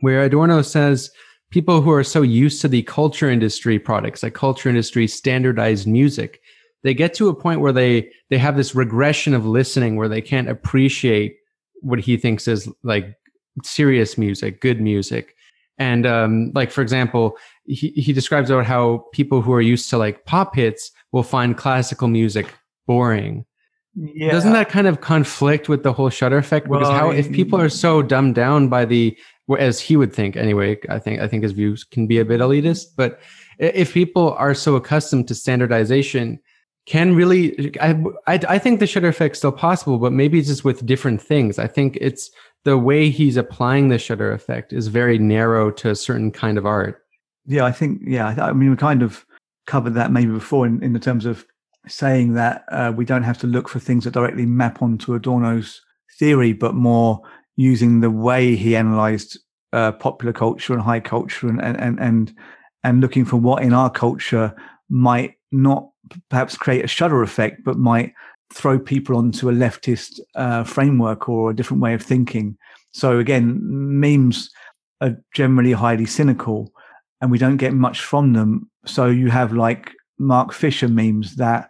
where 0.00 0.22
Adorno 0.22 0.62
says 0.62 1.10
people 1.50 1.80
who 1.80 1.90
are 1.90 2.04
so 2.04 2.22
used 2.22 2.60
to 2.60 2.68
the 2.68 2.82
culture 2.84 3.28
industry 3.28 3.78
products, 3.78 4.22
like 4.22 4.34
culture 4.34 4.68
industry 4.68 5.06
standardized 5.06 5.86
music, 5.86 6.40
they 6.82 6.94
get 6.94 7.12
to 7.14 7.28
a 7.28 7.34
point 7.34 7.60
where 7.60 7.72
they 7.72 8.10
they 8.30 8.38
have 8.38 8.56
this 8.56 8.74
regression 8.74 9.34
of 9.34 9.46
listening 9.46 9.96
where 9.96 10.08
they 10.08 10.22
can't 10.22 10.48
appreciate 10.48 11.36
what 11.82 11.98
he 12.00 12.16
thinks 12.16 12.48
is 12.48 12.68
like 12.82 13.14
serious 13.62 14.16
music, 14.16 14.60
good 14.60 14.80
music. 14.80 15.36
And 15.78 16.06
um, 16.06 16.52
like 16.54 16.70
for 16.70 16.82
example, 16.82 17.36
he, 17.64 17.88
he 17.90 18.12
describes 18.12 18.50
about 18.50 18.66
how 18.66 19.06
people 19.12 19.40
who 19.40 19.52
are 19.52 19.62
used 19.62 19.88
to 19.90 19.98
like 19.98 20.24
pop 20.26 20.54
hits 20.54 20.90
will 21.12 21.22
find 21.22 21.56
classical 21.56 22.08
music 22.08 22.46
boring. 22.86 23.44
Yeah. 23.94 24.30
Doesn't 24.30 24.52
that 24.52 24.68
kind 24.68 24.86
of 24.86 25.00
conflict 25.00 25.68
with 25.68 25.82
the 25.82 25.92
whole 25.92 26.10
shudder 26.10 26.38
effect? 26.38 26.66
Because 26.66 26.88
well, 26.88 26.92
how 26.92 27.10
if 27.10 27.30
people 27.32 27.60
are 27.60 27.68
so 27.68 28.02
dumbed 28.02 28.36
down 28.36 28.68
by 28.68 28.84
the 28.84 29.16
as 29.58 29.80
he 29.80 29.96
would 29.96 30.12
think 30.12 30.36
anyway, 30.36 30.78
I 30.88 30.98
think 30.98 31.20
I 31.20 31.28
think 31.28 31.42
his 31.42 31.52
views 31.52 31.84
can 31.84 32.06
be 32.06 32.18
a 32.18 32.24
bit 32.24 32.40
elitist, 32.40 32.88
but 32.96 33.20
if 33.58 33.92
people 33.92 34.32
are 34.34 34.54
so 34.54 34.76
accustomed 34.76 35.28
to 35.28 35.34
standardization, 35.34 36.38
can 36.86 37.14
really 37.14 37.72
I, 37.80 37.90
I, 38.26 38.40
I 38.48 38.58
think 38.58 38.80
the 38.80 38.86
shudder 38.86 39.08
effect 39.08 39.34
is 39.34 39.38
still 39.38 39.52
possible, 39.52 39.98
but 39.98 40.12
maybe 40.12 40.40
just 40.42 40.64
with 40.64 40.86
different 40.86 41.20
things. 41.20 41.58
I 41.58 41.66
think 41.66 41.98
it's 42.00 42.30
the 42.64 42.78
way 42.78 43.10
he's 43.10 43.36
applying 43.36 43.88
the 43.88 43.98
shudder 43.98 44.32
effect 44.32 44.72
is 44.72 44.88
very 44.88 45.18
narrow 45.18 45.70
to 45.70 45.90
a 45.90 45.96
certain 45.96 46.30
kind 46.30 46.58
of 46.58 46.66
art. 46.66 47.02
Yeah, 47.46 47.64
I 47.64 47.72
think, 47.72 48.02
yeah, 48.04 48.28
I 48.38 48.52
mean, 48.52 48.70
we 48.70 48.76
kind 48.76 49.02
of 49.02 49.24
covered 49.66 49.94
that 49.94 50.12
maybe 50.12 50.32
before 50.32 50.66
in, 50.66 50.82
in 50.82 50.92
the 50.92 50.98
terms 50.98 51.24
of 51.24 51.46
saying 51.86 52.34
that 52.34 52.64
uh, 52.70 52.92
we 52.94 53.04
don't 53.04 53.22
have 53.22 53.38
to 53.38 53.46
look 53.46 53.68
for 53.68 53.78
things 53.78 54.04
that 54.04 54.12
directly 54.12 54.44
map 54.44 54.82
onto 54.82 55.14
Adorno's 55.14 55.80
theory, 56.18 56.52
but 56.52 56.74
more 56.74 57.22
using 57.60 58.00
the 58.00 58.10
way 58.10 58.56
he 58.56 58.74
analyzed 58.74 59.38
uh, 59.74 59.92
popular 59.92 60.32
culture 60.32 60.72
and 60.72 60.80
high 60.80 60.98
culture 60.98 61.46
and, 61.46 61.60
and, 61.60 62.00
and, 62.00 62.32
and 62.82 63.02
looking 63.02 63.26
for 63.26 63.36
what 63.36 63.62
in 63.62 63.74
our 63.74 63.90
culture 63.90 64.54
might 64.88 65.34
not 65.52 65.90
perhaps 66.30 66.56
create 66.56 66.82
a 66.82 66.88
shudder 66.88 67.22
effect, 67.22 67.62
but 67.62 67.76
might 67.76 68.14
throw 68.54 68.78
people 68.78 69.14
onto 69.14 69.50
a 69.50 69.52
leftist 69.52 70.20
uh, 70.36 70.64
framework 70.64 71.28
or 71.28 71.50
a 71.50 71.54
different 71.54 71.82
way 71.82 71.92
of 71.92 72.02
thinking. 72.02 72.56
So 72.92 73.18
again, 73.18 73.58
memes 73.60 74.50
are 75.02 75.18
generally 75.34 75.72
highly 75.72 76.06
cynical 76.06 76.72
and 77.20 77.30
we 77.30 77.36
don't 77.36 77.58
get 77.58 77.74
much 77.74 78.00
from 78.00 78.32
them. 78.32 78.70
So 78.86 79.06
you 79.06 79.28
have 79.28 79.52
like 79.52 79.92
Mark 80.18 80.54
Fisher 80.54 80.88
memes 80.88 81.36
that 81.36 81.68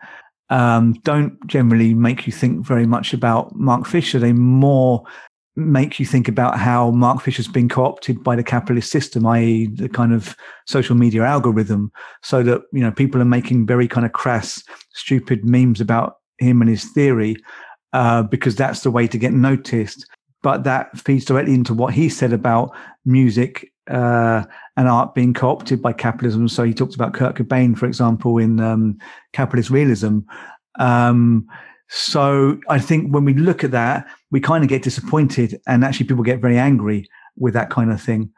um, 0.50 0.92
don't 1.02 1.44
generally 1.48 1.94
make 1.94 2.28
you 2.28 2.32
think 2.32 2.64
very 2.64 2.86
much 2.86 3.12
about 3.12 3.56
Mark 3.56 3.86
Fisher. 3.86 4.20
They 4.20 4.32
more 4.32 5.04
make 5.56 5.98
you 5.98 6.06
think 6.06 6.28
about 6.28 6.58
how 6.58 6.90
Mark 6.90 7.20
Fisher's 7.22 7.48
been 7.48 7.68
co-opted 7.68 8.22
by 8.22 8.36
the 8.36 8.42
capitalist 8.42 8.90
system, 8.90 9.26
i.e., 9.26 9.66
the 9.66 9.88
kind 9.88 10.12
of 10.12 10.36
social 10.66 10.94
media 10.96 11.22
algorithm, 11.22 11.90
so 12.22 12.42
that 12.42 12.62
you 12.72 12.80
know 12.80 12.92
people 12.92 13.20
are 13.20 13.26
making 13.26 13.66
very 13.66 13.88
kind 13.88 14.06
of 14.06 14.12
crass, 14.12 14.62
stupid 14.94 15.44
memes 15.44 15.80
about 15.80 16.16
him 16.38 16.60
and 16.60 16.70
his 16.70 16.84
theory 16.92 17.36
uh, 17.92 18.22
because 18.22 18.56
that's 18.56 18.82
the 18.82 18.90
way 18.90 19.06
to 19.06 19.18
get 19.18 19.32
noticed. 19.32 20.06
But 20.42 20.64
that 20.64 20.98
feeds 20.98 21.26
directly 21.26 21.52
into 21.52 21.74
what 21.74 21.92
he 21.92 22.08
said 22.08 22.32
about 22.32 22.74
music 23.04 23.70
uh, 23.90 24.44
and 24.76 24.88
art 24.88 25.14
being 25.14 25.34
co-opted 25.34 25.82
by 25.82 25.92
capitalism. 25.92 26.48
So 26.48 26.64
he 26.64 26.72
talked 26.72 26.94
about 26.94 27.12
Kurt 27.12 27.36
Cobain, 27.36 27.76
for 27.76 27.86
example, 27.86 28.38
in 28.38 28.60
um, 28.60 28.98
Capitalist 29.32 29.68
Realism. 29.70 30.20
Um, 30.78 31.46
so 31.90 32.60
I 32.68 32.78
think 32.78 33.12
when 33.12 33.24
we 33.24 33.34
look 33.34 33.64
at 33.64 33.72
that, 33.72 34.06
we 34.30 34.40
kind 34.40 34.62
of 34.62 34.70
get 34.70 34.82
disappointed, 34.82 35.60
and 35.66 35.84
actually 35.84 36.06
people 36.06 36.22
get 36.22 36.40
very 36.40 36.56
angry 36.56 37.08
with 37.36 37.52
that 37.54 37.68
kind 37.68 37.90
of 37.90 38.00
thing. 38.00 38.30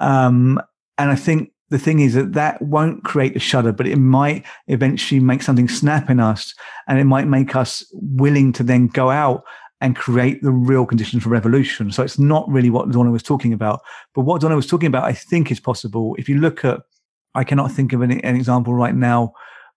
Um, 0.00 0.60
and 0.96 1.10
I 1.10 1.16
think 1.16 1.52
the 1.70 1.78
thing 1.78 2.00
is 2.00 2.14
that 2.14 2.34
that 2.34 2.62
won't 2.62 3.02
create 3.02 3.34
a 3.34 3.40
shudder, 3.40 3.72
but 3.72 3.88
it 3.88 3.96
might 3.96 4.44
eventually 4.68 5.20
make 5.20 5.42
something 5.42 5.68
snap 5.68 6.08
in 6.08 6.20
us 6.20 6.54
and 6.88 6.98
it 6.98 7.04
might 7.04 7.26
make 7.26 7.56
us 7.56 7.84
willing 7.92 8.52
to 8.52 8.62
then 8.62 8.86
go 8.88 9.10
out 9.10 9.42
and 9.80 9.96
create 9.96 10.42
the 10.42 10.52
real 10.52 10.84
conditions 10.84 11.22
for 11.22 11.30
revolution. 11.30 11.90
So 11.90 12.02
it's 12.02 12.18
not 12.18 12.48
really 12.48 12.70
what 12.70 12.88
Adorno 12.88 13.10
was 13.10 13.22
talking 13.22 13.52
about. 13.52 13.80
But 14.14 14.22
what 14.22 14.36
Adorno 14.36 14.56
was 14.56 14.66
talking 14.66 14.88
about, 14.88 15.04
I 15.04 15.12
think 15.12 15.50
is 15.50 15.60
possible. 15.60 16.14
If 16.18 16.28
you 16.28 16.38
look 16.38 16.64
at, 16.64 16.80
I 17.34 17.44
cannot 17.44 17.72
think 17.72 17.92
of 17.92 18.02
an, 18.02 18.12
an 18.20 18.36
example 18.36 18.74
right 18.74 18.94
now, 18.94 19.32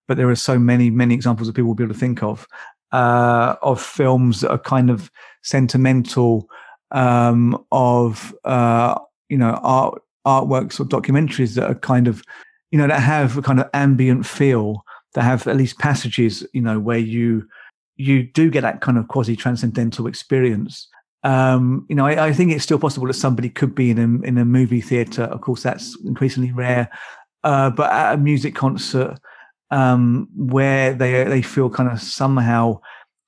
but 0.07 0.17
there 0.17 0.29
are 0.29 0.35
so 0.35 0.59
many, 0.59 0.89
many 0.89 1.13
examples 1.13 1.47
that 1.47 1.53
people 1.53 1.69
will 1.69 1.75
be 1.75 1.83
able 1.83 1.93
to 1.93 1.99
think 1.99 2.21
of, 2.21 2.47
uh, 2.93 3.55
of 3.61 3.81
films 3.81 4.41
that 4.41 4.51
are 4.51 4.59
kind 4.59 4.89
of 4.89 5.11
sentimental, 5.41 6.47
um, 6.91 7.61
of, 7.71 8.33
uh, 8.45 8.97
you 9.27 9.37
know, 9.37 9.59
art 9.63 10.01
artworks 10.25 10.79
or 10.79 10.85
documentaries 10.85 11.55
that 11.55 11.69
are 11.69 11.75
kind 11.75 12.07
of, 12.07 12.23
you 12.71 12.77
know, 12.77 12.87
that 12.87 13.01
have 13.01 13.37
a 13.37 13.41
kind 13.41 13.59
of 13.59 13.69
ambient 13.73 14.25
feel, 14.25 14.85
that 15.15 15.23
have 15.23 15.47
at 15.47 15.57
least 15.57 15.79
passages, 15.79 16.47
you 16.53 16.61
know, 16.61 16.79
where 16.79 16.99
you 16.99 17.45
you 17.95 18.23
do 18.23 18.49
get 18.49 18.61
that 18.61 18.81
kind 18.81 18.97
of 18.97 19.07
quasi 19.07 19.35
transcendental 19.35 20.07
experience. 20.07 20.87
Um, 21.23 21.85
you 21.89 21.95
know, 21.95 22.05
I, 22.05 22.27
I, 22.27 22.33
think 22.33 22.51
it's 22.51 22.63
still 22.63 22.79
possible 22.79 23.07
that 23.07 23.13
somebody 23.13 23.49
could 23.49 23.73
be 23.73 23.91
in 23.91 23.97
a 23.97 24.27
in 24.27 24.37
a 24.37 24.45
movie 24.45 24.81
theater. 24.81 25.23
Of 25.23 25.41
course, 25.41 25.63
that's 25.63 25.97
increasingly 26.05 26.51
rare. 26.51 26.89
Uh, 27.43 27.69
but 27.69 27.91
at 27.91 28.13
a 28.13 28.17
music 28.17 28.55
concert, 28.55 29.17
um, 29.73 30.29
where 30.35 30.93
they 30.93 31.23
they 31.23 31.41
feel 31.41 31.69
kind 31.69 31.89
of 31.89 31.99
somehow 31.99 32.79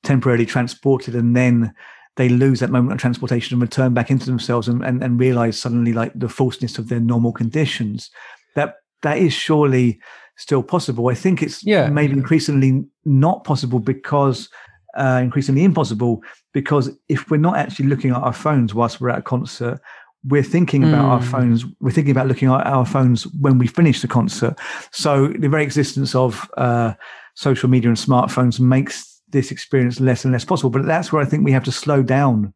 temporarily 0.03 0.45
transported, 0.45 1.15
and 1.15 1.35
then 1.35 1.73
they 2.15 2.29
lose 2.29 2.59
that 2.59 2.69
moment 2.69 2.93
of 2.93 2.99
transportation 2.99 3.55
and 3.55 3.61
return 3.61 3.93
back 3.93 4.09
into 4.09 4.25
themselves 4.25 4.67
and, 4.67 4.83
and, 4.85 5.03
and 5.03 5.19
realize 5.19 5.59
suddenly 5.59 5.91
like 5.91 6.13
the 6.15 6.29
falseness 6.29 6.77
of 6.77 6.87
their 6.87 6.99
normal 6.99 7.33
conditions 7.33 8.09
that 8.55 8.75
that 9.01 9.17
is 9.17 9.33
surely 9.33 9.99
still 10.37 10.63
possible 10.63 11.09
i 11.09 11.13
think 11.13 11.41
it's 11.41 11.61
yeah. 11.65 11.89
maybe 11.89 12.13
increasingly 12.13 12.85
not 13.03 13.43
possible 13.43 13.79
because 13.79 14.49
uh, 14.95 15.19
increasingly 15.21 15.63
impossible 15.63 16.23
because 16.53 16.89
if 17.09 17.29
we're 17.29 17.37
not 17.37 17.57
actually 17.57 17.87
looking 17.87 18.11
at 18.11 18.17
our 18.17 18.33
phones 18.33 18.73
whilst 18.73 19.01
we're 19.01 19.09
at 19.09 19.19
a 19.19 19.21
concert, 19.21 19.79
we're 20.27 20.43
thinking 20.43 20.83
about 20.83 21.05
our 21.05 21.19
Mm. 21.19 21.31
phones. 21.31 21.65
We're 21.79 21.91
thinking 21.91 22.11
about 22.11 22.27
looking 22.27 22.47
at 22.49 22.65
our 22.65 22.85
phones 22.85 23.27
when 23.39 23.57
we 23.57 23.67
finish 23.67 24.01
the 24.01 24.07
concert. 24.07 24.57
So 24.91 25.27
the 25.27 25.49
very 25.49 25.63
existence 25.63 26.15
of 26.15 26.49
uh, 26.57 26.93
social 27.35 27.69
media 27.69 27.89
and 27.89 27.97
smartphones 27.97 28.59
makes 28.59 29.21
this 29.31 29.51
experience 29.51 29.99
less 29.99 30.23
and 30.25 30.31
less 30.31 30.45
possible. 30.45 30.69
But 30.69 30.85
that's 30.85 31.11
where 31.11 31.21
I 31.21 31.25
think 31.25 31.43
we 31.45 31.51
have 31.51 31.63
to 31.65 31.71
slow 31.71 32.01
down 32.01 32.53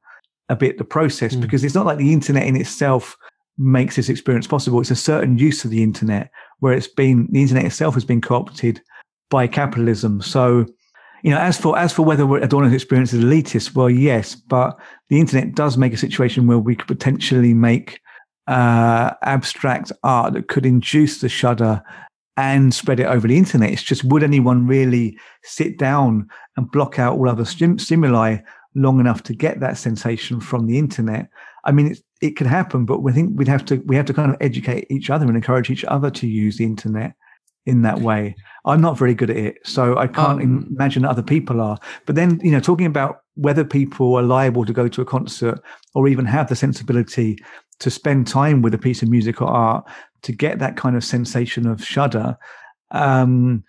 a 0.49 0.55
bit 0.55 0.78
the 0.78 0.84
process 0.84 1.36
Mm. 1.36 1.41
because 1.41 1.63
it's 1.63 1.76
not 1.76 1.86
like 1.86 1.97
the 1.99 2.13
internet 2.13 2.47
in 2.47 2.55
itself 2.55 3.15
makes 3.57 3.95
this 3.97 4.09
experience 4.09 4.47
possible. 4.47 4.80
It's 4.82 4.89
a 4.91 4.95
certain 4.95 5.38
use 5.38 5.63
of 5.65 5.70
the 5.72 5.84
internet 5.84 6.32
where 6.59 6.74
it's 6.74 6.88
been 6.88 7.28
the 7.32 7.41
internet 7.41 7.65
itself 7.65 7.93
has 7.93 8.05
been 8.05 8.22
co-opted 8.22 8.82
by 9.30 9.47
capitalism. 9.47 10.22
So, 10.22 10.65
you 11.24 11.32
know, 11.32 11.39
as 11.39 11.57
for 11.57 11.78
as 11.78 11.91
for 11.91 12.03
whether 12.03 12.26
Adorno's 12.38 12.74
experience 12.74 13.13
is 13.13 13.24
elitist, 13.24 13.76
well, 13.76 13.89
yes, 13.89 14.36
but 14.36 14.78
the 15.09 15.20
internet 15.20 15.55
does 15.55 15.78
make 15.78 15.93
a 15.93 15.97
situation 15.97 16.47
where 16.47 16.59
we 16.59 16.76
could 16.76 16.88
potentially 16.88 17.53
make 17.53 17.99
uh, 18.47 19.11
abstract 19.24 19.91
art 20.03 20.34
that 20.34 20.47
could 20.47 20.65
induce 20.65 21.22
the 21.22 21.30
shudder 21.30 21.82
and 22.38 22.74
spread 22.74 22.99
it 22.99 23.05
over 23.05 23.28
the 23.28 23.38
internet. 23.38 23.72
It's 23.72 23.84
just 23.84 24.03
would 24.05 24.24
anyone 24.24 24.65
really 24.65 25.17
sit 25.43 25.78
down 25.78 26.28
and 26.55 26.72
block 26.72 26.97
out 26.97 27.17
all 27.17 27.30
other 27.30 27.45
stim- 27.45 27.80
stimuli 27.80 28.38
long 28.76 28.99
enough 28.99 29.24
to 29.24 29.34
get 29.34 29.59
that 29.59 29.78
sensation 29.78 30.39
from 30.39 30.65
the 30.65 30.80
internet? 30.80 31.28
I 31.65 31.74
mean, 31.74 31.88
it, 31.88 31.99
it 32.22 32.32
could 32.32 32.47
happen, 32.47 32.86
but 32.86 33.03
we 33.03 33.11
think 33.11 33.38
we'd 33.38 33.47
have 33.49 33.65
to 33.65 33.78
we 33.86 33.95
have 33.95 34.05
to 34.05 34.13
kind 34.13 34.32
of 34.32 34.38
educate 34.39 34.88
each 34.89 35.09
other 35.09 35.26
and 35.26 35.36
encourage 35.36 35.70
each 35.70 35.86
other 35.86 36.09
to 36.11 36.28
use 36.28 36.57
the 36.57 36.65
internet 36.65 37.13
in 37.66 37.82
that 37.84 37.99
way. 37.99 38.36
I'm 38.66 38.82
not 38.82 38.97
very 38.97 39.14
good 39.14 39.30
at 39.30 39.38
it, 39.38 39.57
so 39.64 39.97
I 39.97 40.07
can't 40.07 40.41
Um, 40.41 40.68
imagine 40.72 41.05
other 41.05 41.24
people 41.24 41.62
are. 41.62 41.78
But 42.05 42.16
then, 42.16 42.39
you 42.43 42.51
know, 42.51 42.60
talking 42.60 42.86
about 42.86 43.22
whether 43.36 43.64
people 43.64 44.16
are 44.16 44.24
liable 44.24 44.66
to 44.66 44.74
go 44.74 44.88
to 44.88 45.01
a 45.01 45.05
concert 45.05 45.62
or 45.93 46.07
even 46.07 46.26
have 46.26 46.49
the 46.49 46.55
sensibility 46.55 47.38
to 47.80 47.89
spend 47.89 48.28
time 48.28 48.62
with 48.62 48.74
a 48.74 48.78
piece 48.78 49.01
of 49.01 49.10
music 49.10 49.41
or 49.41 49.47
art 49.47 49.86
to 50.24 50.32
get 50.32 50.60
that 50.60 50.76
kind 50.76 50.95
of 50.95 51.03
sensation 51.03 51.66
of 51.66 51.84
shudder. 51.84 52.38
Um, 52.91 53.64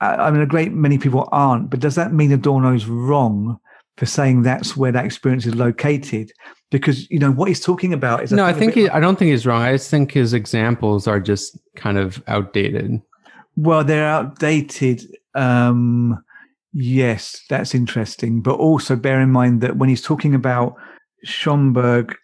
I, 0.00 0.14
I 0.14 0.30
mean, 0.30 0.42
a 0.42 0.46
great 0.46 0.72
many 0.72 0.98
people 0.98 1.28
aren't, 1.30 1.70
but 1.70 1.80
does 1.80 1.94
that 1.94 2.12
mean 2.12 2.32
Adorno's 2.32 2.86
wrong 2.86 3.58
for 3.96 4.06
saying 4.06 4.42
that's 4.42 4.76
where 4.76 4.92
that 4.92 5.04
experience 5.04 5.46
is 5.46 5.54
located? 5.54 6.32
Because 6.70 7.08
you 7.10 7.18
know 7.18 7.30
what 7.30 7.48
he's 7.48 7.60
talking 7.60 7.92
about 7.92 8.22
is 8.22 8.32
no, 8.32 8.44
I 8.44 8.52
think 8.52 8.74
he, 8.74 8.88
I 8.88 8.98
don't 8.98 9.18
think 9.18 9.30
he's 9.30 9.46
wrong. 9.46 9.62
I 9.62 9.72
just 9.72 9.90
think 9.90 10.12
his 10.12 10.32
examples 10.32 11.06
are 11.06 11.20
just 11.20 11.58
kind 11.76 11.98
of 11.98 12.22
outdated. 12.26 13.00
Well, 13.56 13.84
they're 13.84 14.06
outdated. 14.06 15.02
Um, 15.34 16.22
yes, 16.72 17.42
that's 17.48 17.74
interesting. 17.74 18.40
But 18.40 18.54
also 18.54 18.96
bear 18.96 19.20
in 19.20 19.30
mind 19.30 19.60
that 19.60 19.76
when 19.76 19.88
he's 19.88 20.02
talking 20.02 20.34
about 20.34 20.76
Schoenberg, 21.24 22.14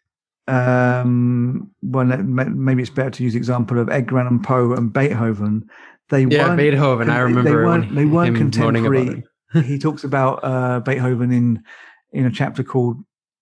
um, 0.47 1.71
well, 1.83 2.07
maybe 2.07 2.83
it's 2.83 2.91
better 2.91 3.11
to 3.11 3.23
use 3.23 3.35
the 3.35 3.39
example 3.39 3.79
of 3.79 3.91
Edgar 3.91 4.21
Allan 4.21 4.41
Poe 4.43 4.73
and 4.73 4.93
Beethoven. 4.93 5.69
They 6.09 6.25
Yeah, 6.25 6.49
weren't, 6.49 6.59
Beethoven. 6.59 7.11
I 7.11 7.19
remember 7.19 7.51
they 7.51 7.57
weren't, 7.57 7.95
they 7.95 8.05
weren't 8.07 8.37
him 8.37 8.51
moaning 8.59 8.87
about 8.87 9.05
contemporary. 9.07 9.25
he 9.67 9.79
talks 9.79 10.05
about 10.05 10.41
uh, 10.43 10.81
Beethoven 10.81 11.33
in 11.33 11.63
in 12.13 12.25
a 12.25 12.31
chapter 12.31 12.63
called 12.65 12.97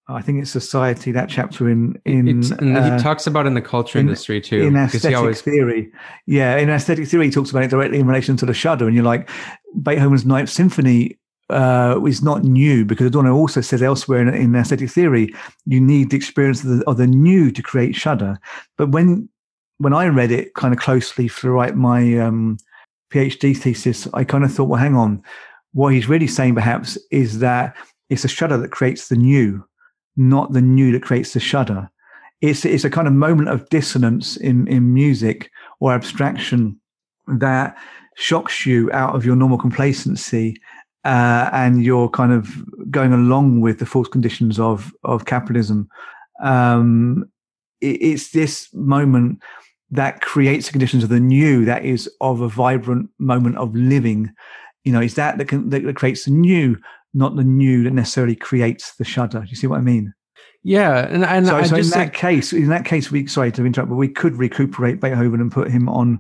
I 0.09 0.23
think 0.23 0.41
it's 0.41 0.51
Society. 0.51 1.11
That 1.11 1.29
chapter 1.29 1.69
in 1.69 2.01
in 2.05 2.53
uh, 2.53 2.97
he 2.97 3.03
talks 3.03 3.27
about 3.27 3.47
in 3.47 3.55
the 3.55 3.63
culture 3.63 3.99
in- 3.99 4.07
industry 4.07 4.41
too. 4.41 4.63
in 4.63 4.77
aesthetic 4.77 5.17
always 5.17 5.41
theory. 5.43 5.91
Yeah, 6.27 6.57
in 6.57 6.71
aesthetic 6.71 7.09
theory, 7.09 7.27
he 7.27 7.31
talks 7.33 7.51
about 7.51 7.65
it 7.65 7.71
directly 7.71 7.99
in 7.99 8.07
relation 8.07 8.37
to 8.39 8.47
the 8.47 8.55
shudder, 8.55 8.87
and 8.87 8.95
you're 8.95 9.05
like, 9.05 9.29
Beethoven's 9.83 10.25
Ninth 10.25 10.51
Symphony 10.51 11.19
uh, 11.51 12.01
is 12.07 12.23
not 12.23 12.45
new 12.45 12.85
because 12.85 13.07
Adorno 13.07 13.35
also 13.35 13.61
says 13.61 13.83
elsewhere 13.83 14.21
in, 14.21 14.29
in 14.33 14.55
aesthetic 14.55 14.91
theory, 14.91 15.35
you 15.65 15.81
need 15.81 16.11
the 16.11 16.17
experience 16.17 16.63
of 16.63 16.79
the, 16.79 16.85
of 16.87 16.97
the 16.97 17.07
new 17.07 17.51
to 17.51 17.63
create 17.63 17.95
shudder. 17.95 18.39
But 18.77 18.91
when 18.91 19.29
when 19.79 19.93
I 19.93 20.07
read 20.07 20.31
it 20.31 20.55
kind 20.55 20.73
of 20.73 20.81
closely 20.81 21.29
throughout 21.29 21.77
my 21.77 22.19
um, 22.19 22.59
PhD 23.13 23.57
thesis, 23.57 24.09
I 24.15 24.25
kind 24.25 24.45
of 24.45 24.53
thought, 24.53 24.69
well, 24.69 24.81
hang 24.81 24.95
on, 24.95 25.23
what 25.73 25.93
he's 25.93 26.09
really 26.09 26.27
saying 26.27 26.55
perhaps 26.55 26.97
is 27.11 27.41
that 27.41 27.77
it's 28.09 28.25
a 28.25 28.29
shudder 28.29 28.57
that 28.57 28.71
creates 28.71 29.09
the 29.09 29.17
new, 29.17 29.65
not 30.17 30.53
the 30.53 30.63
new 30.63 30.93
that 30.93 31.03
creates 31.03 31.33
the 31.33 31.41
shudder. 31.41 31.91
It's 32.41 32.65
it's 32.65 32.85
a 32.85 32.91
kind 32.91 33.07
of 33.07 33.15
moment 33.15 33.49
of 33.49 33.69
dissonance 33.69 34.37
in 34.37 34.67
in 34.69 34.93
music 34.93 35.51
or 35.81 35.93
abstraction 35.93 36.79
that 37.39 37.77
shocks 38.17 38.65
you 38.67 38.91
out 38.93 39.15
of 39.15 39.25
your 39.25 39.37
normal 39.37 39.59
complacency 39.59 40.57
uh, 41.07 41.49
and 41.53 41.85
you're 41.85 42.09
kind 42.09 42.33
of 42.33 42.51
going 42.91 43.13
along 43.13 43.61
with 43.61 43.79
the 43.79 43.87
false 43.87 44.09
conditions 44.09 44.59
of 44.59 44.93
of 45.05 45.25
capitalism. 45.25 45.89
Um, 46.43 47.31
it, 47.81 48.03
it's 48.03 48.31
this 48.33 48.69
moment 48.75 49.41
that 49.91 50.21
creates 50.21 50.67
the 50.67 50.73
conditions 50.73 51.05
of 51.05 51.11
the 51.11 51.21
new 51.21 51.65
that 51.65 51.85
is 51.85 52.11
of 52.21 52.41
a 52.41 52.49
vibrant 52.49 53.09
moment 53.19 53.57
of 53.57 53.75
living. 53.75 54.33
You 54.85 54.93
know 54.93 55.01
is 55.01 55.15
that 55.15 55.39
that, 55.39 55.47
can, 55.47 55.71
that 55.71 55.95
creates 55.95 56.25
the 56.25 56.33
new 56.33 56.77
not 57.17 57.35
the 57.35 57.45
new 57.45 57.83
that 57.83 57.93
necessarily 57.93 58.37
creates 58.37 58.95
the 58.97 59.05
shudder 59.05 59.41
do 59.41 59.49
you 59.49 59.57
see 59.57 59.67
what 59.67 59.79
i 59.79 59.83
mean 59.83 60.13
yeah, 60.69 61.07
and 61.07 61.25
and 61.25 61.47
so, 61.47 61.57
I 61.57 61.63
so 61.63 61.77
in 61.77 61.91
that 61.91 62.13
case, 62.13 62.53
in 62.53 62.71
that 62.71 62.85
case, 62.85 63.09
we 63.09 63.29
sorry 63.29 63.53
to 63.53 63.65
interrupt, 63.65 63.89
but 63.89 63.95
we 63.95 64.09
could 64.09 64.35
recuperate 64.35 65.01
Beethoven 65.01 65.41
and 65.41 65.53
put 65.53 65.71
him 65.71 65.89
on 65.89 66.19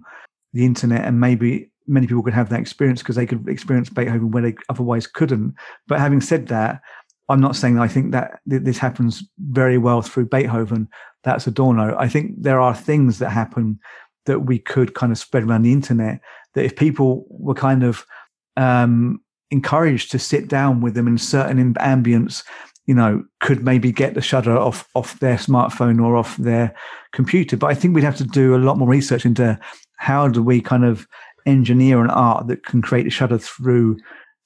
the 0.52 0.64
internet, 0.64 1.04
and 1.04 1.18
maybe 1.18 1.68
many 1.88 2.06
people 2.06 2.22
could 2.22 2.32
have 2.32 2.48
that 2.50 2.60
experience 2.60 3.02
because 3.02 3.16
they 3.16 3.26
could 3.26 3.48
experience 3.48 3.90
Beethoven 3.90 4.30
where 4.30 4.44
they 4.44 4.54
otherwise 4.68 5.08
couldn't. 5.08 5.54
But 5.88 5.98
having 5.98 6.20
said 6.20 6.46
that, 6.46 6.80
I'm 7.28 7.40
not 7.40 7.56
saying 7.56 7.80
I 7.80 7.88
think 7.88 8.12
that 8.12 8.38
this 8.46 8.78
happens 8.78 9.24
very 9.50 9.78
well 9.78 10.00
through 10.00 10.26
Beethoven. 10.26 10.88
That's 11.24 11.48
Adorno. 11.48 11.96
I 11.98 12.06
think 12.08 12.40
there 12.40 12.60
are 12.60 12.72
things 12.72 13.18
that 13.18 13.30
happen 13.30 13.80
that 14.26 14.40
we 14.40 14.60
could 14.60 14.94
kind 14.94 15.10
of 15.10 15.18
spread 15.18 15.42
around 15.42 15.62
the 15.62 15.72
internet. 15.72 16.20
That 16.54 16.64
if 16.64 16.76
people 16.76 17.26
were 17.30 17.54
kind 17.54 17.82
of 17.82 18.06
um, 18.56 19.20
encouraged 19.50 20.10
to 20.10 20.18
sit 20.18 20.48
down 20.48 20.80
with 20.80 20.94
them 20.94 21.06
in 21.06 21.18
certain 21.18 21.74
ambience 21.74 22.42
you 22.86 22.94
know, 22.94 23.24
could 23.40 23.64
maybe 23.64 23.92
get 23.92 24.14
the 24.14 24.20
shudder 24.20 24.56
off 24.56 24.88
off 24.94 25.18
their 25.18 25.36
smartphone 25.36 26.02
or 26.02 26.16
off 26.16 26.36
their 26.36 26.74
computer. 27.12 27.56
But 27.56 27.70
I 27.70 27.74
think 27.74 27.94
we'd 27.94 28.04
have 28.04 28.16
to 28.16 28.24
do 28.24 28.54
a 28.54 28.58
lot 28.58 28.78
more 28.78 28.88
research 28.88 29.26
into 29.26 29.58
how 29.96 30.28
do 30.28 30.42
we 30.42 30.60
kind 30.60 30.84
of 30.84 31.06
engineer 31.46 32.02
an 32.02 32.10
art 32.10 32.46
that 32.46 32.64
can 32.64 32.82
create 32.82 33.06
a 33.06 33.10
shudder 33.10 33.38
through 33.38 33.98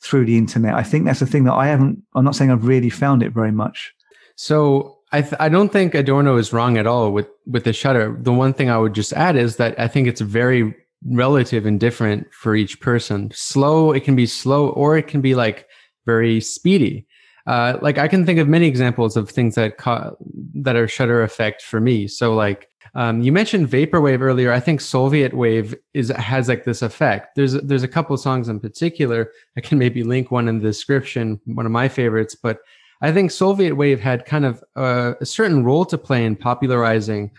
through 0.02 0.24
the 0.24 0.38
internet. 0.38 0.74
I 0.74 0.82
think 0.82 1.04
that's 1.04 1.20
the 1.20 1.26
thing 1.26 1.44
that 1.44 1.52
I 1.52 1.66
haven't. 1.66 2.02
I'm 2.14 2.24
not 2.24 2.34
saying 2.34 2.50
I've 2.50 2.66
really 2.66 2.88
found 2.88 3.22
it 3.22 3.32
very 3.32 3.52
much. 3.52 3.92
So 4.36 4.98
I 5.12 5.20
th- 5.20 5.36
I 5.38 5.50
don't 5.50 5.70
think 5.70 5.94
Adorno 5.94 6.36
is 6.38 6.52
wrong 6.52 6.78
at 6.78 6.86
all 6.86 7.12
with 7.12 7.28
with 7.46 7.64
the 7.64 7.74
shudder. 7.74 8.16
The 8.18 8.32
one 8.32 8.54
thing 8.54 8.70
I 8.70 8.78
would 8.78 8.94
just 8.94 9.12
add 9.12 9.36
is 9.36 9.56
that 9.56 9.78
I 9.78 9.86
think 9.86 10.08
it's 10.08 10.22
very 10.22 10.74
relative 11.06 11.66
and 11.66 11.80
different 11.80 12.32
for 12.32 12.54
each 12.54 12.80
person. 12.80 13.30
Slow, 13.34 13.92
it 13.92 14.04
can 14.04 14.16
be 14.16 14.26
slow, 14.26 14.68
or 14.70 14.96
it 14.96 15.06
can 15.06 15.20
be 15.20 15.34
like 15.34 15.66
very 16.06 16.40
speedy. 16.40 17.06
Uh, 17.46 17.78
like 17.80 17.98
I 17.98 18.08
can 18.08 18.26
think 18.26 18.38
of 18.38 18.48
many 18.48 18.66
examples 18.66 19.16
of 19.16 19.30
things 19.30 19.54
that 19.54 19.78
ca- 19.78 20.12
that 20.54 20.76
are 20.76 20.86
shudder 20.86 21.22
effect 21.22 21.62
for 21.62 21.80
me. 21.80 22.06
So 22.06 22.34
like 22.34 22.68
um, 22.94 23.22
you 23.22 23.32
mentioned 23.32 23.68
vaporwave 23.68 24.20
earlier. 24.20 24.52
I 24.52 24.60
think 24.60 24.80
Soviet 24.80 25.32
wave 25.32 25.74
is 25.94 26.08
has 26.10 26.48
like 26.48 26.64
this 26.64 26.82
effect. 26.82 27.36
There's 27.36 27.54
there's 27.54 27.82
a 27.82 27.88
couple 27.88 28.16
songs 28.16 28.48
in 28.48 28.60
particular. 28.60 29.30
I 29.56 29.60
can 29.60 29.78
maybe 29.78 30.02
link 30.02 30.30
one 30.30 30.48
in 30.48 30.58
the 30.58 30.68
description. 30.68 31.40
One 31.46 31.66
of 31.66 31.72
my 31.72 31.88
favorites, 31.88 32.34
but 32.34 32.58
I 33.02 33.12
think 33.12 33.30
Soviet 33.30 33.74
wave 33.74 34.00
had 34.00 34.26
kind 34.26 34.44
of 34.44 34.62
a 34.76 35.24
certain 35.24 35.64
role 35.64 35.86
to 35.86 35.96
play 35.96 36.24
in 36.24 36.36
popularizing 36.36 37.30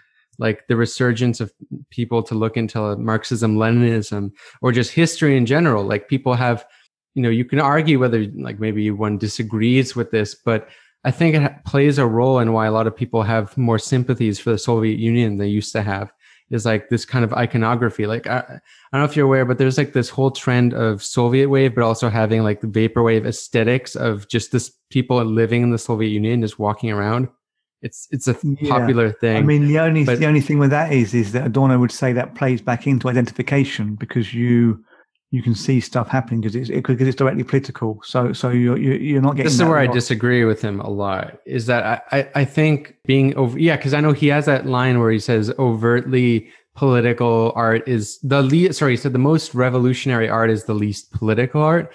like 0.42 0.68
the 0.68 0.76
resurgence 0.76 1.40
of 1.40 1.54
people 1.92 2.24
to 2.24 2.34
look 2.34 2.58
into 2.58 2.98
Marxism, 2.98 3.58
Leninism, 3.58 4.32
or 4.62 4.72
just 4.72 4.92
history 4.92 5.38
in 5.38 5.46
general. 5.46 5.84
Like 5.84 6.10
people 6.10 6.34
have, 6.34 6.66
you 7.14 7.22
know, 7.22 7.30
you 7.30 7.46
can 7.46 7.60
argue 7.60 8.00
whether 8.00 8.26
like 8.36 8.60
maybe 8.60 8.90
one 8.90 9.20
disagrees 9.20 9.96
with 9.96 10.10
this, 10.10 10.34
but 10.34 10.68
I 11.04 11.12
think 11.12 11.36
it 11.36 11.66
plays 11.66 12.00
a 12.00 12.08
role 12.08 12.40
in 12.40 12.54
why 12.54 12.66
a 12.66 12.72
lot 12.72 12.88
of 12.88 12.96
people 12.96 13.22
have 13.22 13.56
more 13.56 13.78
sympathies 13.78 14.40
for 14.40 14.50
the 14.50 14.58
Soviet 14.58 14.98
Union 15.00 15.30
than 15.30 15.38
they 15.38 15.48
used 15.48 15.72
to 15.74 15.84
have. 15.84 16.12
Is 16.50 16.66
like 16.66 16.90
this 16.90 17.06
kind 17.06 17.24
of 17.24 17.32
iconography. 17.34 18.08
Like 18.08 18.28
I, 18.28 18.40
I 18.40 18.60
don't 18.92 19.02
know 19.02 19.06
if 19.06 19.16
you're 19.16 19.26
aware, 19.26 19.46
but 19.46 19.58
there's 19.58 19.78
like 19.78 19.94
this 19.94 20.10
whole 20.10 20.32
trend 20.32 20.74
of 20.74 21.02
Soviet 21.02 21.48
wave, 21.50 21.74
but 21.74 21.86
also 21.86 22.10
having 22.10 22.44
like 22.44 22.60
the 22.60 22.68
vaporwave 22.68 23.26
aesthetics 23.26 23.96
of 23.96 24.28
just 24.28 24.52
this 24.52 24.70
people 24.90 25.24
living 25.24 25.62
in 25.62 25.70
the 25.70 25.78
Soviet 25.78 26.10
Union, 26.10 26.42
just 26.42 26.60
walking 26.60 26.92
around. 26.92 27.30
It's 27.82 28.08
it's 28.12 28.28
a 28.28 28.36
Yeah. 28.44 28.70
popular 28.70 29.12
thing. 29.12 29.38
I 29.38 29.42
mean, 29.42 29.68
the 29.68 29.80
only 29.80 30.04
but- 30.06 30.20
the 30.20 30.28
only 30.28 30.42
thing 30.42 30.60
with 30.60 30.70
that 30.72 30.92
is 30.92 31.14
is 31.14 31.32
that 31.34 31.46
Adorno 31.48 31.80
would 31.80 31.92
say 31.92 32.14
that 32.14 32.36
plays 32.36 32.62
back 32.62 32.86
into 32.88 33.10
identification 33.10 33.96
because 33.96 34.34
you 34.34 34.84
you 35.34 35.42
can 35.42 35.56
see 35.56 35.80
stuff 35.80 36.10
happening 36.10 36.42
because 36.42 36.56
it's 36.56 36.70
it, 36.70 36.86
because 36.86 37.08
it's 37.08 37.16
directly 37.16 37.44
political. 37.44 38.00
So 38.04 38.34
so 38.34 38.50
you're 38.50 38.78
you're, 38.78 38.98
you're 38.98 39.22
not 39.22 39.36
getting. 39.36 39.46
this 39.46 39.56
is 39.56 39.64
where 39.64 39.78
I 39.78 39.88
disagree 39.88 40.44
with 40.46 40.62
him 40.62 40.80
a 40.82 40.90
lot. 40.90 41.38
Is 41.46 41.66
that 41.68 41.84
I, 42.12 42.18
I, 42.20 42.30
I 42.42 42.46
think 42.46 42.96
being 43.06 43.36
over 43.36 43.58
yeah, 43.58 43.78
because 43.78 43.94
I 43.94 44.02
know 44.02 44.12
he 44.12 44.28
has 44.28 44.46
that 44.46 44.66
line 44.68 45.00
where 45.00 45.10
he 45.12 45.20
says 45.20 45.52
overtly 45.58 46.50
political 46.76 47.52
art 47.56 47.88
is 47.88 48.20
the 48.20 48.42
least 48.42 48.80
sorry, 48.80 48.92
he 48.94 48.98
said 48.98 49.14
the 49.14 49.20
most 49.20 49.56
revolutionary 49.56 50.30
art 50.30 50.50
is 50.50 50.66
the 50.66 50.74
least 50.74 51.12
political 51.12 51.62
art. 51.62 51.92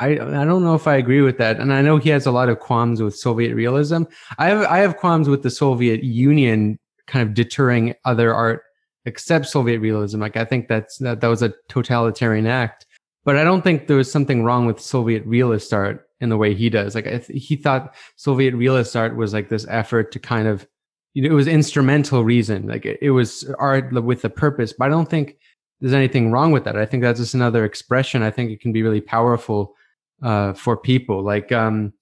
I 0.00 0.12
I 0.12 0.44
don't 0.44 0.62
know 0.62 0.74
if 0.74 0.86
I 0.86 0.96
agree 0.96 1.22
with 1.22 1.38
that, 1.38 1.58
and 1.58 1.72
I 1.72 1.82
know 1.82 1.96
he 1.96 2.10
has 2.10 2.26
a 2.26 2.30
lot 2.30 2.48
of 2.48 2.60
qualms 2.60 3.02
with 3.02 3.16
Soviet 3.16 3.54
realism. 3.54 4.04
I 4.38 4.48
have 4.48 4.64
I 4.66 4.78
have 4.78 4.96
qualms 4.96 5.28
with 5.28 5.42
the 5.42 5.50
Soviet 5.50 6.04
Union 6.04 6.78
kind 7.06 7.26
of 7.28 7.34
deterring 7.34 7.94
other 8.04 8.34
art 8.34 8.62
except 9.06 9.46
Soviet 9.46 9.80
realism. 9.80 10.20
Like 10.20 10.36
I 10.36 10.44
think 10.44 10.68
that's 10.68 10.98
that 10.98 11.20
that 11.20 11.28
was 11.28 11.42
a 11.42 11.54
totalitarian 11.68 12.46
act, 12.46 12.86
but 13.24 13.36
I 13.36 13.44
don't 13.44 13.62
think 13.62 13.86
there 13.86 13.96
was 13.96 14.10
something 14.10 14.44
wrong 14.44 14.66
with 14.66 14.80
Soviet 14.80 15.24
realist 15.26 15.72
art 15.72 16.06
in 16.20 16.28
the 16.28 16.36
way 16.36 16.54
he 16.54 16.70
does. 16.70 16.94
Like 16.94 17.04
th- 17.04 17.26
he 17.26 17.56
thought 17.56 17.94
Soviet 18.16 18.54
realist 18.54 18.94
art 18.94 19.16
was 19.16 19.32
like 19.32 19.48
this 19.48 19.66
effort 19.68 20.12
to 20.12 20.18
kind 20.18 20.46
of 20.46 20.66
you 21.14 21.22
know 21.22 21.30
it 21.30 21.34
was 21.34 21.48
instrumental 21.48 22.22
reason, 22.22 22.68
like 22.68 22.86
it, 22.86 22.98
it 23.02 23.10
was 23.10 23.50
art 23.58 23.92
with 23.92 24.24
a 24.24 24.30
purpose. 24.30 24.72
But 24.72 24.86
I 24.86 24.88
don't 24.90 25.10
think 25.10 25.38
there's 25.80 25.94
anything 25.94 26.30
wrong 26.30 26.52
with 26.52 26.64
that. 26.64 26.76
I 26.76 26.86
think 26.86 27.02
that's 27.02 27.20
just 27.20 27.34
another 27.34 27.64
expression. 27.64 28.22
I 28.22 28.30
think 28.30 28.50
it 28.50 28.60
can 28.60 28.72
be 28.72 28.82
really 28.82 29.00
powerful 29.00 29.74
uh, 30.22 30.52
for 30.52 30.76
people. 30.76 31.22
Like, 31.22 31.52
um, 31.52 31.92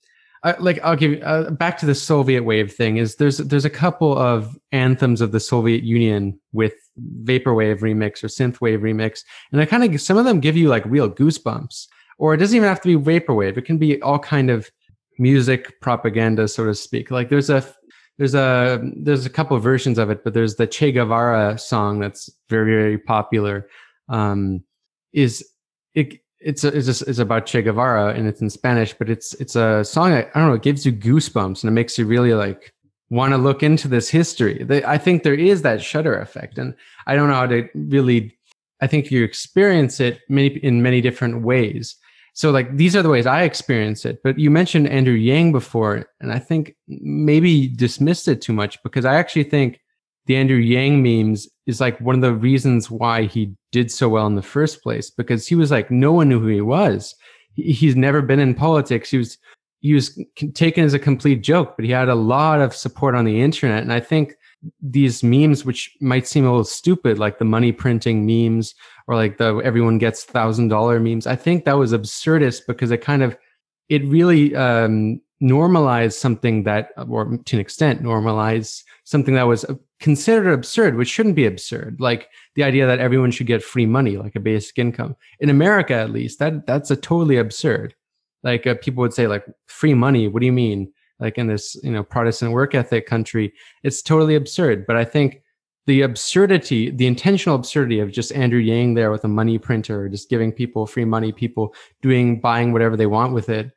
I, 0.42 0.54
like 0.58 0.78
I'll 0.84 0.96
give 0.96 1.20
uh, 1.22 1.50
back 1.50 1.78
to 1.78 1.86
the 1.86 1.94
Soviet 1.94 2.44
wave 2.44 2.72
thing. 2.72 2.98
Is 2.98 3.16
there's 3.16 3.38
there's 3.38 3.64
a 3.64 3.70
couple 3.70 4.16
of 4.16 4.56
anthems 4.72 5.20
of 5.20 5.32
the 5.32 5.40
Soviet 5.40 5.82
Union 5.82 6.38
with 6.52 6.74
vaporwave 7.24 7.80
remix 7.80 8.22
or 8.22 8.28
synthwave 8.28 8.80
remix, 8.80 9.20
and 9.52 9.60
I 9.60 9.66
kind 9.66 9.82
of 9.82 10.00
some 10.00 10.16
of 10.16 10.24
them 10.24 10.40
give 10.40 10.56
you 10.56 10.68
like 10.68 10.84
real 10.84 11.10
goosebumps. 11.10 11.88
Or 12.18 12.32
it 12.32 12.38
doesn't 12.38 12.56
even 12.56 12.68
have 12.68 12.80
to 12.80 12.98
be 12.98 13.20
vaporwave. 13.20 13.58
It 13.58 13.66
can 13.66 13.76
be 13.76 14.00
all 14.00 14.18
kind 14.18 14.48
of 14.48 14.70
music 15.18 15.80
propaganda, 15.80 16.48
so 16.48 16.64
to 16.64 16.74
speak. 16.74 17.10
Like 17.10 17.28
there's 17.28 17.50
a 17.50 17.66
there's 18.18 18.34
a 18.34 18.80
there's 18.96 19.26
a 19.26 19.30
couple 19.30 19.56
of 19.56 19.62
versions 19.62 19.98
of 19.98 20.10
it, 20.10 20.24
but 20.24 20.32
there's 20.32 20.56
the 20.56 20.66
Che 20.66 20.92
Guevara 20.92 21.58
song 21.58 21.98
that's 21.98 22.30
very 22.48 22.72
very 22.72 22.98
popular. 22.98 23.68
Um, 24.08 24.64
is 25.12 25.46
it 25.94 26.20
it's 26.40 26.64
a, 26.64 26.68
it's, 26.68 27.02
a, 27.02 27.08
it's 27.08 27.18
about 27.18 27.46
Che 27.46 27.62
Guevara 27.62 28.14
and 28.14 28.26
it's 28.26 28.40
in 28.40 28.50
Spanish, 28.50 28.92
but 28.92 29.08
it's 29.08 29.34
it's 29.34 29.56
a 29.56 29.84
song 29.84 30.12
I, 30.12 30.20
I 30.20 30.38
don't 30.38 30.48
know. 30.48 30.54
It 30.54 30.62
gives 30.62 30.84
you 30.84 30.92
goosebumps 30.92 31.62
and 31.62 31.68
it 31.68 31.72
makes 31.72 31.98
you 31.98 32.06
really 32.06 32.34
like 32.34 32.72
want 33.10 33.32
to 33.32 33.38
look 33.38 33.62
into 33.62 33.88
this 33.88 34.08
history. 34.08 34.62
They, 34.64 34.84
I 34.84 34.98
think 34.98 35.22
there 35.22 35.34
is 35.34 35.62
that 35.62 35.82
shudder 35.82 36.18
effect, 36.18 36.58
and 36.58 36.74
I 37.06 37.14
don't 37.16 37.28
know 37.28 37.34
how 37.34 37.46
to 37.46 37.68
really. 37.74 38.36
I 38.82 38.86
think 38.86 39.10
you 39.10 39.24
experience 39.24 40.00
it 40.00 40.20
many 40.28 40.48
in 40.48 40.82
many 40.82 41.00
different 41.00 41.42
ways. 41.42 41.96
So 42.34 42.50
like 42.50 42.76
these 42.76 42.94
are 42.94 43.02
the 43.02 43.08
ways 43.08 43.24
I 43.24 43.42
experience 43.42 44.04
it. 44.04 44.22
But 44.22 44.38
you 44.38 44.50
mentioned 44.50 44.88
Andrew 44.88 45.14
Yang 45.14 45.52
before, 45.52 46.06
and 46.20 46.30
I 46.30 46.38
think 46.38 46.76
maybe 46.86 47.68
dismissed 47.68 48.28
it 48.28 48.42
too 48.42 48.52
much 48.52 48.82
because 48.82 49.06
I 49.06 49.14
actually 49.14 49.44
think 49.44 49.80
the 50.26 50.36
Andrew 50.36 50.56
Yang 50.56 51.02
memes 51.02 51.48
is 51.66 51.80
like 51.80 52.00
one 52.00 52.14
of 52.14 52.20
the 52.20 52.34
reasons 52.34 52.90
why 52.90 53.24
he 53.24 53.54
did 53.72 53.90
so 53.90 54.08
well 54.08 54.26
in 54.26 54.34
the 54.34 54.42
first 54.42 54.82
place 54.82 55.10
because 55.10 55.46
he 55.46 55.54
was 55.54 55.70
like 55.70 55.90
no 55.90 56.12
one 56.12 56.28
knew 56.28 56.40
who 56.40 56.48
he 56.48 56.60
was. 56.60 57.14
He's 57.54 57.96
never 57.96 58.22
been 58.22 58.40
in 58.40 58.54
politics. 58.54 59.10
He 59.10 59.18
was 59.18 59.38
he 59.80 59.94
was 59.94 60.20
taken 60.54 60.84
as 60.84 60.94
a 60.94 60.98
complete 60.98 61.42
joke, 61.42 61.76
but 61.76 61.84
he 61.84 61.90
had 61.90 62.08
a 62.08 62.14
lot 62.14 62.60
of 62.60 62.74
support 62.74 63.14
on 63.14 63.24
the 63.24 63.40
internet. 63.40 63.82
And 63.82 63.92
I 63.92 64.00
think 64.00 64.34
these 64.80 65.22
memes, 65.22 65.64
which 65.64 65.94
might 66.00 66.26
seem 66.26 66.44
a 66.44 66.50
little 66.50 66.64
stupid, 66.64 67.18
like 67.18 67.38
the 67.38 67.44
money 67.44 67.72
printing 67.72 68.26
memes 68.26 68.74
or 69.06 69.14
like 69.14 69.38
the 69.38 69.60
everyone 69.64 69.98
gets 69.98 70.24
thousand 70.24 70.68
dollar 70.68 70.98
memes, 70.98 71.26
I 71.26 71.36
think 71.36 71.64
that 71.64 71.74
was 71.78 71.92
absurdist 71.92 72.62
because 72.66 72.90
it 72.90 72.98
kind 72.98 73.22
of 73.22 73.36
it 73.88 74.04
really 74.06 74.54
um, 74.56 75.20
normalized 75.40 76.18
something 76.18 76.64
that, 76.64 76.90
or 77.08 77.38
to 77.44 77.56
an 77.56 77.60
extent, 77.60 78.02
normalized 78.02 78.82
something 79.04 79.34
that 79.34 79.44
was 79.44 79.64
considered 80.00 80.52
absurd, 80.52 80.96
which 80.96 81.08
shouldn't 81.08 81.36
be 81.36 81.46
absurd. 81.46 81.96
Like 82.00 82.28
the 82.54 82.64
idea 82.64 82.86
that 82.86 82.98
everyone 82.98 83.30
should 83.30 83.46
get 83.46 83.62
free 83.62 83.86
money, 83.86 84.16
like 84.16 84.36
a 84.36 84.40
basic 84.40 84.78
income. 84.78 85.16
In 85.40 85.50
America, 85.50 85.94
at 85.94 86.10
least, 86.10 86.38
that 86.38 86.66
that's 86.66 86.90
a 86.90 86.96
totally 86.96 87.38
absurd. 87.38 87.94
Like 88.42 88.66
uh, 88.66 88.74
people 88.80 89.00
would 89.02 89.14
say, 89.14 89.26
like 89.26 89.44
free 89.66 89.94
money. 89.94 90.28
What 90.28 90.40
do 90.40 90.46
you 90.46 90.52
mean? 90.52 90.92
Like 91.18 91.38
in 91.38 91.46
this, 91.46 91.76
you 91.82 91.90
know, 91.90 92.02
Protestant 92.02 92.52
work 92.52 92.74
ethic 92.74 93.06
country, 93.06 93.52
it's 93.82 94.02
totally 94.02 94.34
absurd. 94.34 94.86
But 94.86 94.96
I 94.96 95.04
think 95.04 95.42
the 95.86 96.02
absurdity, 96.02 96.90
the 96.90 97.06
intentional 97.06 97.56
absurdity 97.56 98.00
of 98.00 98.10
just 98.10 98.32
Andrew 98.32 98.58
Yang 98.58 98.94
there 98.94 99.10
with 99.10 99.24
a 99.24 99.28
money 99.28 99.56
printer, 99.56 100.08
just 100.08 100.28
giving 100.28 100.52
people 100.52 100.86
free 100.86 101.04
money, 101.04 101.32
people 101.32 101.74
doing 102.02 102.40
buying 102.40 102.72
whatever 102.72 102.96
they 102.96 103.06
want 103.06 103.32
with 103.32 103.48
it. 103.48 103.70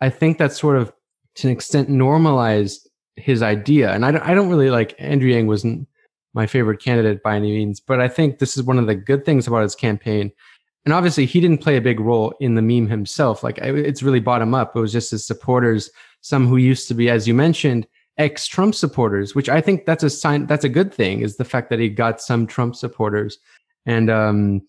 I 0.00 0.08
think 0.08 0.38
that's 0.38 0.58
sort 0.58 0.76
of 0.76 0.92
to 1.36 1.48
an 1.48 1.52
extent 1.52 1.88
normalized 1.88 2.85
his 3.16 3.42
idea. 3.42 3.92
And 3.92 4.04
I 4.04 4.10
don't, 4.10 4.22
I 4.22 4.34
don't 4.34 4.48
really 4.48 4.70
like 4.70 4.94
Andrew 4.98 5.30
Yang 5.30 5.46
wasn't 5.46 5.88
my 6.34 6.46
favorite 6.46 6.82
candidate 6.82 7.22
by 7.22 7.36
any 7.36 7.50
means, 7.50 7.80
but 7.80 8.00
I 8.00 8.08
think 8.08 8.38
this 8.38 8.56
is 8.56 8.62
one 8.62 8.78
of 8.78 8.86
the 8.86 8.94
good 8.94 9.24
things 9.24 9.46
about 9.46 9.62
his 9.62 9.74
campaign. 9.74 10.30
And 10.84 10.94
obviously, 10.94 11.26
he 11.26 11.40
didn't 11.40 11.62
play 11.62 11.76
a 11.76 11.80
big 11.80 11.98
role 11.98 12.32
in 12.40 12.54
the 12.54 12.62
meme 12.62 12.88
himself. 12.88 13.42
Like 13.42 13.58
it's 13.58 14.02
really 14.02 14.20
bottom 14.20 14.54
up. 14.54 14.76
It 14.76 14.80
was 14.80 14.92
just 14.92 15.10
his 15.10 15.26
supporters, 15.26 15.90
some 16.20 16.46
who 16.46 16.58
used 16.58 16.86
to 16.88 16.94
be, 16.94 17.10
as 17.10 17.26
you 17.26 17.34
mentioned, 17.34 17.88
ex 18.18 18.46
Trump 18.46 18.74
supporters, 18.74 19.34
which 19.34 19.48
I 19.48 19.60
think 19.60 19.84
that's 19.84 20.04
a 20.04 20.10
sign. 20.10 20.46
That's 20.46 20.64
a 20.64 20.68
good 20.68 20.94
thing. 20.94 21.22
Is 21.22 21.38
the 21.38 21.44
fact 21.44 21.70
that 21.70 21.80
he 21.80 21.88
got 21.88 22.20
some 22.20 22.46
Trump 22.46 22.76
supporters 22.76 23.38
and 23.84 24.10
um, 24.10 24.62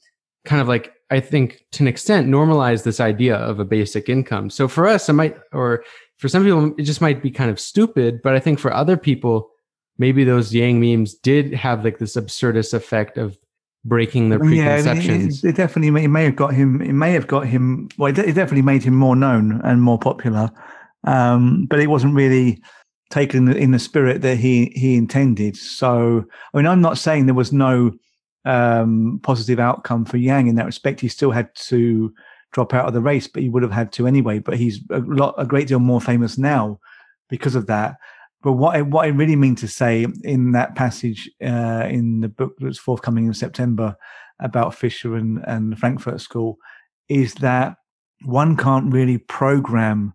kind 0.46 0.62
of 0.62 0.68
like 0.68 0.94
I 1.10 1.20
think 1.20 1.66
to 1.74 1.84
an 1.84 1.88
extent 1.88 2.28
normalize 2.28 2.84
this 2.84 3.00
idea 3.00 3.36
of 3.36 3.60
a 3.60 3.66
basic 3.66 4.10
income. 4.10 4.50
So 4.50 4.68
for 4.68 4.88
us, 4.88 5.08
it 5.10 5.14
might, 5.14 5.38
or 5.54 5.84
for 6.18 6.28
some 6.28 6.44
people, 6.44 6.74
it 6.78 6.84
just 6.84 7.02
might 7.02 7.22
be 7.22 7.32
kind 7.32 7.50
of 7.50 7.60
stupid. 7.60 8.22
But 8.22 8.36
I 8.36 8.40
think 8.40 8.60
for 8.60 8.74
other 8.74 8.98
people, 8.98 9.50
maybe 9.98 10.24
those 10.24 10.54
Yang 10.54 10.80
memes 10.80 11.14
did 11.14 11.54
have 11.54 11.84
like 11.84 12.00
this 12.00 12.16
absurdist 12.16 12.74
effect 12.74 13.18
of 13.18 13.38
breaking 13.86 14.30
the 14.30 14.40
preconceptions. 14.40 15.44
Yeah, 15.44 15.50
it, 15.50 15.54
it, 15.54 15.58
definitely 15.58 15.92
may, 15.92 16.04
it 16.06 16.10
may 16.10 16.26
have 16.26 16.36
got 16.36 16.54
him. 16.54 16.82
It 16.82 16.94
may 16.94 17.14
have 17.14 17.28
got 17.28 17.48
him. 17.48 17.90
Well, 17.98 18.12
it, 18.12 18.20
it 18.20 18.34
definitely 18.34 18.64
made 18.64 18.84
him 18.84 18.96
more 18.96 19.16
known 19.16 19.62
and 19.64 19.82
more 19.82 20.00
popular. 20.00 20.52
Um, 21.04 21.66
but 21.68 21.80
it 21.80 21.88
wasn't 21.88 22.16
really 22.16 22.62
taken 23.10 23.48
in 23.48 23.54
the, 23.54 23.58
in 23.58 23.72
the 23.72 23.80
spirit 23.80 24.22
that 24.22 24.38
he 24.38 24.74
he 24.76 24.96
intended. 24.96 25.56
So, 25.56 26.26
I 26.54 26.58
mean, 26.58 26.68
I'm 26.68 26.82
not 26.82 26.98
saying 26.98 27.26
there 27.26 27.36
was 27.36 27.54
no 27.54 27.94
um, 28.46 29.20
positive 29.24 29.60
outcome 29.60 30.06
for 30.06 30.18
Yang 30.18 30.48
in 30.48 30.56
that 30.56 30.66
respect. 30.66 31.00
He 31.00 31.08
still 31.08 31.32
had 31.32 31.54
to 31.68 32.14
drop 32.52 32.74
out 32.74 32.88
of 32.88 32.94
the 32.94 33.02
race, 33.02 33.28
but 33.28 33.44
he 33.44 33.50
would 33.50 33.64
have 33.64 33.72
had 33.72 33.92
to 33.94 34.08
anyway. 34.08 34.40
But 34.40 34.58
he's 34.58 34.80
a 34.90 35.00
lot, 35.00 35.36
a 35.38 35.46
great 35.46 35.68
deal 35.68 35.80
more 35.80 36.02
famous 36.02 36.38
now 36.38 36.80
because 37.30 37.56
of 37.56 37.68
that. 37.68 37.98
But 38.44 38.54
what 38.54 38.76
I, 38.76 38.82
what 38.82 39.06
I 39.06 39.10
really 39.10 39.36
mean 39.36 39.56
to 39.56 39.68
say 39.68 40.06
in 40.24 40.52
that 40.52 40.76
passage 40.76 41.30
uh, 41.44 41.88
in 41.90 42.22
the 42.22 42.30
book 42.30 42.54
that's 42.60 42.78
forthcoming 42.78 43.26
in 43.26 43.34
September 43.34 43.96
about 44.40 44.76
Fisher 44.76 45.16
and, 45.16 45.44
and 45.48 45.72
the 45.72 45.76
Frankfurt 45.76 46.22
School 46.22 46.58
is 47.10 47.34
that 47.36 47.78
one 48.24 48.56
can't 48.56 48.94
really 48.94 49.18
program 49.18 50.14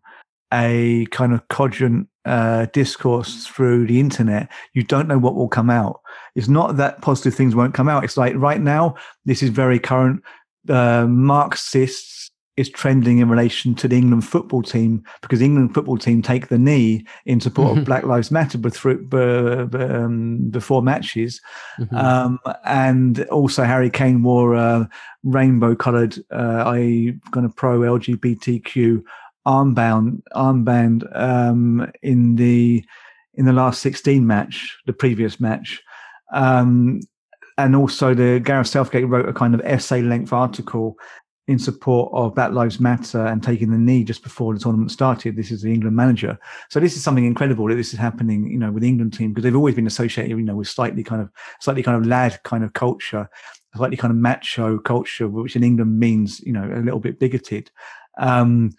a 0.52 1.06
kind 1.10 1.32
of 1.32 1.46
cogent 1.48 2.08
uh, 2.24 2.66
discourse 2.72 3.46
through 3.46 3.86
the 3.86 3.98
internet. 3.98 4.48
You 4.74 4.82
don't 4.82 5.08
know 5.08 5.18
what 5.18 5.34
will 5.34 5.48
come 5.48 5.70
out. 5.70 6.00
It's 6.34 6.48
not 6.48 6.76
that 6.76 7.00
positive 7.00 7.34
things 7.34 7.54
won't 7.54 7.74
come 7.74 7.88
out. 7.88 8.04
It's 8.04 8.16
like 8.16 8.34
right 8.36 8.60
now, 8.60 8.96
this 9.24 9.42
is 9.42 9.48
very 9.50 9.78
current. 9.78 10.22
Uh, 10.68 11.06
Marxists 11.08 12.21
is 12.56 12.68
trending 12.68 13.18
in 13.18 13.30
relation 13.30 13.74
to 13.74 13.88
the 13.88 13.96
England 13.96 14.26
football 14.26 14.62
team 14.62 15.02
because 15.22 15.38
the 15.38 15.44
England 15.44 15.72
football 15.72 15.96
team 15.96 16.20
take 16.20 16.48
the 16.48 16.58
knee 16.58 17.04
in 17.24 17.40
support 17.40 17.70
mm-hmm. 17.70 17.78
of 17.78 17.84
Black 17.84 18.04
Lives 18.04 18.30
Matter 18.30 18.58
um, 18.58 20.50
before 20.50 20.82
matches, 20.82 21.40
mm-hmm. 21.78 21.96
um, 21.96 22.38
and 22.64 23.24
also 23.24 23.64
Harry 23.64 23.90
Kane 23.90 24.22
wore 24.22 24.54
a 24.54 24.88
rainbow-coloured, 25.24 26.18
uh, 26.30 26.64
I 26.66 27.14
kind 27.32 27.46
of 27.46 27.56
pro 27.56 27.80
LGBTQ 27.80 29.02
armband 29.46 30.22
armband 30.34 31.04
um, 31.18 31.90
in 32.02 32.36
the 32.36 32.84
in 33.34 33.46
the 33.46 33.52
last 33.52 33.80
16 33.80 34.26
match, 34.26 34.78
the 34.86 34.92
previous 34.92 35.40
match. 35.40 35.82
Um, 36.34 37.00
and 37.58 37.76
also 37.76 38.14
the 38.14 38.40
Gareth 38.40 38.66
Southgate 38.66 39.08
wrote 39.08 39.28
a 39.28 39.32
kind 39.32 39.54
of 39.54 39.60
essay 39.64 40.02
length 40.02 40.32
article 40.32 40.96
in 41.48 41.58
support 41.58 42.10
of 42.14 42.34
Black 42.34 42.52
Lives 42.52 42.78
Matter 42.78 43.26
and 43.26 43.42
taking 43.42 43.70
the 43.70 43.78
knee 43.78 44.04
just 44.04 44.22
before 44.22 44.54
the 44.54 44.60
tournament 44.60 44.92
started. 44.92 45.36
This 45.36 45.50
is 45.50 45.62
the 45.62 45.72
England 45.72 45.96
manager. 45.96 46.38
So 46.68 46.78
this 46.78 46.96
is 46.96 47.02
something 47.02 47.24
incredible 47.24 47.66
that 47.68 47.74
this 47.74 47.92
is 47.92 47.98
happening, 47.98 48.48
you 48.50 48.58
know, 48.58 48.70
with 48.70 48.82
the 48.82 48.88
England 48.88 49.12
team 49.12 49.32
because 49.32 49.42
they've 49.42 49.56
always 49.56 49.74
been 49.74 49.86
associated, 49.86 50.30
you 50.30 50.44
know, 50.44 50.56
with 50.56 50.68
slightly 50.68 51.02
kind 51.02 51.20
of 51.20 51.30
slightly 51.60 51.82
kind 51.82 51.96
of 51.96 52.06
lad 52.06 52.40
kind 52.44 52.62
of 52.62 52.74
culture, 52.74 53.28
slightly 53.74 53.96
kind 53.96 54.12
of 54.12 54.18
macho 54.18 54.78
culture, 54.78 55.28
which 55.28 55.56
in 55.56 55.64
England 55.64 55.98
means, 55.98 56.40
you 56.40 56.52
know, 56.52 56.64
a 56.64 56.80
little 56.80 57.00
bit 57.00 57.18
bigoted. 57.18 57.70
Um, 58.18 58.72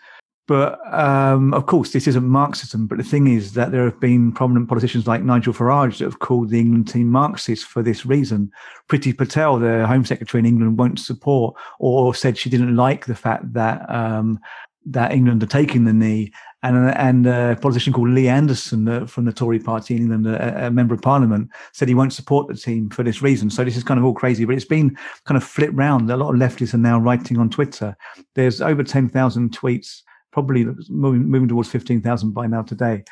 but 0.47 0.79
um, 0.93 1.53
of 1.53 1.67
course, 1.67 1.91
this 1.91 2.07
isn't 2.07 2.27
Marxism. 2.27 2.85
But 2.85 2.97
the 2.97 3.03
thing 3.03 3.27
is 3.27 3.53
that 3.53 3.71
there 3.71 3.85
have 3.85 3.99
been 3.99 4.31
prominent 4.33 4.67
politicians 4.67 5.07
like 5.07 5.23
Nigel 5.23 5.53
Farage 5.53 5.99
that 5.99 6.05
have 6.05 6.19
called 6.19 6.49
the 6.49 6.59
England 6.59 6.89
team 6.89 7.07
Marxist 7.07 7.65
for 7.65 7.81
this 7.81 8.05
reason. 8.05 8.51
Priti 8.89 9.17
Patel, 9.17 9.59
the 9.59 9.87
Home 9.87 10.03
Secretary 10.03 10.39
in 10.39 10.45
England, 10.45 10.77
won't 10.77 10.99
support 10.99 11.55
or 11.79 12.13
said 12.13 12.37
she 12.37 12.49
didn't 12.49 12.75
like 12.75 13.05
the 13.05 13.15
fact 13.15 13.53
that 13.53 13.89
um, 13.89 14.39
that 14.85 15.13
England 15.13 15.41
are 15.43 15.47
taking 15.47 15.85
the 15.85 15.93
knee. 15.93 16.31
And, 16.61 16.91
and 16.91 17.27
a 17.27 17.57
politician 17.61 17.91
called 17.91 18.09
Lee 18.09 18.29
Anderson 18.29 18.87
uh, 18.87 19.05
from 19.05 19.25
the 19.25 19.33
Tory 19.33 19.59
party 19.59 19.97
in 19.97 20.03
England, 20.03 20.27
a, 20.27 20.67
a, 20.67 20.71
member 20.71 20.93
of 20.93 21.01
parliament, 21.01 21.49
said 21.73 21.89
he 21.89 21.93
won't 21.93 22.13
support 22.13 22.47
the 22.47 22.55
team 22.55 22.89
for 22.89 23.03
this 23.03 23.21
reason. 23.21 23.49
So 23.49 23.65
this 23.65 23.75
is 23.75 23.83
kind 23.83 23.97
of 23.97 24.05
all 24.05 24.13
crazy, 24.13 24.45
but 24.45 24.55
it's 24.55 24.63
been 24.63 24.97
kind 25.25 25.35
of 25.35 25.43
flipped 25.43 25.73
round. 25.73 26.09
A 26.09 26.15
lot 26.15 26.33
of 26.33 26.39
leftists 26.39 26.73
are 26.73 26.77
now 26.77 26.99
writing 26.99 27.37
on 27.37 27.49
Twitter. 27.49 27.97
There's 28.35 28.61
over 28.61 28.81
10,000 28.81 29.51
tweets, 29.51 30.03
probably 30.33 30.65
moving, 30.89 31.29
moving 31.29 31.47
towards 31.47 31.69
15,000 31.69 32.31
by 32.31 32.47
now 32.47 32.63
today, 32.63 33.03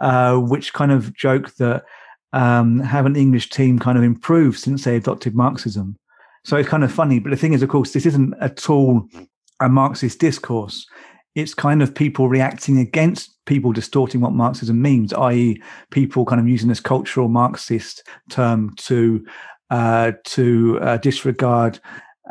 uh, 0.00 0.36
which 0.36 0.72
kind 0.72 0.92
of 0.92 1.14
joke 1.14 1.54
that 1.56 1.84
um, 2.32 2.80
have 2.80 3.04
an 3.04 3.16
English 3.16 3.50
team 3.50 3.78
kind 3.78 3.98
of 3.98 4.04
improved 4.04 4.58
since 4.58 4.84
they 4.84 4.96
adopted 4.96 5.34
Marxism. 5.34 5.96
So 6.44 6.56
it's 6.56 6.68
kind 6.68 6.84
of 6.84 6.92
funny. 6.92 7.18
But 7.18 7.30
the 7.30 7.36
thing 7.36 7.52
is, 7.52 7.62
of 7.62 7.68
course, 7.68 7.92
this 7.92 8.06
isn't 8.06 8.34
at 8.40 8.70
all 8.70 9.06
a 9.60 9.68
Marxist 9.68 10.18
discourse 10.18 10.86
it's 11.38 11.54
kind 11.54 11.82
of 11.82 11.94
people 11.94 12.28
reacting 12.28 12.78
against 12.78 13.36
people 13.46 13.72
distorting 13.72 14.20
what 14.20 14.32
Marxism 14.32 14.82
means, 14.82 15.12
i.e., 15.12 15.62
people 15.90 16.24
kind 16.24 16.40
of 16.40 16.48
using 16.48 16.68
this 16.68 16.80
cultural 16.80 17.28
Marxist 17.28 18.02
term 18.28 18.74
to 18.76 19.24
uh, 19.70 20.12
to 20.24 20.78
uh, 20.80 20.96
disregard 20.96 21.78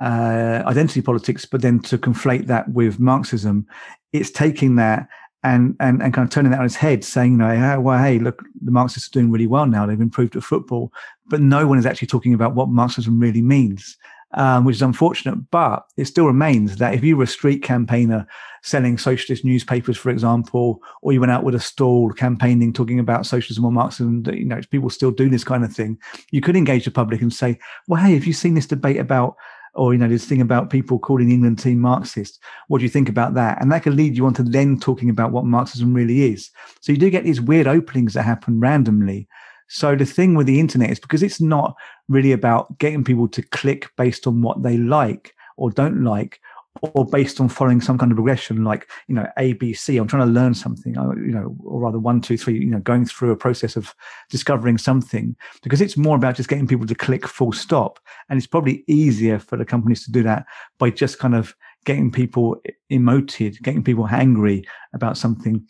uh, 0.02 0.64
identity 0.66 1.02
politics, 1.02 1.46
but 1.46 1.62
then 1.62 1.80
to 1.82 1.98
conflate 1.98 2.48
that 2.48 2.70
with 2.70 3.00
Marxism. 3.00 3.66
It's 4.14 4.32
taking 4.32 4.76
that 4.78 5.08
and 5.44 5.76
and 5.80 6.02
and 6.02 6.14
kind 6.14 6.28
of 6.28 6.32
turning 6.32 6.52
that 6.52 6.60
on 6.60 6.66
its 6.66 6.76
head, 6.76 7.04
saying, 7.04 7.34
you 7.34 7.38
know, 7.38 7.80
well, 7.80 8.02
hey, 8.02 8.20
look, 8.20 8.44
the 8.62 8.72
Marxists 8.72 9.10
are 9.10 9.12
doing 9.12 9.32
really 9.32 9.48
well 9.48 9.66
now; 9.66 9.86
they've 9.86 10.00
improved 10.00 10.36
at 10.36 10.44
football, 10.44 10.92
but 11.28 11.42
no 11.42 11.68
one 11.68 11.78
is 11.78 11.86
actually 11.86 12.08
talking 12.08 12.34
about 12.34 12.56
what 12.56 12.70
Marxism 12.70 13.20
really 13.20 13.42
means 13.42 13.98
um, 14.34 14.66
which 14.66 14.76
is 14.76 14.82
unfortunate. 14.82 15.36
But 15.52 15.86
it 15.98 16.06
still 16.06 16.26
remains 16.26 16.78
that 16.78 16.94
if 16.94 17.04
you 17.04 17.18
were 17.18 17.24
a 17.24 17.28
street 17.28 17.64
campaigner 17.64 18.28
selling 18.64 18.98
socialist 18.98 19.46
newspapers, 19.46 19.98
for 19.98 20.10
example, 20.10 20.82
or 21.02 21.14
you 21.14 21.20
went 21.20 21.32
out 21.32 21.44
with 21.44 21.56
a 21.56 21.60
stall 21.60 22.12
campaigning, 22.12 22.74
talking 22.74 23.00
about 23.00 23.26
socialism 23.26 23.66
or 23.66 23.72
Marxism, 23.72 24.24
you 24.28 24.46
know, 24.46 24.60
people 24.70 24.90
still 24.90 25.12
do 25.12 25.30
this 25.30 25.44
kind 25.44 25.64
of 25.64 25.74
thing. 25.74 25.98
You 26.32 26.42
could 26.42 26.56
engage 26.56 26.86
the 26.86 26.92
public 26.92 27.22
and 27.22 27.34
say, 27.34 27.60
well, 27.88 28.04
hey, 28.04 28.14
have 28.14 28.26
you 28.26 28.34
seen 28.34 28.56
this 28.56 28.68
debate 28.68 28.98
about 28.98 29.36
or 29.78 29.94
you 29.94 30.00
know 30.00 30.08
this 30.08 30.26
thing 30.26 30.42
about 30.42 30.70
people 30.70 31.00
calling 31.00 31.28
the 31.28 31.34
England 31.34 31.60
team 31.60 31.80
Marxist. 31.80 32.40
What 32.68 32.80
do 32.80 32.84
you 32.84 32.90
think 32.90 33.08
about 33.08 33.36
that? 33.36 33.62
And 33.62 33.72
that 33.72 33.84
can 33.84 33.96
lead 33.96 34.18
you 34.18 34.26
on 34.26 34.34
to 34.34 34.44
then 34.44 34.80
talking 34.80 35.10
about 35.10 35.32
what 35.32 35.46
Marxism 35.46 35.94
really 35.94 36.34
is. 36.34 36.50
So 36.82 36.92
you 36.92 36.98
do 36.98 37.10
get 37.10 37.24
these 37.24 37.40
weird 37.40 37.68
openings 37.68 38.14
that 38.14 38.24
happen 38.24 38.60
randomly. 38.60 39.28
So 39.68 39.96
the 39.96 40.06
thing 40.06 40.34
with 40.34 40.48
the 40.48 40.60
internet 40.60 40.90
is 40.90 41.00
because 41.00 41.24
it's 41.24 41.42
not 41.42 41.76
really 42.08 42.32
about 42.32 42.78
getting 42.80 43.04
people 43.04 43.28
to 43.30 43.42
click 43.42 43.90
based 43.98 44.26
on 44.26 44.42
what 44.42 44.64
they 44.64 44.78
like 44.78 45.36
or 45.58 45.72
don't 45.72 46.04
like 46.04 46.40
or 46.82 47.06
based 47.06 47.40
on 47.40 47.50
following 47.50 47.82
some 47.82 47.98
kind 47.98 48.12
of 48.12 48.16
progression 48.16 48.64
like 48.64 48.90
you 49.08 49.16
know 49.16 49.26
abc 49.38 50.00
i'm 50.00 50.08
trying 50.08 50.26
to 50.26 50.32
learn 50.32 50.54
something 50.54 50.94
you 50.94 51.32
know 51.32 51.56
or 51.64 51.82
rather 51.82 52.00
one 52.00 52.22
two 52.22 52.38
three 52.38 52.58
you 52.60 52.70
know 52.70 52.80
going 52.80 53.06
through 53.06 53.32
a 53.32 53.36
process 53.36 53.76
of 53.76 53.94
discovering 54.30 54.78
something. 54.78 55.36
Because 55.64 55.82
it's 55.82 55.98
more 55.98 56.16
about 56.16 56.36
just 56.36 56.50
getting 56.50 56.68
people 56.68 56.86
to 56.88 56.96
click 56.96 57.28
full 57.28 57.52
stop. 57.52 58.00
And 58.30 58.38
it's 58.38 58.48
probably 58.48 58.84
easier 58.88 59.40
for 59.40 59.58
the 59.58 59.66
companies 59.66 60.04
to 60.06 60.12
do 60.12 60.24
that 60.24 60.46
by 60.78 60.90
just 60.90 61.20
kind 61.20 61.36
of 61.36 61.56
getting 61.86 62.12
people 62.12 62.62
emoted 62.92 63.62
getting 63.62 63.84
people 63.84 64.08
angry 64.08 64.66
about 64.94 65.18
something. 65.18 65.66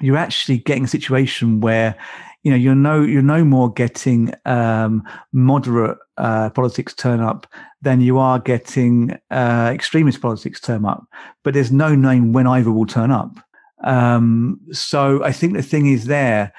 You're 0.00 0.16
actually 0.16 0.58
getting 0.58 0.84
a 0.84 0.88
situation 0.88 1.60
where 1.60 1.96
you 2.42 2.50
know 2.50 2.56
you're 2.56 2.74
no 2.74 3.02
you're 3.02 3.22
no 3.22 3.44
more 3.44 3.72
getting 3.72 4.32
um, 4.44 5.02
moderate 5.32 5.98
uh, 6.18 6.50
politics 6.50 6.94
turn 6.94 7.20
up 7.20 7.46
than 7.80 8.00
you 8.00 8.18
are 8.18 8.38
getting 8.38 9.18
uh, 9.30 9.70
extremist 9.72 10.20
politics 10.20 10.60
turn 10.60 10.84
up. 10.84 11.04
But 11.44 11.54
there's 11.54 11.72
no 11.72 11.94
knowing 11.94 12.32
when 12.32 12.46
either 12.46 12.72
will 12.72 12.86
turn 12.86 13.10
up. 13.10 13.36
Um, 13.84 14.60
so 14.70 15.22
I 15.24 15.32
think 15.32 15.54
the 15.54 15.62
thing 15.62 15.86
is 15.86 16.06
there 16.06 16.52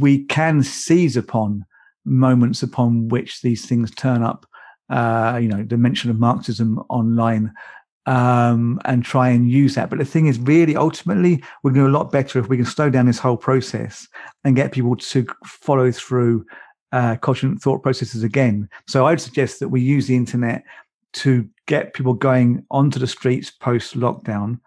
we 0.00 0.24
can 0.24 0.62
seize 0.62 1.16
upon 1.16 1.66
moments 2.04 2.62
upon 2.62 3.08
which 3.08 3.42
these 3.42 3.66
things 3.66 3.90
turn 3.90 4.22
up. 4.22 4.46
Uh, 4.90 5.38
you 5.40 5.48
know, 5.48 5.62
the 5.62 5.76
mention 5.76 6.10
of 6.10 6.18
Marxism 6.18 6.78
online 6.90 7.52
um, 8.06 8.80
and 8.84 9.04
try 9.04 9.28
and 9.28 9.50
use 9.50 9.74
that. 9.74 9.90
But 9.90 9.98
the 9.98 10.04
thing 10.04 10.26
is, 10.26 10.38
really, 10.38 10.76
ultimately, 10.76 11.42
we're 11.62 11.72
going 11.72 11.86
to 11.86 11.90
do 11.90 11.96
a 11.96 11.98
lot 11.98 12.12
better 12.12 12.38
if 12.38 12.48
we 12.48 12.56
can 12.56 12.66
slow 12.66 12.90
down 12.90 13.06
this 13.06 13.18
whole 13.18 13.36
process 13.36 14.08
and 14.44 14.56
get 14.56 14.72
people 14.72 14.96
to 14.96 15.26
follow 15.46 15.90
through 15.90 16.44
uh, 16.92 17.16
thought 17.16 17.82
processes 17.82 18.22
again. 18.22 18.68
So 18.86 19.06
I'd 19.06 19.20
suggest 19.20 19.60
that 19.60 19.68
we 19.68 19.80
use 19.80 20.06
the 20.06 20.16
internet 20.16 20.64
to 21.14 21.48
get 21.66 21.94
people 21.94 22.12
going 22.12 22.64
onto 22.70 22.98
the 22.98 23.06
streets 23.06 23.50
post 23.50 23.98
lockdown, 23.98 24.60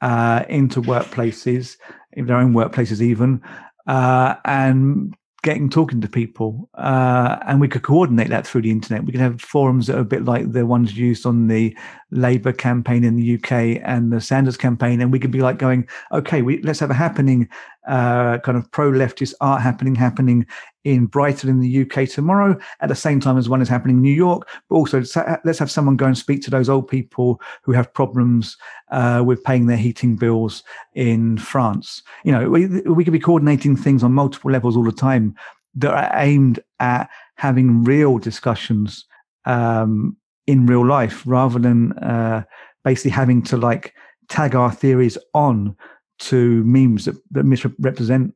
uh, 0.00 0.44
into 0.48 0.82
workplaces, 0.82 1.76
in 2.12 2.26
their 2.26 2.36
own 2.36 2.52
workplaces, 2.52 3.00
even, 3.00 3.40
uh, 3.86 4.34
and 4.44 5.14
getting 5.42 5.68
talking 5.68 6.00
to 6.00 6.08
people 6.08 6.70
uh, 6.74 7.38
and 7.46 7.60
we 7.60 7.68
could 7.68 7.82
coordinate 7.82 8.28
that 8.28 8.46
through 8.46 8.62
the 8.62 8.70
internet. 8.70 9.04
We 9.04 9.12
could 9.12 9.20
have 9.20 9.40
forums 9.40 9.88
that 9.88 9.96
are 9.96 10.00
a 10.00 10.04
bit 10.04 10.24
like 10.24 10.52
the 10.52 10.66
ones 10.66 10.96
used 10.96 11.26
on 11.26 11.48
the 11.48 11.76
labour 12.12 12.52
campaign 12.52 13.04
in 13.04 13.16
the 13.16 13.34
uk 13.36 13.50
and 13.50 14.12
the 14.12 14.20
sanders 14.20 14.58
campaign 14.58 15.00
and 15.00 15.10
we 15.10 15.18
could 15.18 15.30
be 15.30 15.40
like 15.40 15.58
going 15.58 15.88
okay 16.12 16.42
we, 16.42 16.60
let's 16.60 16.78
have 16.78 16.90
a 16.90 16.94
happening 16.94 17.48
uh, 17.86 18.38
kind 18.38 18.56
of 18.56 18.70
pro 18.70 18.90
leftist 18.90 19.34
art 19.40 19.62
happening 19.62 19.94
happening 19.94 20.46
in 20.84 21.06
Brighton 21.06 21.48
in 21.48 21.60
the 21.60 21.82
UK 21.82 22.08
tomorrow 22.08 22.58
at 22.80 22.88
the 22.88 22.94
same 22.94 23.20
time 23.20 23.38
as 23.38 23.48
one 23.48 23.62
is 23.62 23.68
happening 23.68 23.96
in 23.96 24.02
New 24.02 24.14
York. 24.14 24.48
But 24.68 24.76
also, 24.76 25.02
let's 25.44 25.58
have 25.58 25.70
someone 25.70 25.96
go 25.96 26.06
and 26.06 26.18
speak 26.18 26.42
to 26.42 26.50
those 26.50 26.68
old 26.68 26.88
people 26.88 27.40
who 27.62 27.72
have 27.72 27.92
problems 27.92 28.56
uh, 28.90 29.22
with 29.24 29.44
paying 29.44 29.66
their 29.66 29.76
heating 29.76 30.16
bills 30.16 30.62
in 30.94 31.38
France. 31.38 32.02
You 32.24 32.32
know, 32.32 32.50
we, 32.50 32.66
we 32.82 33.04
could 33.04 33.12
be 33.12 33.18
coordinating 33.18 33.76
things 33.76 34.02
on 34.02 34.12
multiple 34.12 34.50
levels 34.50 34.76
all 34.76 34.84
the 34.84 34.92
time 34.92 35.34
that 35.76 35.92
are 35.92 36.20
aimed 36.20 36.60
at 36.80 37.08
having 37.36 37.84
real 37.84 38.18
discussions 38.18 39.06
um, 39.44 40.16
in 40.46 40.66
real 40.66 40.86
life 40.86 41.22
rather 41.26 41.58
than 41.58 41.92
uh, 41.94 42.42
basically 42.84 43.10
having 43.10 43.42
to 43.42 43.56
like 43.56 43.94
tag 44.28 44.54
our 44.54 44.72
theories 44.72 45.16
on 45.34 45.76
to 46.22 46.62
memes 46.64 47.04
that, 47.04 47.16
that 47.32 47.44
misrepresent 47.44 48.34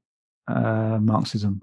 uh, 0.48 0.98
Marxism. 1.00 1.60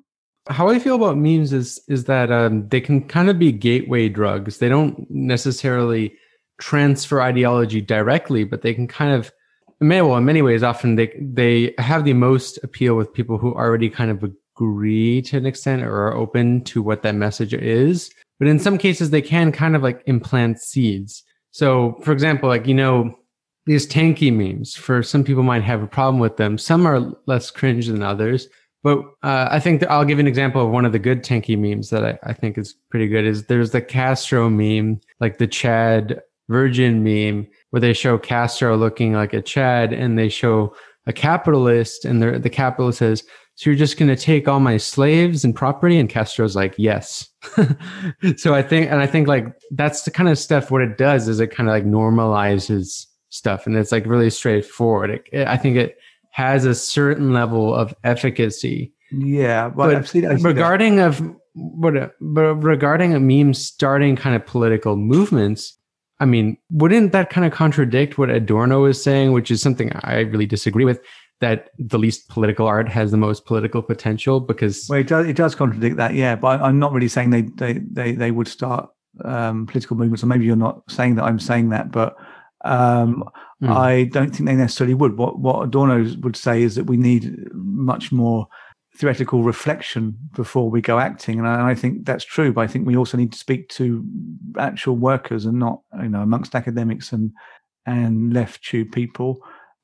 How 0.49 0.67
I 0.67 0.80
feel 0.80 0.95
about 0.95 1.17
memes 1.17 1.53
is 1.53 1.80
is 1.88 2.05
that 2.05 2.32
um, 2.32 2.67
they 2.67 2.82
can 2.82 3.07
kind 3.07 3.30
of 3.30 3.39
be 3.39 3.51
gateway 3.51 4.09
drugs. 4.09 4.57
They 4.57 4.67
don't 4.67 5.09
necessarily 5.09 6.13
transfer 6.59 7.21
ideology 7.21 7.82
directly, 7.82 8.43
but 8.43 8.61
they 8.61 8.74
can 8.74 8.88
kind 8.88 9.13
of, 9.13 9.32
well, 9.80 10.17
in 10.17 10.26
many 10.26 10.41
ways, 10.41 10.63
often 10.63 10.95
they 10.95 11.13
they 11.19 11.74
have 11.78 12.03
the 12.03 12.13
most 12.13 12.59
appeal 12.63 12.95
with 12.95 13.13
people 13.13 13.38
who 13.38 13.53
already 13.53 13.89
kind 13.89 14.11
of 14.11 14.24
agree 14.24 15.21
to 15.24 15.38
an 15.38 15.45
extent 15.45 15.84
or 15.84 16.07
are 16.07 16.15
open 16.15 16.63
to 16.65 16.82
what 16.82 17.03
that 17.03 17.15
message 17.15 17.53
is. 17.53 18.11
But 18.39 18.47
in 18.49 18.59
some 18.59 18.78
cases, 18.78 19.09
they 19.09 19.21
can 19.21 19.51
kind 19.51 19.76
of 19.76 19.84
like 19.84 20.03
implant 20.07 20.59
seeds. 20.59 21.24
So, 21.51 21.99
for 22.03 22.11
example, 22.11 22.49
like 22.49 22.67
you 22.67 22.74
know, 22.74 23.15
these 23.66 23.88
tanky 23.88 24.34
memes. 24.34 24.76
For 24.76 25.01
some 25.03 25.24
people, 25.24 25.43
might 25.43 25.64
have 25.64 25.82
a 25.82 25.88
problem 25.88 26.20
with 26.20 26.38
them. 26.38 26.57
Some 26.57 26.86
are 26.86 27.14
less 27.26 27.51
cringe 27.51 27.88
than 27.88 28.03
others 28.03 28.47
but 28.84 28.99
uh, 29.24 29.47
I 29.49 29.61
think 29.61 29.82
I'll 29.88 30.03
give 30.03 30.20
an 30.20 30.28
example 30.28 30.64
of 30.64 30.70
one 30.70 30.86
of 30.86 30.91
the 30.91 30.99
good 30.99 31.24
tanky 31.24 31.57
memes 31.57 31.89
that 31.89 32.03
I, 32.05 32.20
I, 32.24 32.34
think 32.34 32.57
is 32.57 32.76
pretty 32.89 33.07
good. 33.07 33.26
Is 33.26 33.45
there's 33.45 33.72
the 33.72 33.82
Castro 33.82 34.49
meme, 34.49 34.99
like 35.22 35.38
the 35.38 35.47
Chad 35.47 36.22
Virgin 36.49 37.01
meme, 37.01 37.47
where 37.70 37.80
they 37.80 37.93
show 37.93 38.18
Castro 38.18 38.76
looking 38.76 39.14
like 39.14 39.34
a 39.34 39.41
Chad, 39.41 39.93
and 39.93 40.20
they 40.20 40.28
show 40.28 40.76
a 41.07 41.14
capitalist, 41.14 42.03
and 42.03 42.22
the 42.22 42.49
capitalist 42.49 42.99
says, 42.99 43.24
"So 43.55 43.70
you're 43.70 43.80
just 43.80 43.97
going 43.97 44.14
to 44.14 44.22
take 44.22 44.49
all 44.49 44.59
my 44.59 44.76
slaves 44.76 45.45
and 45.45 45.55
property?" 45.55 45.97
And 45.97 46.09
Castro's 46.09 46.55
like, 46.55 46.76
"Yes." 46.78 47.30
so 48.36 48.53
I 48.53 48.61
think, 48.61 48.91
and 48.91 48.99
I 48.99 49.07
think 49.07 49.30
like 49.30 49.45
that's 49.72 50.01
the 50.01 50.11
kind 50.11 50.28
of 50.28 50.38
stuff. 50.38 50.72
What 50.72 50.82
it 50.82 50.97
does 50.97 51.30
is 51.30 51.39
it 51.39 51.55
kind 51.55 51.70
of 51.70 51.74
like 51.74 51.86
normalizes 51.86 53.05
stuff, 53.34 53.65
and 53.65 53.75
it's 53.75 53.91
like 53.91 54.05
really 54.05 54.29
straightforward. 54.29 55.09
It, 55.09 55.23
it, 55.31 55.47
I 55.47 55.57
think 55.57 55.75
it 55.75 55.97
has 56.31 56.65
a 56.65 56.75
certain 56.75 57.34
level 57.34 57.73
of 57.73 57.93
efficacy. 58.03 58.93
Yeah, 59.11 59.69
but 59.69 59.95
I've 59.95 60.07
seen, 60.07 60.25
I've 60.25 60.38
seen 60.38 60.47
regarding 60.47 60.95
that. 60.97 61.07
of 61.07 61.36
what, 61.53 61.93
but 62.21 62.55
regarding 62.55 63.13
a 63.13 63.19
meme 63.19 63.53
starting 63.53 64.15
kind 64.15 64.36
of 64.36 64.45
political 64.45 64.95
movements. 64.95 65.77
I 66.19 66.25
mean, 66.25 66.57
wouldn't 66.69 67.11
that 67.11 67.29
kind 67.29 67.45
of 67.45 67.51
contradict 67.51 68.17
what 68.17 68.29
Adorno 68.29 68.86
is 68.86 69.03
saying, 69.03 69.34
which 69.34 69.51
is 69.51 69.61
something 69.61 69.91
I 70.03 70.19
really 70.19 70.45
disagree 70.45 70.86
with? 70.86 71.01
That 71.41 71.71
the 71.77 71.99
least 71.99 72.29
political 72.29 72.67
art 72.67 72.88
has 72.88 73.11
the 73.11 73.17
most 73.17 73.45
political 73.45 73.81
potential 73.81 74.39
because 74.39 74.86
well, 74.88 74.99
it 74.99 75.07
does, 75.07 75.27
it 75.27 75.36
does 75.36 75.55
contradict 75.55 75.97
that, 75.97 76.13
yeah. 76.13 76.36
But 76.36 76.61
I'm 76.61 76.79
not 76.79 76.93
really 76.93 77.09
saying 77.09 77.31
they 77.31 77.41
they 77.41 77.73
they, 77.73 78.13
they 78.13 78.31
would 78.31 78.47
start 78.47 78.89
um, 79.25 79.65
political 79.65 79.97
movements, 79.97 80.23
or 80.23 80.27
maybe 80.27 80.45
you're 80.45 80.55
not 80.55 80.89
saying 80.89 81.15
that 81.15 81.25
I'm 81.25 81.39
saying 81.39 81.69
that, 81.69 81.91
but 81.91 82.15
um, 82.64 83.24
mm. 83.61 83.70
I 83.70 84.05
don't 84.05 84.30
think 84.30 84.47
they 84.47 84.55
necessarily 84.55 84.93
would. 84.93 85.18
What 85.18 85.39
what 85.39 85.64
Adorno 85.64 86.14
would 86.22 86.36
say 86.36 86.61
is 86.61 86.76
that 86.76 86.86
we 86.86 86.97
need 86.97 87.53
much 87.53 88.11
more 88.11 88.47
theoretical 88.95 89.43
reflection 89.43 90.18
before 90.36 90.70
we 90.70 90.82
go 90.82 90.99
acting, 90.99 91.39
and 91.39 91.47
I, 91.47 91.72
I, 91.72 91.76
think 91.76 92.05
that's 92.05 92.24
true. 92.24 92.53
But 92.53 92.61
I 92.61 92.68
think 92.68 92.86
we 92.86 92.95
also 92.95 93.18
need 93.18 93.32
to 93.32 93.38
speak 93.38 93.68
to 93.70 94.05
actual 94.57 94.95
workers 94.95 95.45
and 95.45 95.59
not 95.59 95.82
you 96.01 96.09
know 96.09 96.22
amongst 96.22 96.55
academics 96.55 97.11
and 97.11 97.32
and 97.86 98.34
left 98.34 98.64
tube 98.64 98.91
people. 98.91 99.39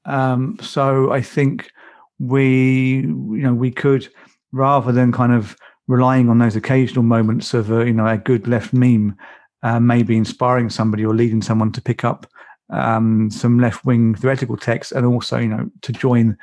Um, 0.05 0.57
so 0.61 1.11
I 1.11 1.21
think 1.21 1.71
we, 2.19 3.01
you 3.01 3.41
know, 3.41 3.53
we 3.53 3.71
could 3.71 4.07
rather 4.51 4.91
than 4.91 5.11
kind 5.11 5.33
of 5.33 5.55
relying 5.87 6.29
on 6.29 6.37
those 6.37 6.55
occasional 6.55 7.03
moments 7.03 7.53
of 7.53 7.71
a, 7.71 7.85
you 7.85 7.93
know, 7.93 8.07
a 8.07 8.17
good 8.17 8.47
left 8.47 8.73
meme, 8.73 9.15
uh, 9.63 9.79
maybe 9.79 10.15
inspiring 10.15 10.69
somebody 10.69 11.05
or 11.05 11.13
leading 11.13 11.41
someone 11.41 11.71
to 11.71 11.81
pick 11.81 12.03
up 12.03 12.25
um, 12.69 13.29
some 13.31 13.59
left 13.59 13.85
wing 13.85 14.15
theoretical 14.15 14.57
texts, 14.57 14.91
and 14.91 15.05
also, 15.05 15.37
you 15.37 15.47
know, 15.47 15.69
to 15.81 15.91
join 15.91 16.37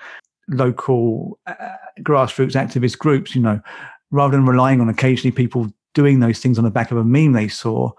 local 0.48 1.38
uh, 1.46 1.54
grassroots 2.00 2.52
activist 2.52 2.98
groups, 2.98 3.34
you 3.34 3.42
know, 3.42 3.60
rather 4.10 4.36
than 4.36 4.46
relying 4.46 4.80
on 4.80 4.88
occasionally 4.88 5.32
people 5.32 5.72
doing 5.94 6.20
those 6.20 6.38
things 6.38 6.58
on 6.58 6.64
the 6.64 6.70
back 6.70 6.90
of 6.90 6.98
a 6.98 7.04
meme 7.04 7.32
they 7.32 7.48
saw, 7.48 7.90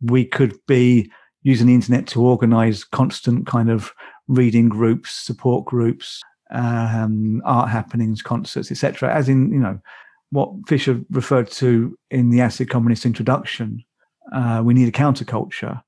we 0.00 0.24
could 0.24 0.54
be 0.66 1.10
using 1.42 1.66
the 1.66 1.74
internet 1.74 2.06
to 2.06 2.22
organize 2.22 2.84
constant 2.84 3.46
kind 3.46 3.70
of 3.70 3.92
reading 4.28 4.68
groups, 4.68 5.10
support 5.10 5.64
groups, 5.64 6.22
um, 6.50 7.42
art 7.44 7.68
happenings, 7.68 8.22
concerts, 8.22 8.70
etc. 8.70 9.12
As 9.14 9.28
in, 9.28 9.52
you 9.52 9.58
know, 9.58 9.80
what 10.30 10.50
Fisher 10.68 11.00
referred 11.10 11.50
to 11.52 11.98
in 12.10 12.30
the 12.30 12.40
Acid 12.40 12.70
Communist 12.70 13.04
introduction. 13.04 13.84
Uh, 14.32 14.62
we 14.64 14.74
need 14.74 14.88
a 14.88 14.92
counterculture. 14.92 15.82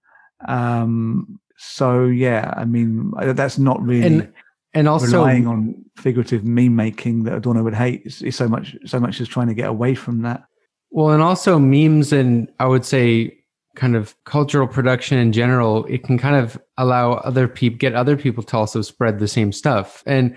Um, 0.49 1.39
so 1.63 2.05
yeah, 2.07 2.53
I 2.57 2.65
mean, 2.65 3.13
that's 3.35 3.59
not 3.59 3.83
really. 3.83 4.07
And- 4.07 4.33
and 4.75 4.89
also 4.89 5.07
relying 5.19 5.47
on 5.47 5.75
figurative 5.97 6.45
meme 6.45 6.75
making 6.75 7.25
that 7.25 7.35
Adorno 7.35 7.63
would 7.63 7.75
hate 7.75 8.03
is, 8.07 8.23
is 8.23 8.37
so 8.37 8.49
much 8.49 8.75
so 8.87 8.99
much 8.99 9.21
as 9.21 9.29
trying 9.29 9.49
to 9.49 9.55
get 9.55 9.69
away 9.69 9.95
from 9.95 10.23
that. 10.23 10.45
Well, 10.91 11.11
and 11.11 11.23
also 11.23 11.59
memes 11.59 12.11
and 12.13 12.51
I 12.59 12.67
would 12.67 12.85
say 12.85 13.37
kind 13.77 13.97
of 13.97 14.15
cultural 14.25 14.67
production 14.67 15.19
in 15.19 15.33
general, 15.33 15.85
it 15.87 16.05
can 16.05 16.19
kind 16.19 16.37
of 16.37 16.61
allow 16.77 17.13
other 17.15 17.49
people 17.49 17.79
get 17.79 17.95
other 17.95 18.17
people 18.17 18.43
to 18.45 18.57
also 18.57 18.83
spread 18.83 19.19
the 19.19 19.29
same 19.29 19.53
stuff. 19.53 20.03
And 20.07 20.37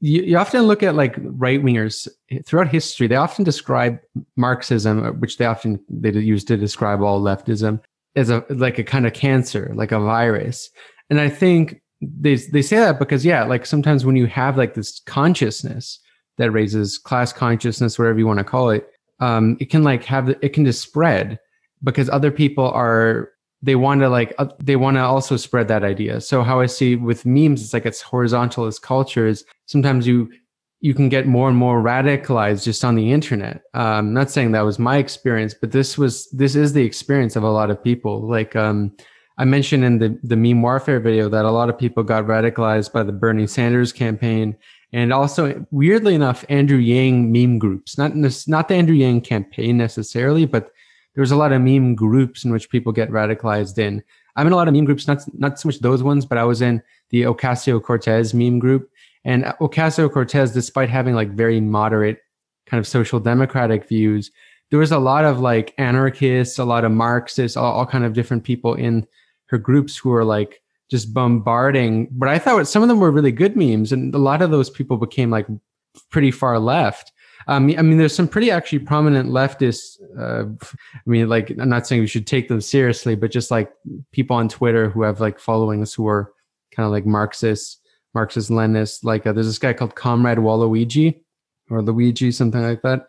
you, 0.00 0.22
you 0.22 0.36
often 0.36 0.62
look 0.62 0.82
at 0.82 0.94
like 0.94 1.14
right 1.18 1.62
wingers 1.62 2.06
throughout 2.44 2.68
history, 2.68 3.06
they 3.06 3.16
often 3.16 3.44
describe 3.44 3.98
Marxism, 4.36 5.20
which 5.20 5.38
they 5.38 5.46
often 5.46 5.80
they 5.88 6.10
use 6.10 6.44
to 6.44 6.56
describe 6.56 7.02
all 7.02 7.20
leftism, 7.20 7.80
as 8.16 8.30
a 8.30 8.44
like 8.48 8.78
a 8.78 8.84
kind 8.84 9.06
of 9.06 9.12
cancer, 9.12 9.70
like 9.74 9.92
a 9.92 10.00
virus. 10.00 10.70
And 11.10 11.20
I 11.20 11.28
think 11.28 11.80
they 12.00 12.36
they 12.36 12.62
say 12.62 12.76
that 12.76 12.98
because 12.98 13.24
yeah, 13.24 13.44
like 13.44 13.66
sometimes 13.66 14.04
when 14.04 14.16
you 14.16 14.26
have 14.26 14.56
like 14.56 14.74
this 14.74 15.00
consciousness 15.00 16.00
that 16.38 16.50
raises 16.50 16.98
class 16.98 17.32
consciousness, 17.32 17.98
whatever 17.98 18.18
you 18.18 18.26
want 18.26 18.38
to 18.38 18.44
call 18.44 18.70
it, 18.70 18.88
um, 19.20 19.56
it 19.60 19.70
can 19.70 19.82
like 19.82 20.04
have 20.04 20.28
it 20.28 20.52
can 20.52 20.64
just 20.64 20.82
spread 20.82 21.38
because 21.84 22.08
other 22.10 22.30
people 22.30 22.70
are 22.70 23.30
they 23.62 23.76
want 23.76 24.00
to 24.00 24.08
like 24.08 24.34
uh, 24.38 24.46
they 24.62 24.76
want 24.76 24.96
to 24.96 25.02
also 25.02 25.36
spread 25.36 25.68
that 25.68 25.84
idea. 25.84 26.20
So 26.20 26.42
how 26.42 26.60
I 26.60 26.66
see 26.66 26.96
with 26.96 27.26
memes, 27.26 27.62
it's 27.62 27.72
like 27.72 27.86
it's 27.86 28.02
horizontal 28.02 28.66
as 28.66 28.78
cultures. 28.78 29.44
Sometimes 29.66 30.06
you 30.06 30.30
you 30.86 30.94
can 30.94 31.08
get 31.08 31.26
more 31.26 31.48
and 31.48 31.58
more 31.58 31.82
radicalized 31.82 32.62
just 32.62 32.84
on 32.84 32.94
the 32.94 33.10
internet. 33.10 33.62
Um, 33.74 34.14
not 34.14 34.30
saying 34.30 34.52
that 34.52 34.60
was 34.60 34.78
my 34.78 34.98
experience, 34.98 35.52
but 35.52 35.72
this 35.72 35.98
was 35.98 36.30
this 36.30 36.54
is 36.54 36.74
the 36.74 36.84
experience 36.84 37.34
of 37.34 37.42
a 37.42 37.50
lot 37.50 37.70
of 37.70 37.82
people. 37.82 38.14
Like 38.36 38.54
um, 38.54 38.96
I 39.36 39.44
mentioned 39.44 39.82
in 39.84 39.98
the, 39.98 40.16
the 40.22 40.36
meme 40.36 40.62
warfare 40.62 41.00
video 41.00 41.28
that 41.28 41.44
a 41.44 41.50
lot 41.50 41.70
of 41.70 41.76
people 41.76 42.04
got 42.04 42.24
radicalized 42.24 42.92
by 42.92 43.02
the 43.02 43.10
Bernie 43.12 43.48
Sanders 43.48 43.92
campaign. 43.92 44.56
And 44.92 45.12
also, 45.12 45.66
weirdly 45.72 46.14
enough, 46.14 46.44
Andrew 46.48 46.78
Yang 46.78 47.32
meme 47.32 47.58
groups, 47.58 47.98
not, 47.98 48.14
not 48.46 48.68
the 48.68 48.76
Andrew 48.76 48.94
Yang 48.94 49.22
campaign 49.22 49.76
necessarily, 49.76 50.46
but 50.46 50.70
there 51.14 51.22
was 51.22 51.32
a 51.32 51.36
lot 51.36 51.52
of 51.52 51.60
meme 51.62 51.96
groups 51.96 52.44
in 52.44 52.52
which 52.52 52.70
people 52.70 52.92
get 52.92 53.10
radicalized 53.10 53.76
in. 53.78 54.04
I'm 54.36 54.46
in 54.46 54.52
a 54.52 54.56
lot 54.56 54.68
of 54.68 54.74
meme 54.74 54.84
groups, 54.84 55.08
not, 55.08 55.18
not 55.34 55.58
so 55.58 55.68
much 55.68 55.80
those 55.80 56.02
ones, 56.02 56.24
but 56.24 56.38
I 56.38 56.44
was 56.44 56.62
in 56.62 56.80
the 57.10 57.22
Ocasio 57.22 57.82
Cortez 57.82 58.32
meme 58.32 58.60
group. 58.60 58.88
And 59.26 59.44
Ocasio 59.60 60.10
Cortez, 60.10 60.52
despite 60.52 60.88
having 60.88 61.14
like 61.14 61.30
very 61.30 61.60
moderate 61.60 62.20
kind 62.66 62.78
of 62.78 62.86
social 62.86 63.18
democratic 63.20 63.86
views, 63.88 64.30
there 64.70 64.78
was 64.78 64.92
a 64.92 64.98
lot 65.00 65.24
of 65.24 65.40
like 65.40 65.74
anarchists, 65.78 66.58
a 66.58 66.64
lot 66.64 66.84
of 66.84 66.92
Marxists, 66.92 67.56
all, 67.56 67.72
all 67.72 67.86
kind 67.86 68.04
of 68.04 68.12
different 68.12 68.44
people 68.44 68.74
in 68.74 69.06
her 69.46 69.58
groups 69.58 69.96
who 69.96 70.10
were 70.10 70.24
like 70.24 70.62
just 70.90 71.12
bombarding. 71.12 72.08
But 72.12 72.28
I 72.28 72.38
thought 72.38 72.68
some 72.68 72.82
of 72.82 72.88
them 72.88 73.00
were 73.00 73.10
really 73.10 73.32
good 73.32 73.56
memes, 73.56 73.92
and 73.92 74.14
a 74.14 74.18
lot 74.18 74.42
of 74.42 74.52
those 74.52 74.70
people 74.70 74.96
became 74.96 75.30
like 75.30 75.46
pretty 76.10 76.30
far 76.30 76.58
left. 76.60 77.12
Um, 77.48 77.72
I 77.76 77.82
mean, 77.82 77.98
there's 77.98 78.14
some 78.14 78.28
pretty 78.28 78.50
actually 78.52 78.80
prominent 78.80 79.30
leftists. 79.30 80.00
Uh, 80.16 80.46
I 80.94 81.00
mean, 81.10 81.28
like 81.28 81.50
I'm 81.50 81.68
not 81.68 81.86
saying 81.86 82.00
we 82.00 82.08
should 82.08 82.26
take 82.28 82.46
them 82.46 82.60
seriously, 82.60 83.16
but 83.16 83.32
just 83.32 83.50
like 83.50 83.72
people 84.12 84.36
on 84.36 84.48
Twitter 84.48 84.88
who 84.88 85.02
have 85.02 85.20
like 85.20 85.40
followings 85.40 85.94
who 85.94 86.06
are 86.06 86.32
kind 86.72 86.86
of 86.86 86.92
like 86.92 87.06
Marxists, 87.06 87.78
Marxist 88.16 88.50
Leninists. 88.50 89.04
Like 89.04 89.26
uh, 89.26 89.32
there's 89.32 89.46
this 89.46 89.58
guy 89.58 89.72
called 89.72 89.94
Comrade 89.94 90.38
Waluigi 90.38 91.20
or 91.70 91.82
Luigi, 91.82 92.32
something 92.32 92.62
like 92.62 92.82
that 92.82 93.06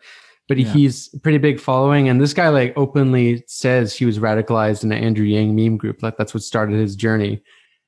but 0.48 0.56
yeah. 0.58 0.72
he's 0.72 1.08
pretty 1.22 1.38
big 1.38 1.60
following. 1.60 2.08
And 2.08 2.20
this 2.20 2.32
guy 2.32 2.48
like 2.48 2.72
openly 2.76 3.44
says 3.46 3.94
he 3.94 4.06
was 4.06 4.18
radicalized 4.18 4.82
in 4.82 4.90
an 4.90 5.04
Andrew 5.04 5.26
Yang 5.26 5.54
meme 5.54 5.76
group. 5.76 6.02
Like 6.02 6.16
that's 6.16 6.34
what 6.34 6.42
started 6.42 6.80
his 6.80 6.96
journey. 6.96 7.42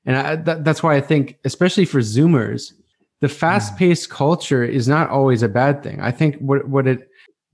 And 0.05 0.17
I, 0.17 0.37
that, 0.37 0.65
that's 0.65 0.83
why 0.83 0.95
I 0.95 1.01
think, 1.01 1.39
especially 1.45 1.87
for 1.87 2.01
Zoomers, 2.01 2.73
the 3.21 3.29
fast 3.29 3.77
paced 3.77 4.11
culture 4.11 4.63
is 4.63 4.89
not 4.89 5.11
always 5.11 5.43
a 5.43 5.49
bad 5.49 5.83
thing. 5.83 6.01
I 6.01 6.11
think 6.11 6.37
what, 6.37 6.69
what 6.69 6.87
it 6.87 7.09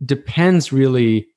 depends 0.05 0.73
really 0.73 1.29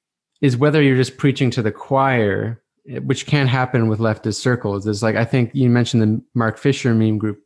is 0.41 0.57
whether 0.57 0.82
you're 0.82 0.97
just 0.97 1.17
preaching 1.17 1.51
to 1.51 1.61
the 1.61 1.71
choir, 1.71 2.61
which 3.03 3.25
can 3.25 3.47
happen 3.47 3.88
with 3.88 3.99
leftist 3.99 4.36
circles. 4.36 4.88
Is 4.88 5.03
like, 5.03 5.15
I 5.15 5.25
think 5.25 5.51
you 5.53 5.69
mentioned 5.69 6.01
the 6.01 6.21
Mark 6.34 6.57
Fisher 6.57 6.93
meme 6.93 7.17
group 7.17 7.39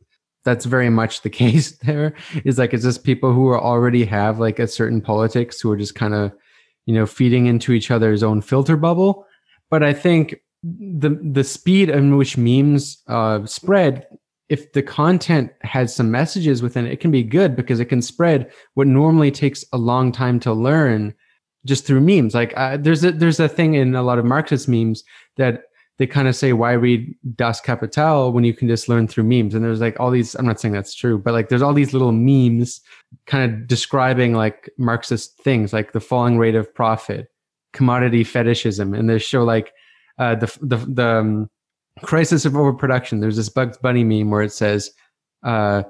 that's 0.44 0.64
very 0.64 0.90
much 0.90 1.22
the 1.22 1.30
case 1.42 1.72
there 1.78 2.14
is 2.44 2.58
like 2.58 2.74
it's 2.74 2.84
just 2.84 3.04
people 3.04 3.32
who 3.32 3.48
are 3.48 3.60
already 3.60 4.04
have 4.04 4.38
like 4.38 4.58
a 4.58 4.68
certain 4.68 5.00
politics 5.00 5.60
who 5.60 5.70
are 5.70 5.76
just 5.76 5.94
kind 5.94 6.14
of 6.14 6.32
you 6.86 6.94
know 6.94 7.06
feeding 7.06 7.46
into 7.46 7.72
each 7.72 7.90
other's 7.90 8.22
own 8.22 8.42
filter 8.42 8.76
bubble. 8.76 9.26
But 9.70 9.82
i 9.82 9.92
think 9.92 10.36
the 10.62 11.18
the 11.22 11.44
speed 11.44 11.90
in 11.90 12.16
which 12.16 12.36
memes 12.36 13.02
uh, 13.08 13.44
spread 13.44 14.06
if 14.48 14.72
the 14.72 14.82
content 14.82 15.50
has 15.62 15.94
some 15.94 16.10
messages 16.10 16.62
within 16.62 16.86
it, 16.86 16.92
it 16.92 17.00
can 17.00 17.10
be 17.10 17.22
good 17.22 17.56
because 17.56 17.80
it 17.80 17.86
can 17.86 18.02
spread 18.02 18.50
what 18.74 18.86
normally 18.86 19.30
takes 19.30 19.64
a 19.72 19.78
long 19.78 20.12
time 20.12 20.38
to 20.40 20.52
learn 20.52 21.14
just 21.64 21.86
through 21.86 22.00
memes. 22.00 22.34
Like 22.34 22.52
uh, 22.56 22.76
there's 22.76 23.04
a 23.04 23.12
there's 23.12 23.40
a 23.40 23.48
thing 23.48 23.74
in 23.74 23.94
a 23.94 24.02
lot 24.02 24.18
of 24.18 24.24
marxist 24.24 24.68
memes 24.68 25.02
that 25.36 25.64
they 25.98 26.06
kind 26.06 26.26
of 26.26 26.34
say 26.34 26.52
why 26.52 26.72
read 26.72 27.14
Das 27.36 27.60
Kapital 27.60 28.32
when 28.32 28.44
you 28.44 28.52
can 28.52 28.66
just 28.66 28.88
learn 28.88 29.06
through 29.06 29.24
memes. 29.24 29.54
And 29.54 29.64
there's 29.64 29.80
like 29.80 29.98
all 30.00 30.10
these, 30.10 30.34
I'm 30.34 30.46
not 30.46 30.60
saying 30.60 30.74
that's 30.74 30.94
true, 30.94 31.18
but 31.18 31.32
like 31.32 31.48
there's 31.48 31.62
all 31.62 31.72
these 31.72 31.92
little 31.92 32.10
memes 32.10 32.80
kind 33.26 33.52
of 33.52 33.68
describing 33.68 34.34
like 34.34 34.68
Marxist 34.76 35.40
things 35.42 35.72
like 35.72 35.92
the 35.92 36.00
falling 36.00 36.36
rate 36.36 36.56
of 36.56 36.74
profit, 36.74 37.28
commodity 37.72 38.24
fetishism. 38.24 38.92
And 38.92 39.08
they 39.08 39.18
show 39.18 39.44
like 39.44 39.72
uh, 40.18 40.34
the, 40.34 40.58
the, 40.60 40.76
the 40.76 41.06
um, 41.06 41.50
crisis 42.02 42.44
of 42.44 42.56
overproduction. 42.56 43.20
There's 43.20 43.36
this 43.36 43.48
Bugs 43.48 43.78
Bunny 43.78 44.02
meme 44.02 44.30
where 44.30 44.42
it 44.42 44.52
says, 44.52 44.90
uh, 45.44 45.84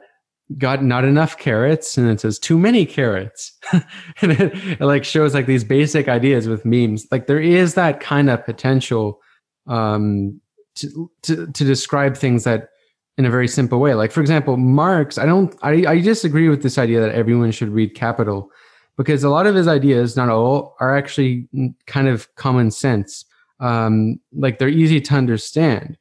got 0.59 0.85
not 0.85 1.07
enough 1.07 1.39
carrots 1.39 1.97
and 1.97 2.09
it 2.11 2.21
says 2.21 2.39
too 2.39 2.59
many 2.59 2.85
carrots 2.85 3.57
and 4.21 4.33
it, 4.33 4.53
it 4.79 4.81
like 4.83 5.03
shows 5.03 5.33
like 5.33 5.47
these 5.47 5.65
basic 5.65 6.07
ideas 6.07 6.47
with 6.47 6.67
memes 6.67 7.07
like 7.11 7.27
there 7.27 7.41
is 7.41 7.73
that 7.75 7.99
kind 7.99 8.29
of 8.29 8.45
potential 8.45 9.23
um, 9.67 10.41
to, 10.77 11.11
to, 11.23 11.47
to 11.47 11.65
describe 11.65 12.17
things 12.17 12.45
that 12.45 12.71
in 13.17 13.25
a 13.25 13.31
very 13.31 13.49
simple 13.49 13.79
way. 13.79 13.95
Like 13.95 14.11
for 14.11 14.21
example, 14.21 14.57
Marx, 14.57 15.19
I 15.19 15.27
don't, 15.27 15.55
I, 15.63 15.85
I 15.87 16.01
disagree 16.01 16.49
with 16.49 16.63
this 16.63 16.79
idea 16.79 17.01
that 17.01 17.15
everyone 17.15 17.53
should 17.53 17.69
read 17.69 17.95
Capital 17.95 18.51
because 18.97 19.25
a 19.25 19.29
lot 19.29 19.47
of 19.47 19.55
his 19.55 19.69
ideas, 19.69 20.17
not 20.17 20.29
all, 20.29 20.77
are 20.81 20.97
actually 20.97 21.49
kind 21.87 22.09
of 22.09 22.33
common 22.37 22.71
sense. 22.71 23.25
Um, 23.61 24.21
like 24.33 24.59
they're 24.59 24.69
easy 24.69 25.01
to 25.01 25.15
understand. 25.15 25.97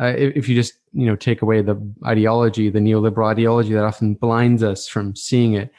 Uh, 0.00 0.14
if, 0.16 0.36
if, 0.36 0.48
you 0.48 0.56
just 0.56 0.74
you 0.92 1.06
know 1.06 1.14
take 1.14 1.42
away 1.42 1.62
the 1.62 1.76
ideology, 2.04 2.68
the 2.68 2.80
neoliberal 2.80 3.30
ideology 3.30 3.72
that 3.72 3.84
often 3.84 4.14
blinds 4.14 4.62
us 4.62 4.88
from 4.88 5.14
seeing 5.14 5.54
it. 5.54 5.70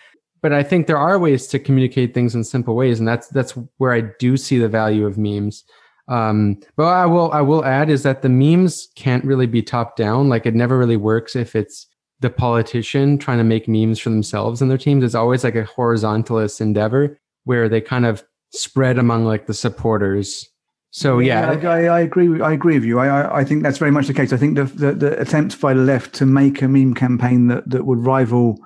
But 0.42 0.54
I 0.54 0.64
think 0.64 0.88
there 0.88 0.98
are 0.98 1.20
ways 1.20 1.48
to 1.48 1.60
communicate 1.60 2.14
things 2.14 2.36
in 2.36 2.44
simple 2.44 2.76
ways, 2.76 3.00
and 3.00 3.08
that's 3.08 3.28
that's 3.28 3.52
where 3.78 3.92
I 3.92 4.02
do 4.20 4.38
see 4.38 4.58
the 4.58 4.70
value 4.70 5.06
of 5.06 5.18
memes. 5.18 5.66
Um, 6.08 6.60
but 6.76 6.86
I 6.86 7.06
will 7.06 7.32
I 7.32 7.42
will 7.42 7.66
add 7.66 7.90
is 7.90 8.04
that 8.04 8.22
the 8.22 8.30
memes 8.30 8.90
can't 8.96 9.26
really 9.26 9.48
be 9.48 9.62
top 9.62 9.96
down. 9.96 10.30
Like 10.30 10.46
it 10.46 10.54
never 10.54 10.78
really 10.78 10.98
works 10.98 11.36
if 11.36 11.56
it's 11.56 11.88
the 12.20 12.30
politician 12.30 13.18
trying 13.18 13.40
to 13.40 13.44
make 13.44 13.68
memes 13.68 14.00
for 14.00 14.10
themselves 14.10 14.62
and 14.62 14.70
their 14.70 14.78
teams. 14.78 15.04
It's 15.04 15.16
always 15.16 15.44
like 15.44 15.56
a 15.56 15.64
horizontalist 15.64 16.62
endeavor 16.62 17.20
where 17.44 17.68
they 17.68 17.82
kind 17.82 18.06
of 18.06 18.24
spread 18.52 18.98
among 18.98 19.26
like 19.26 19.48
the 19.48 19.54
supporters. 19.54 20.48
So 20.92 21.20
yeah, 21.20 21.60
yeah 21.60 21.70
I, 21.70 21.86
I, 21.86 22.00
agree. 22.00 22.42
I 22.42 22.54
agree 22.54 22.76
with 22.76 22.86
you. 22.86 23.00
I, 23.00 23.40
I 23.40 23.44
think 23.44 23.64
that's 23.64 23.78
very 23.78 23.92
much 23.92 24.08
the 24.08 24.14
case. 24.14 24.32
I 24.32 24.38
think 24.38 24.56
the, 24.56 24.64
the, 24.64 24.92
the 24.94 25.20
attempts 25.20 25.56
by 25.56 25.74
the 25.74 25.82
left 25.82 26.14
to 26.16 26.26
make 26.26 26.62
a 26.62 26.70
meme 26.70 26.94
campaign 26.94 27.48
that 27.48 27.70
that 27.70 27.86
would 27.86 28.00
rival 28.00 28.58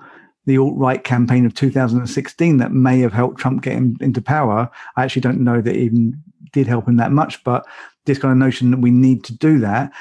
the 0.46 0.56
alt 0.56 0.76
right 0.76 1.02
campaign 1.02 1.44
of 1.44 1.54
2016 1.54 2.56
that 2.58 2.72
may 2.72 3.00
have 3.00 3.12
helped 3.12 3.40
Trump 3.40 3.62
get 3.62 3.74
into 3.74 4.22
power. 4.22 4.70
I 4.96 5.04
actually 5.04 5.22
don't 5.22 5.40
know 5.40 5.60
that 5.60 5.74
even 5.74 6.22
did 6.52 6.66
help 6.66 6.88
him 6.88 6.96
that 6.96 7.12
much, 7.12 7.42
but 7.44 7.66
this 8.06 8.18
kind 8.18 8.32
of 8.32 8.38
notion 8.38 8.70
that 8.70 8.80
we 8.80 8.90
need 8.90 9.24
to 9.24 9.36
do 9.36 9.58
that, 9.60 9.92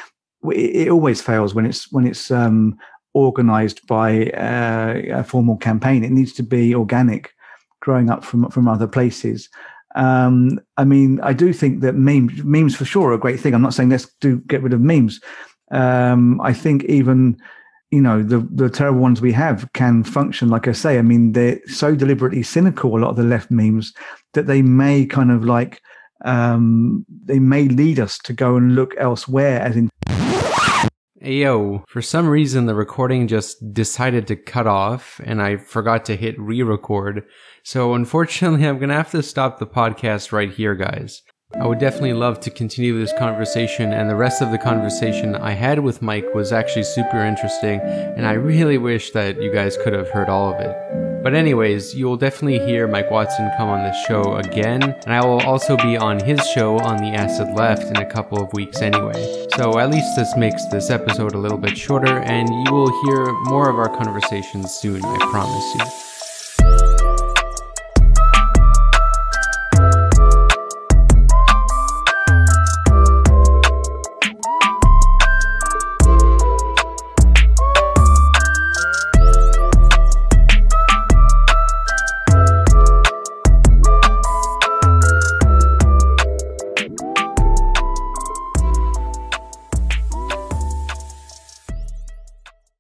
it, 0.44 0.90
always 0.90 1.22
fails 1.22 1.54
when 1.54 1.66
it's 1.66 1.92
when 1.92 2.08
it's 2.08 2.32
um, 2.32 2.78
organized 3.14 3.86
by 3.88 4.28
uh, 4.32 5.20
a 5.20 5.24
formal 5.24 5.58
campaign. 5.58 6.04
It 6.04 6.12
needs 6.12 6.34
to 6.34 6.44
be 6.44 6.74
organic, 6.74 7.34
growing 7.82 8.10
up 8.10 8.24
from 8.24 8.50
from 8.50 8.68
other 8.68 8.88
places. 8.88 9.50
Um, 9.96 10.60
I 10.78 10.86
mean, 10.86 11.20
I 11.22 11.34
do 11.34 11.52
think 11.52 11.82
that 11.82 11.96
memes 11.96 12.44
memes 12.44 12.76
for 12.76 12.86
sure 12.86 13.10
are 13.10 13.14
a 13.14 13.20
great 13.20 13.40
thing. 13.40 13.54
I'm 13.54 13.62
not 13.62 13.74
saying 13.74 13.90
let's 13.90 14.08
do 14.22 14.40
get 14.48 14.62
rid 14.62 14.74
of 14.74 14.82
memes. 14.82 15.20
Um, 15.72 16.40
I 16.42 16.54
think 16.54 16.86
even 16.86 17.38
you 17.92 18.02
know 18.02 18.22
the 18.22 18.40
the 18.52 18.70
terrible 18.70 19.00
ones 19.00 19.20
we 19.20 19.32
have 19.32 19.72
can 19.74 20.04
function 20.04 20.50
like 20.50 20.68
i 20.68 20.72
say 20.72 21.00
i 21.00 21.02
mean 21.02 21.32
they're 21.32 21.60
so 21.66 21.96
deliberately 21.96 22.44
cynical 22.44 22.96
a 22.96 23.00
lot 23.00 23.10
of 23.10 23.16
the 23.16 23.24
left 23.24 23.50
memes 23.50 23.94
that 24.34 24.46
they 24.46 24.62
may 24.62 25.06
kind 25.06 25.32
of 25.32 25.44
like 25.44 25.82
um 26.26 27.06
they 27.26 27.40
may 27.40 27.68
lead 27.68 28.00
us 28.00 28.18
to 28.18 28.34
go 28.34 28.56
and 28.58 28.76
look 28.76 28.94
elsewhere 28.98 29.60
as 29.62 29.76
in 29.76 29.90
Yo, 31.22 31.84
for 31.90 32.02
some 32.02 32.30
reason 32.30 32.66
the 32.66 32.76
recording 32.76 33.28
just 33.28 33.74
decided 33.74 34.26
to 34.28 34.38
cut 34.38 34.68
off 34.68 35.20
and 35.26 35.42
I 35.42 35.58
forgot 35.58 36.06
to 36.06 36.16
hit 36.16 36.40
re-record. 36.40 37.26
So 37.62 37.94
unfortunately 37.94 38.66
I'm 38.68 38.80
gonna 38.80 38.94
have 38.94 39.12
to 39.12 39.22
stop 39.22 39.60
the 39.60 39.68
podcast 39.68 40.32
right 40.32 40.52
here, 40.52 40.76
guys. 40.76 41.22
I 41.60 41.66
would 41.66 41.80
definitely 41.80 42.14
love 42.14 42.40
to 42.42 42.52
continue 42.52 42.98
this 42.98 43.14
conversation, 43.18 43.92
and 43.92 44.08
the 44.08 44.16
rest 44.16 44.42
of 44.42 44.52
the 44.52 44.60
conversation 44.60 45.36
I 45.36 45.54
had 45.54 45.80
with 45.80 46.02
Mike 46.02 46.36
was 46.36 46.54
actually 46.54 46.84
super 46.84 47.26
interesting, 47.26 47.80
and 47.82 48.28
I 48.28 48.34
really 48.34 48.78
wish 48.78 49.12
that 49.12 49.42
you 49.42 49.52
guys 49.52 49.76
could 49.76 49.94
have 49.94 50.10
heard 50.10 50.30
all 50.30 50.54
of 50.54 50.62
it. 50.62 51.09
But, 51.22 51.34
anyways, 51.34 51.94
you 51.96 52.06
will 52.06 52.18
definitely 52.18 52.60
hear 52.66 52.88
Mike 52.88 53.12
Watson 53.12 53.52
come 53.58 53.68
on 53.68 53.84
this 53.84 53.98
show 54.08 54.38
again, 54.38 54.82
and 54.84 55.14
I 55.14 55.26
will 55.26 55.42
also 55.42 55.76
be 55.76 55.98
on 55.98 56.20
his 56.20 56.40
show 56.52 56.80
on 56.80 56.98
the 56.98 57.10
Acid 57.10 57.50
Left 57.56 57.84
in 57.84 57.98
a 57.98 58.10
couple 58.10 58.42
of 58.42 58.52
weeks 58.54 58.82
anyway. 58.82 59.48
So, 59.58 59.80
at 59.80 59.90
least 59.90 60.16
this 60.16 60.36
makes 60.38 60.66
this 60.68 60.90
episode 60.90 61.36
a 61.36 61.38
little 61.38 61.58
bit 61.58 61.78
shorter, 61.78 62.20
and 62.20 62.48
you 62.48 62.74
will 62.74 62.92
hear 63.04 63.34
more 63.44 63.70
of 63.70 63.78
our 63.78 63.90
conversations 63.96 64.72
soon, 64.72 65.04
I 65.04 65.18
promise 65.30 65.76
you. 65.76 66.19